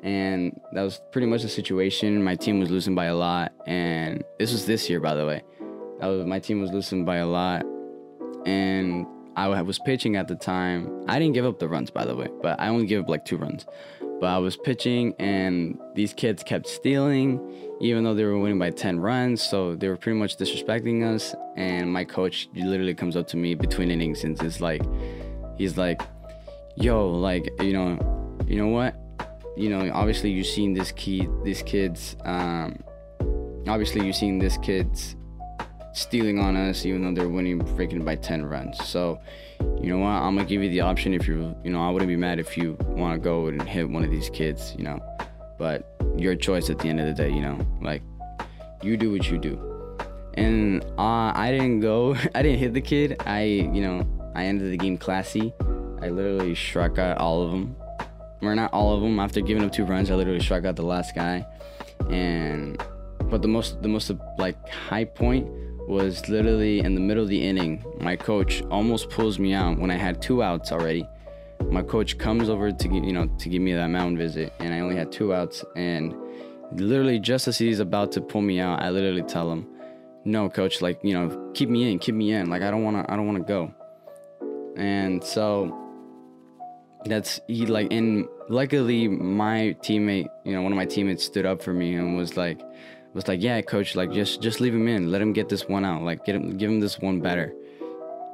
and 0.04 0.60
that 0.74 0.82
was 0.82 1.00
pretty 1.12 1.28
much 1.28 1.44
the 1.44 1.50
situation. 1.50 2.24
My 2.24 2.36
team 2.36 2.60
was 2.60 2.72
losing 2.72 2.96
by 2.96 3.06
a 3.06 3.16
lot, 3.16 3.54
and 3.68 4.24
this 4.40 4.52
was 4.52 4.66
this 4.66 4.90
year, 4.90 5.00
by 5.00 5.14
the 5.14 5.26
way. 5.26 5.44
Was 6.02 6.26
my 6.26 6.40
team 6.40 6.62
was 6.62 6.72
losing 6.72 7.06
by 7.06 7.18
a 7.18 7.28
lot, 7.28 7.66
and 8.46 9.06
I 9.36 9.62
was 9.62 9.80
pitching 9.80 10.16
at 10.16 10.28
the 10.28 10.36
time. 10.36 11.04
I 11.08 11.20
didn't 11.20 11.34
give 11.34 11.46
up 11.46 11.60
the 11.60 11.68
runs, 11.68 11.92
by 11.92 12.06
the 12.06 12.16
way, 12.16 12.30
but 12.42 12.60
I 12.60 12.70
only 12.70 12.86
gave 12.86 13.02
up 13.02 13.10
like 13.10 13.26
two 13.26 13.38
runs. 13.38 13.66
But 14.20 14.28
I 14.28 14.38
was 14.38 14.56
pitching, 14.56 15.14
and 15.20 15.80
these 15.94 16.14
kids 16.14 16.42
kept 16.44 16.68
stealing, 16.68 17.40
even 17.82 18.04
though 18.04 18.14
they 18.14 18.24
were 18.24 18.40
winning 18.40 18.60
by 18.60 18.70
10 18.70 19.00
runs. 19.00 19.42
So 19.42 19.76
they 19.76 19.90
were 19.90 19.98
pretty 19.98 20.18
much 20.18 20.38
disrespecting 20.38 21.04
us. 21.04 21.36
And 21.58 21.92
my 21.92 22.06
coach 22.06 22.48
literally 22.56 22.96
comes 22.96 23.18
up 23.18 23.28
to 23.30 23.38
me 23.38 23.56
between 23.56 23.92
innings 23.92 24.24
and 24.24 24.42
is 24.42 24.62
like, 24.62 24.84
he's 25.58 25.78
like, 25.78 26.02
yo, 26.76 27.10
like, 27.10 27.50
you 27.62 27.74
know, 27.74 28.38
you 28.48 28.58
know 28.58 28.68
what? 28.68 28.96
You 29.58 29.70
know, 29.70 29.92
obviously 29.94 30.32
you've 30.32 30.48
seen 30.48 30.74
this 30.74 30.92
kid, 30.92 31.30
these 31.44 31.62
kids, 31.62 32.16
um, 32.26 32.84
obviously 33.68 34.06
you've 34.06 34.16
seen 34.16 34.40
this 34.40 34.58
kid's 34.58 35.16
stealing 35.94 36.40
on 36.40 36.56
us, 36.56 36.86
even 36.86 37.04
though 37.04 37.20
they're 37.20 37.30
winning 37.30 37.60
freaking 37.60 38.04
by 38.04 38.16
10 38.16 38.46
runs. 38.46 38.78
So, 38.86 39.20
you 39.60 39.90
know 39.90 40.00
what? 40.00 40.10
I'm 40.10 40.36
gonna 40.36 40.48
give 40.48 40.64
you 40.64 40.70
the 40.70 40.82
option 40.82 41.14
if 41.14 41.28
you, 41.28 41.56
you 41.64 41.72
know, 41.72 41.82
I 41.82 41.90
wouldn't 41.90 42.10
be 42.10 42.16
mad 42.16 42.40
if 42.40 42.58
you 42.58 42.78
want 42.82 43.14
to 43.14 43.24
go 43.24 43.48
and 43.48 43.62
hit 43.62 43.90
one 43.90 44.04
of 44.04 44.12
these 44.12 44.30
kids, 44.30 44.74
you 44.78 44.84
know, 44.84 45.00
but 45.58 45.96
your 46.18 46.36
choice 46.36 46.70
at 46.70 46.80
the 46.80 46.90
end 46.90 47.00
of 47.00 47.06
the 47.06 47.14
day, 47.14 47.30
you 47.30 47.42
know, 47.42 47.60
like 47.82 48.02
you 48.82 48.98
do 48.98 49.12
what 49.12 49.30
you 49.30 49.38
do. 49.38 49.60
And 50.36 50.84
uh, 50.98 51.32
I 51.34 51.52
didn't 51.52 51.80
go, 51.80 52.16
I 52.36 52.42
didn't 52.42 52.60
hit 52.60 52.74
the 52.74 52.82
kid. 52.82 53.22
I, 53.26 53.44
you 53.44 53.82
know, 53.82 54.08
I 54.36 54.46
ended 54.46 54.72
the 54.72 54.78
game 54.78 54.98
classy. 54.98 55.54
I 56.02 56.10
literally 56.10 56.56
struck 56.56 56.98
out 56.98 57.18
all 57.18 57.44
of 57.44 57.52
them. 57.52 57.76
Or 58.42 58.54
not 58.54 58.74
all 58.74 58.94
of 58.94 59.02
them. 59.02 59.20
After 59.20 59.42
giving 59.42 59.64
up 59.64 59.72
two 59.72 59.86
runs, 59.86 60.12
I 60.12 60.16
literally 60.16 60.42
struck 60.42 60.66
out 60.66 60.76
the 60.76 60.84
last 60.84 61.16
guy. 61.16 61.46
And, 62.10 62.84
but 63.24 63.42
the 63.42 63.48
most, 63.48 63.82
the 63.82 63.88
most 63.88 64.12
like 64.38 64.70
high 64.70 65.06
point 65.06 65.48
was 65.88 66.28
literally 66.30 66.80
in 66.80 66.96
the 66.96 67.02
middle 67.02 67.24
of 67.24 67.30
the 67.30 67.42
inning. 67.42 67.84
My 68.00 68.16
coach 68.16 68.64
almost 68.72 69.10
pulls 69.10 69.40
me 69.40 69.54
out 69.54 69.78
when 69.78 69.92
I 69.92 69.96
had 69.96 70.22
two 70.22 70.42
outs 70.42 70.72
already. 70.72 71.08
My 71.70 71.82
coach 71.82 72.18
comes 72.18 72.50
over 72.50 72.72
to 72.72 72.88
you 72.88 73.14
know 73.14 73.28
to 73.28 73.50
give 73.50 73.62
me 73.62 73.74
that 73.74 73.88
mound 73.88 74.18
visit, 74.18 74.54
and 74.60 74.74
I 74.74 74.80
only 74.80 74.96
had 74.96 75.12
two 75.12 75.34
outs. 75.34 75.64
And 75.76 76.16
literally, 76.72 77.20
just 77.20 77.48
as 77.48 77.58
he's 77.58 77.80
about 77.80 78.12
to 78.14 78.22
pull 78.22 78.42
me 78.42 78.60
out, 78.60 78.82
I 78.82 78.90
literally 78.90 79.24
tell 79.24 79.52
him, 79.52 79.68
"No, 80.26 80.50
coach, 80.50 80.82
like 80.82 81.00
you 81.04 81.14
know, 81.14 81.52
keep 81.54 81.70
me 81.70 81.92
in, 81.92 82.00
keep 82.00 82.16
me 82.16 82.34
in. 82.34 82.50
Like 82.50 82.62
I 82.62 82.72
don't 82.72 82.84
wanna, 82.84 83.06
I 83.08 83.16
don't 83.16 83.26
wanna 83.26 83.42
go." 83.42 83.74
And 84.78 85.24
so 85.24 85.86
that's 87.06 87.40
he 87.48 87.66
like 87.66 87.92
and 87.94 88.28
luckily 88.50 89.08
my 89.08 89.76
teammate 89.82 90.28
you 90.44 90.54
know 90.54 90.62
one 90.62 90.72
of 90.72 90.76
my 90.76 90.86
teammates 90.86 91.24
stood 91.24 91.46
up 91.46 91.62
for 91.62 91.72
me 91.72 91.96
and 91.96 92.18
was 92.18 92.36
like 92.36 92.60
was 93.16 93.28
like, 93.28 93.42
"Yeah, 93.42 93.62
coach, 93.62 93.96
like 93.96 94.12
just 94.12 94.42
just 94.42 94.60
leave 94.60 94.76
him 94.76 94.88
in. 94.88 95.12
Let 95.12 95.22
him 95.22 95.34
get 95.34 95.50
this 95.50 95.68
one 95.68 95.86
out. 95.86 96.04
Like 96.04 96.26
get 96.26 96.36
him 96.36 96.58
give 96.58 96.70
him 96.70 96.80
this 96.80 97.00
one 97.00 97.22
better." 97.22 97.54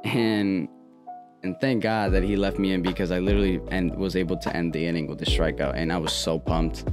And 0.04 0.68
and 1.42 1.58
thank 1.60 1.82
God 1.82 2.12
that 2.12 2.22
he 2.22 2.36
left 2.36 2.58
me 2.58 2.72
in 2.72 2.82
because 2.82 3.10
I 3.10 3.18
literally 3.18 3.60
and 3.70 3.94
was 3.96 4.16
able 4.16 4.36
to 4.38 4.56
end 4.56 4.72
the 4.72 4.84
inning 4.84 5.06
with 5.06 5.22
a 5.22 5.24
strikeout 5.24 5.74
and 5.74 5.92
I 5.92 5.98
was 5.98 6.12
so 6.12 6.38
pumped. 6.38 6.84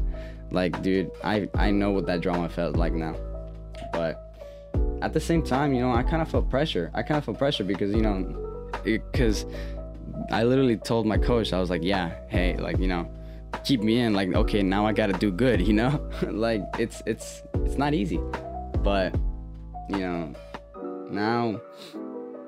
Like, 0.52 0.82
dude, 0.82 1.12
I 1.24 1.50
I 1.56 1.72
know 1.72 1.92
what 1.92 2.06
that 2.06 2.22
drama 2.22 2.48
felt 2.50 2.76
like 2.76 2.94
now. 2.94 3.16
But 3.92 4.30
at 5.02 5.14
the 5.14 5.20
same 5.20 5.44
time, 5.44 5.74
you 5.74 5.82
know, 5.82 5.92
I 5.92 6.04
kind 6.04 6.22
of 6.22 6.30
felt 6.30 6.50
pressure. 6.50 6.92
I 6.94 7.02
kind 7.04 7.18
of 7.18 7.26
felt 7.26 7.38
pressure 7.38 7.64
because, 7.64 7.94
you 7.94 8.02
know, 8.02 8.24
because 8.84 9.46
I 10.32 10.44
literally 10.44 10.78
told 10.78 11.06
my 11.06 11.18
coach, 11.18 11.54
I 11.54 11.60
was 11.60 11.70
like, 11.70 11.84
yeah, 11.84 12.16
hey, 12.28 12.58
like, 12.58 12.78
you 12.80 12.88
know, 12.88 13.10
keep 13.64 13.82
me 13.82 14.00
in 14.00 14.14
like 14.14 14.34
okay 14.34 14.64
now 14.64 14.86
i 14.86 14.94
gotta 14.94 15.14
do 15.14 15.32
good 15.32 15.60
you 15.68 15.74
know? 15.74 16.10
Like 16.24 16.64
it's 16.78 17.02
it's 17.06 17.44
it's 17.66 17.78
not 17.78 17.94
easy. 17.94 18.20
But 18.84 19.14
you 19.90 20.00
know 20.00 20.34
now 21.10 21.60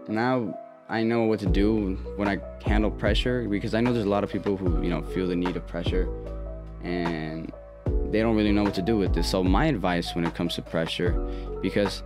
now 0.07 0.57
i 0.89 1.01
know 1.01 1.23
what 1.23 1.39
to 1.39 1.47
do 1.47 1.95
when 2.15 2.27
i 2.27 2.37
handle 2.63 2.91
pressure 2.91 3.47
because 3.49 3.73
i 3.73 3.81
know 3.81 3.91
there's 3.91 4.05
a 4.05 4.09
lot 4.09 4.23
of 4.23 4.29
people 4.29 4.55
who 4.55 4.83
you 4.83 4.89
know 4.89 5.01
feel 5.01 5.27
the 5.27 5.35
need 5.35 5.55
of 5.55 5.65
pressure 5.65 6.07
and 6.83 7.51
they 8.11 8.19
don't 8.19 8.35
really 8.35 8.51
know 8.51 8.63
what 8.63 8.73
to 8.73 8.81
do 8.81 8.97
with 8.97 9.13
this. 9.13 9.29
So 9.29 9.43
my 9.43 9.65
advice 9.65 10.13
when 10.15 10.25
it 10.25 10.35
comes 10.35 10.55
to 10.55 10.61
pressure 10.61 11.11
because 11.61 12.03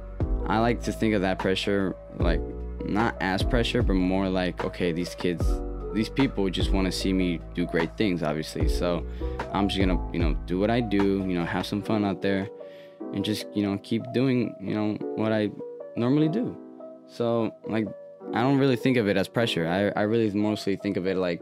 i 0.48 0.60
like 0.60 0.82
to 0.84 0.92
think 0.92 1.14
of 1.14 1.22
that 1.22 1.40
pressure 1.40 1.96
like 2.20 2.40
not 2.86 3.16
as 3.20 3.42
pressure 3.44 3.82
but 3.82 3.94
more 3.94 4.30
like 4.30 4.64
okay 4.64 4.92
these 4.92 5.16
kids 5.16 5.44
these 5.96 6.10
people 6.10 6.50
just 6.50 6.72
want 6.72 6.86
to 6.86 6.92
see 6.92 7.14
me 7.14 7.40
do 7.54 7.66
great 7.66 7.96
things, 7.98 8.22
obviously. 8.22 8.68
So 8.68 9.06
I'm 9.54 9.68
just 9.70 9.80
gonna, 9.80 9.98
you 10.12 10.20
know, 10.20 10.34
do 10.46 10.60
what 10.60 10.70
I 10.70 10.82
do, 10.82 11.26
you 11.28 11.34
know, 11.40 11.46
have 11.46 11.66
some 11.66 11.82
fun 11.82 12.04
out 12.04 12.22
there, 12.22 12.50
and 13.14 13.24
just, 13.24 13.48
you 13.56 13.64
know, 13.64 13.80
keep 13.82 14.04
doing, 14.14 14.54
you 14.60 14.76
know, 14.76 14.98
what 15.16 15.32
I 15.32 15.50
normally 15.96 16.28
do. 16.28 16.56
So 17.08 17.56
like, 17.66 17.88
I 18.34 18.42
don't 18.42 18.58
really 18.58 18.76
think 18.76 18.98
of 18.98 19.08
it 19.08 19.16
as 19.16 19.28
pressure. 19.28 19.66
I 19.68 20.00
I 20.00 20.04
really 20.04 20.30
mostly 20.32 20.76
think 20.76 20.98
of 20.98 21.08
it 21.08 21.16
like 21.16 21.42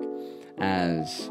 as, 0.59 1.29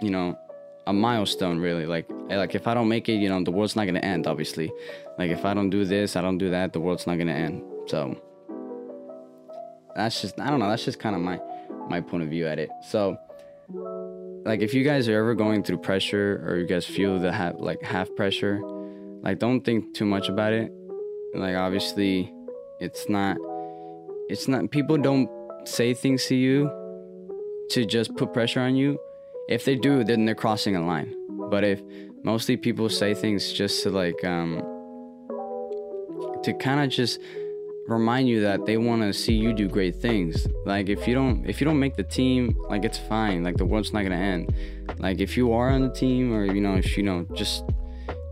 you 0.00 0.10
know, 0.10 0.38
a 0.86 0.92
milestone 0.92 1.58
really 1.60 1.86
like 1.86 2.06
like 2.28 2.54
if 2.54 2.66
i 2.66 2.74
don't 2.74 2.88
make 2.88 3.08
it 3.08 3.14
you 3.14 3.26
know 3.28 3.42
the 3.42 3.50
world's 3.50 3.74
not 3.74 3.86
gonna 3.86 4.00
end 4.00 4.26
obviously 4.26 4.70
like 5.18 5.30
if 5.30 5.46
i 5.46 5.54
don't 5.54 5.70
do 5.70 5.82
this 5.82 6.14
i 6.14 6.20
don't 6.20 6.36
do 6.36 6.50
that 6.50 6.74
the 6.74 6.80
world's 6.80 7.06
not 7.06 7.16
gonna 7.16 7.32
end 7.32 7.62
so 7.86 8.14
that's 9.96 10.20
just 10.20 10.38
i 10.38 10.50
don't 10.50 10.58
know 10.58 10.68
that's 10.68 10.84
just 10.84 10.98
kind 10.98 11.16
of 11.16 11.22
my 11.22 11.40
my 11.88 12.00
point 12.00 12.22
of 12.22 12.28
view 12.28 12.46
at 12.46 12.58
it. 12.58 12.70
So, 12.88 13.16
like, 14.44 14.60
if 14.60 14.74
you 14.74 14.84
guys 14.84 15.08
are 15.08 15.18
ever 15.18 15.34
going 15.34 15.62
through 15.62 15.78
pressure 15.78 16.44
or 16.46 16.58
you 16.58 16.66
guys 16.66 16.84
feel 16.84 17.18
the 17.18 17.32
half 17.32 17.54
like 17.58 17.82
half 17.82 18.08
pressure, 18.16 18.60
like, 19.22 19.38
don't 19.38 19.62
think 19.62 19.94
too 19.94 20.04
much 20.04 20.28
about 20.28 20.52
it. 20.52 20.72
Like, 21.34 21.56
obviously, 21.56 22.32
it's 22.80 23.08
not. 23.08 23.36
It's 24.28 24.48
not. 24.48 24.70
People 24.70 24.96
don't 24.96 25.28
say 25.64 25.94
things 25.94 26.26
to 26.26 26.34
you 26.34 26.70
to 27.70 27.84
just 27.84 28.14
put 28.16 28.32
pressure 28.32 28.60
on 28.60 28.76
you. 28.76 28.98
If 29.48 29.64
they 29.64 29.76
do, 29.76 30.04
then 30.04 30.24
they're 30.24 30.34
crossing 30.34 30.76
a 30.76 30.84
line. 30.84 31.14
But 31.50 31.64
if 31.64 31.82
mostly 32.22 32.56
people 32.56 32.88
say 32.88 33.14
things 33.14 33.52
just 33.52 33.82
to 33.82 33.90
like 33.90 34.24
um 34.24 34.62
to 36.42 36.54
kind 36.54 36.80
of 36.80 36.88
just 36.88 37.20
remind 37.86 38.28
you 38.28 38.40
that 38.40 38.64
they 38.66 38.76
want 38.76 39.02
to 39.02 39.12
see 39.12 39.34
you 39.34 39.52
do 39.52 39.68
great 39.68 39.96
things. 39.96 40.46
Like 40.64 40.88
if 40.88 41.06
you 41.06 41.14
don't 41.14 41.46
if 41.46 41.60
you 41.60 41.64
don't 41.64 41.78
make 41.78 41.96
the 41.96 42.02
team, 42.02 42.56
like 42.68 42.84
it's 42.84 42.98
fine. 42.98 43.42
Like 43.42 43.56
the 43.56 43.64
world's 43.64 43.92
not 43.92 44.02
gonna 44.02 44.16
end. 44.16 44.54
Like 44.98 45.20
if 45.20 45.36
you 45.36 45.52
are 45.52 45.70
on 45.70 45.82
the 45.82 45.92
team 45.92 46.32
or 46.32 46.44
you 46.44 46.60
know 46.60 46.74
if 46.74 46.96
you 46.96 47.02
know 47.02 47.26
just 47.34 47.64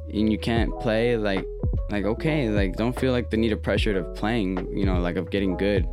and 0.09 0.31
you 0.31 0.39
can't 0.39 0.79
play, 0.81 1.17
like 1.17 1.47
like 1.91 2.05
okay, 2.05 2.49
like 2.49 2.77
don't 2.77 2.99
feel 2.99 3.13
like 3.13 3.31
the 3.31 3.37
need 3.37 3.53
of 3.53 3.63
pressure 3.63 3.99
of 3.99 4.15
playing. 4.15 4.77
You 4.77 4.87
know 4.87 5.01
like 5.01 5.17
of 5.17 5.31
getting 5.31 5.57
good. 5.57 5.87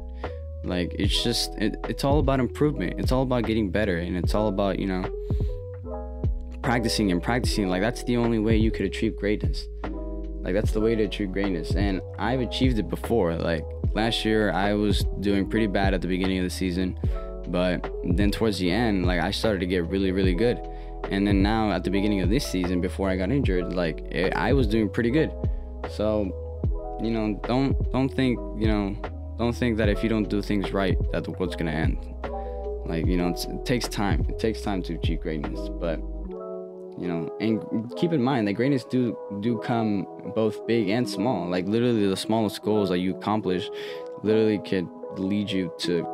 Like 0.63 0.93
it's 0.97 1.23
just 1.23 1.53
it, 1.57 1.75
it's 1.87 2.03
all 2.03 2.19
about 2.19 2.39
improvement. 2.39 2.99
It's 2.99 3.11
all 3.11 3.23
about 3.23 3.45
getting 3.45 3.69
better, 3.69 3.97
and 3.97 4.17
it's 4.17 4.35
all 4.35 4.47
about 4.47 4.79
you 4.79 4.87
know 4.87 5.03
practicing 6.61 7.11
and 7.11 7.21
practicing. 7.21 7.69
Like 7.69 7.81
that's 7.81 8.03
the 8.03 8.17
only 8.17 8.39
way 8.39 8.57
you 8.57 8.71
could 8.71 8.85
achieve 8.85 9.15
greatness. 9.15 9.67
Like 10.41 10.53
that's 10.53 10.71
the 10.71 10.79
way 10.79 10.95
to 10.95 11.03
achieve 11.03 11.31
greatness. 11.31 11.75
And 11.75 12.01
I've 12.17 12.39
achieved 12.39 12.79
it 12.79 12.89
before. 12.89 13.35
Like 13.35 13.65
last 13.93 14.23
year 14.25 14.51
I 14.51 14.73
was 14.73 15.03
doing 15.19 15.49
pretty 15.49 15.67
bad 15.67 15.93
at 15.93 16.01
the 16.01 16.07
beginning 16.07 16.39
of 16.39 16.43
the 16.43 16.49
season, 16.49 16.97
but 17.47 17.91
then 18.03 18.31
towards 18.31 18.59
the 18.59 18.71
end, 18.71 19.05
like 19.05 19.21
I 19.21 19.31
started 19.31 19.59
to 19.59 19.67
get 19.67 19.85
really, 19.85 20.11
really 20.11 20.33
good. 20.33 20.59
And 21.11 21.25
then 21.25 21.41
now 21.41 21.71
at 21.71 21.83
the 21.83 21.89
beginning 21.89 22.21
of 22.21 22.29
this 22.29 22.45
season, 22.45 22.81
before 22.81 23.09
I 23.09 23.15
got 23.15 23.31
injured, 23.31 23.73
like 23.73 24.01
it, 24.11 24.33
I 24.35 24.53
was 24.53 24.67
doing 24.67 24.89
pretty 24.89 25.11
good. 25.11 25.31
So, 25.89 26.97
you 27.01 27.11
know, 27.11 27.39
don't 27.45 27.91
don't 27.91 28.09
think, 28.09 28.37
you 28.59 28.67
know, 28.67 28.95
don't 29.37 29.55
think 29.55 29.77
that 29.77 29.89
if 29.89 30.03
you 30.03 30.09
don't 30.09 30.29
do 30.29 30.41
things 30.41 30.71
right, 30.71 30.97
that 31.11 31.23
the 31.23 31.31
world's 31.31 31.55
gonna 31.55 31.71
end. 31.71 31.97
Like, 32.85 33.05
you 33.05 33.17
know, 33.17 33.29
it 33.29 33.65
takes 33.65 33.87
time. 33.87 34.25
It 34.29 34.39
takes 34.39 34.61
time 34.61 34.81
to 34.83 34.95
achieve 34.95 35.21
greatness, 35.21 35.69
but 35.69 36.01
you 36.99 37.07
know 37.07 37.33
and 37.39 37.95
keep 37.95 38.11
in 38.11 38.21
mind 38.21 38.47
that 38.47 38.53
greatness 38.53 38.83
do 38.83 39.17
do 39.39 39.57
come 39.59 40.05
both 40.35 40.65
big 40.67 40.89
and 40.89 41.09
small. 41.09 41.49
Like 41.49 41.65
literally 41.65 42.07
the 42.07 42.17
smallest 42.17 42.61
goals 42.61 42.89
that 42.89 42.99
you 42.99 43.15
accomplish 43.15 43.69
literally 44.23 44.59
could 44.59 44.87
lead 45.17 45.49
you 45.49 45.71
to 45.79 46.05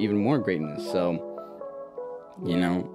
even 0.00 0.16
more 0.16 0.38
greatness. 0.38 0.84
So 0.90 1.28
you 2.44 2.56
know 2.56 2.88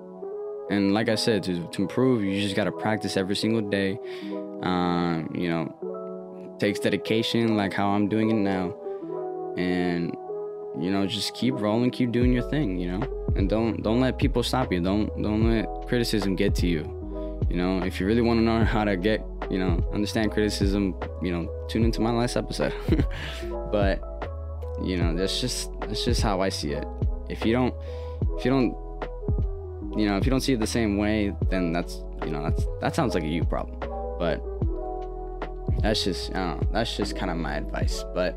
and 0.70 0.94
like 0.94 1.08
i 1.08 1.16
said 1.16 1.42
to, 1.44 1.66
to 1.68 1.84
improve 1.84 2.22
you 2.22 2.42
just 2.42 2.56
got 2.56 2.66
to 2.66 2.72
practice 2.72 3.16
every 3.18 3.36
single 3.36 3.62
day. 3.62 4.00
Um, 4.64 5.32
you 5.36 5.50
know 5.50 6.56
takes 6.60 6.80
dedication 6.80 7.56
like 7.56 7.72
how 7.72 7.90
i'm 7.90 8.10
doing 8.10 8.32
it 8.32 8.34
now. 8.34 8.76
And 9.58 10.16
you 10.80 10.92
know, 10.92 11.08
just 11.08 11.34
keep 11.34 11.56
rolling, 11.56 11.92
keep 11.92 12.12
doing 12.12 12.32
your 12.34 12.48
thing, 12.50 12.78
you 12.78 12.92
know, 12.92 13.08
and 13.36 13.50
don't 13.50 13.82
don't 13.82 14.00
let 14.00 14.18
people 14.18 14.44
stop 14.44 14.72
you. 14.72 14.80
Don't 14.80 15.10
don't 15.22 15.50
let 15.50 15.88
criticism 15.88 16.36
get 16.36 16.54
to 16.56 16.68
you. 16.68 16.97
You 17.50 17.56
know, 17.56 17.84
if 17.84 18.00
you 18.00 18.06
really 18.06 18.22
want 18.22 18.40
to 18.40 18.44
know 18.44 18.64
how 18.66 18.84
to 18.84 18.98
get, 18.98 19.26
you 19.50 19.58
know, 19.58 19.80
understand 19.94 20.32
criticism, 20.32 20.96
you 21.22 21.32
know, 21.32 21.50
tune 21.70 21.86
into 21.86 22.02
my 22.02 22.12
last 22.12 22.36
episode. 22.36 22.74
but 23.72 24.02
you 24.84 24.98
know, 24.98 25.16
that's 25.16 25.40
just 25.40 25.72
that's 25.82 26.04
just 26.04 26.22
how 26.22 26.42
I 26.42 26.50
see 26.50 26.72
it. 26.72 26.86
If 27.30 27.46
you 27.46 27.54
don't 27.54 27.74
if 28.38 28.46
you 28.46 28.52
don't 28.52 28.76
you 29.98 30.08
know, 30.08 30.18
if 30.18 30.26
you 30.26 30.30
don't 30.30 30.42
see 30.42 30.54
it 30.54 30.60
the 30.60 30.68
same 30.68 30.98
way, 30.98 31.34
then 31.50 31.72
that's 31.72 32.04
you 32.24 32.32
know, 32.32 32.44
that's 32.44 32.66
that 32.82 32.96
sounds 32.96 33.16
like 33.16 33.24
a 33.24 33.28
you 33.28 33.44
problem. 33.44 33.80
But 34.20 34.44
that's 35.82 36.04
just 36.04 36.36
I 36.36 36.48
don't 36.48 36.62
know, 36.62 36.70
that's 36.74 36.98
just 36.98 37.16
kind 37.16 37.32
of 37.32 37.38
my 37.38 37.56
advice. 37.56 38.04
But 38.14 38.36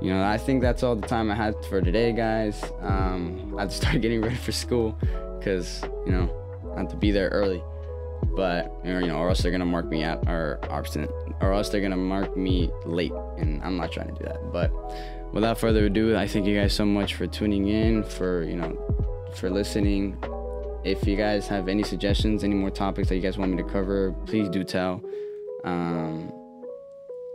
you 0.00 0.12
know, 0.12 0.22
I 0.22 0.38
think 0.38 0.62
that's 0.62 0.82
all 0.82 0.94
the 0.94 1.06
time 1.06 1.30
I 1.30 1.34
had 1.34 1.54
for 1.66 1.80
today, 1.80 2.12
guys. 2.12 2.62
Um, 2.82 3.54
I 3.56 3.62
had 3.62 3.70
to 3.70 3.76
start 3.76 4.00
getting 4.02 4.20
ready 4.20 4.36
for 4.36 4.52
school 4.52 4.96
because 5.38 5.82
you 6.06 6.12
know 6.12 6.30
I 6.76 6.80
have 6.80 6.88
to 6.90 6.96
be 6.96 7.10
there 7.10 7.28
early. 7.28 7.62
But 8.22 8.72
you 8.84 9.06
know, 9.06 9.16
or 9.16 9.28
else 9.28 9.42
they're 9.42 9.52
gonna 9.52 9.64
mark 9.64 9.86
me 9.86 10.04
out 10.04 10.28
or 10.28 10.58
absent, 10.70 11.10
or 11.40 11.52
else 11.52 11.68
they're 11.68 11.80
gonna 11.80 11.96
mark 11.96 12.36
me 12.36 12.70
late, 12.84 13.12
and 13.36 13.62
I'm 13.62 13.76
not 13.76 13.92
trying 13.92 14.14
to 14.14 14.14
do 14.14 14.24
that. 14.24 14.52
But 14.52 14.72
without 15.32 15.58
further 15.58 15.86
ado, 15.86 16.16
I 16.16 16.26
thank 16.26 16.46
you 16.46 16.58
guys 16.58 16.72
so 16.72 16.84
much 16.84 17.14
for 17.14 17.26
tuning 17.26 17.68
in, 17.68 18.04
for 18.04 18.44
you 18.44 18.56
know, 18.56 18.76
for 19.34 19.50
listening. 19.50 20.16
If 20.84 21.06
you 21.06 21.16
guys 21.16 21.48
have 21.48 21.68
any 21.68 21.82
suggestions, 21.82 22.44
any 22.44 22.54
more 22.54 22.70
topics 22.70 23.08
that 23.08 23.16
you 23.16 23.22
guys 23.22 23.36
want 23.36 23.50
me 23.50 23.56
to 23.62 23.68
cover, 23.68 24.14
please 24.26 24.48
do 24.48 24.62
tell. 24.62 25.02
Um, 25.64 26.32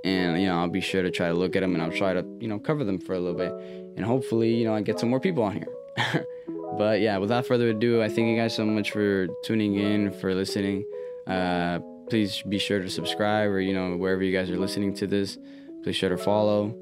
and 0.03 0.41
you 0.41 0.47
know 0.47 0.57
I'll 0.59 0.69
be 0.69 0.81
sure 0.81 1.01
to 1.01 1.11
try 1.11 1.29
to 1.29 1.33
look 1.33 1.55
at 1.55 1.61
them 1.61 1.73
and 1.73 1.83
I'll 1.83 1.91
try 1.91 2.13
to 2.13 2.25
you 2.39 2.47
know 2.47 2.59
cover 2.59 2.83
them 2.83 2.99
for 2.99 3.13
a 3.13 3.19
little 3.19 3.37
bit 3.37 3.53
and 3.95 4.05
hopefully 4.05 4.53
you 4.53 4.65
know 4.65 4.73
I 4.73 4.81
get 4.81 4.99
some 4.99 5.09
more 5.09 5.19
people 5.19 5.43
on 5.43 5.53
here. 5.53 6.25
but 6.77 7.01
yeah, 7.01 7.17
without 7.17 7.45
further 7.45 7.69
ado, 7.69 8.01
I 8.01 8.09
thank 8.09 8.27
you 8.27 8.35
guys 8.35 8.55
so 8.55 8.65
much 8.65 8.91
for 8.91 9.27
tuning 9.43 9.75
in, 9.75 10.11
for 10.11 10.33
listening. 10.33 10.85
Uh, 11.27 11.79
please 12.09 12.41
be 12.43 12.57
sure 12.57 12.79
to 12.79 12.89
subscribe 12.89 13.49
or 13.49 13.59
you 13.59 13.73
know 13.73 13.95
wherever 13.95 14.23
you 14.23 14.35
guys 14.35 14.49
are 14.49 14.57
listening 14.57 14.93
to 14.95 15.07
this, 15.07 15.37
please 15.83 15.95
sure 15.95 16.09
to 16.09 16.17
follow. 16.17 16.75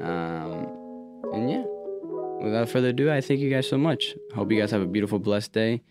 Um, 0.00 0.66
and 1.32 1.50
yeah, 1.50 1.64
without 2.42 2.68
further 2.68 2.88
ado, 2.88 3.10
I 3.10 3.20
thank 3.20 3.40
you 3.40 3.50
guys 3.50 3.68
so 3.68 3.78
much. 3.78 4.14
Hope 4.34 4.50
you 4.52 4.60
guys 4.60 4.70
have 4.70 4.82
a 4.82 4.86
beautiful, 4.86 5.18
blessed 5.18 5.52
day, 5.52 5.82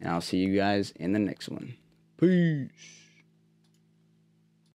and 0.00 0.10
I'll 0.10 0.20
see 0.20 0.38
you 0.38 0.56
guys 0.56 0.92
in 0.96 1.12
the 1.12 1.18
next 1.18 1.48
one. 1.48 1.74
Peace. 2.18 2.97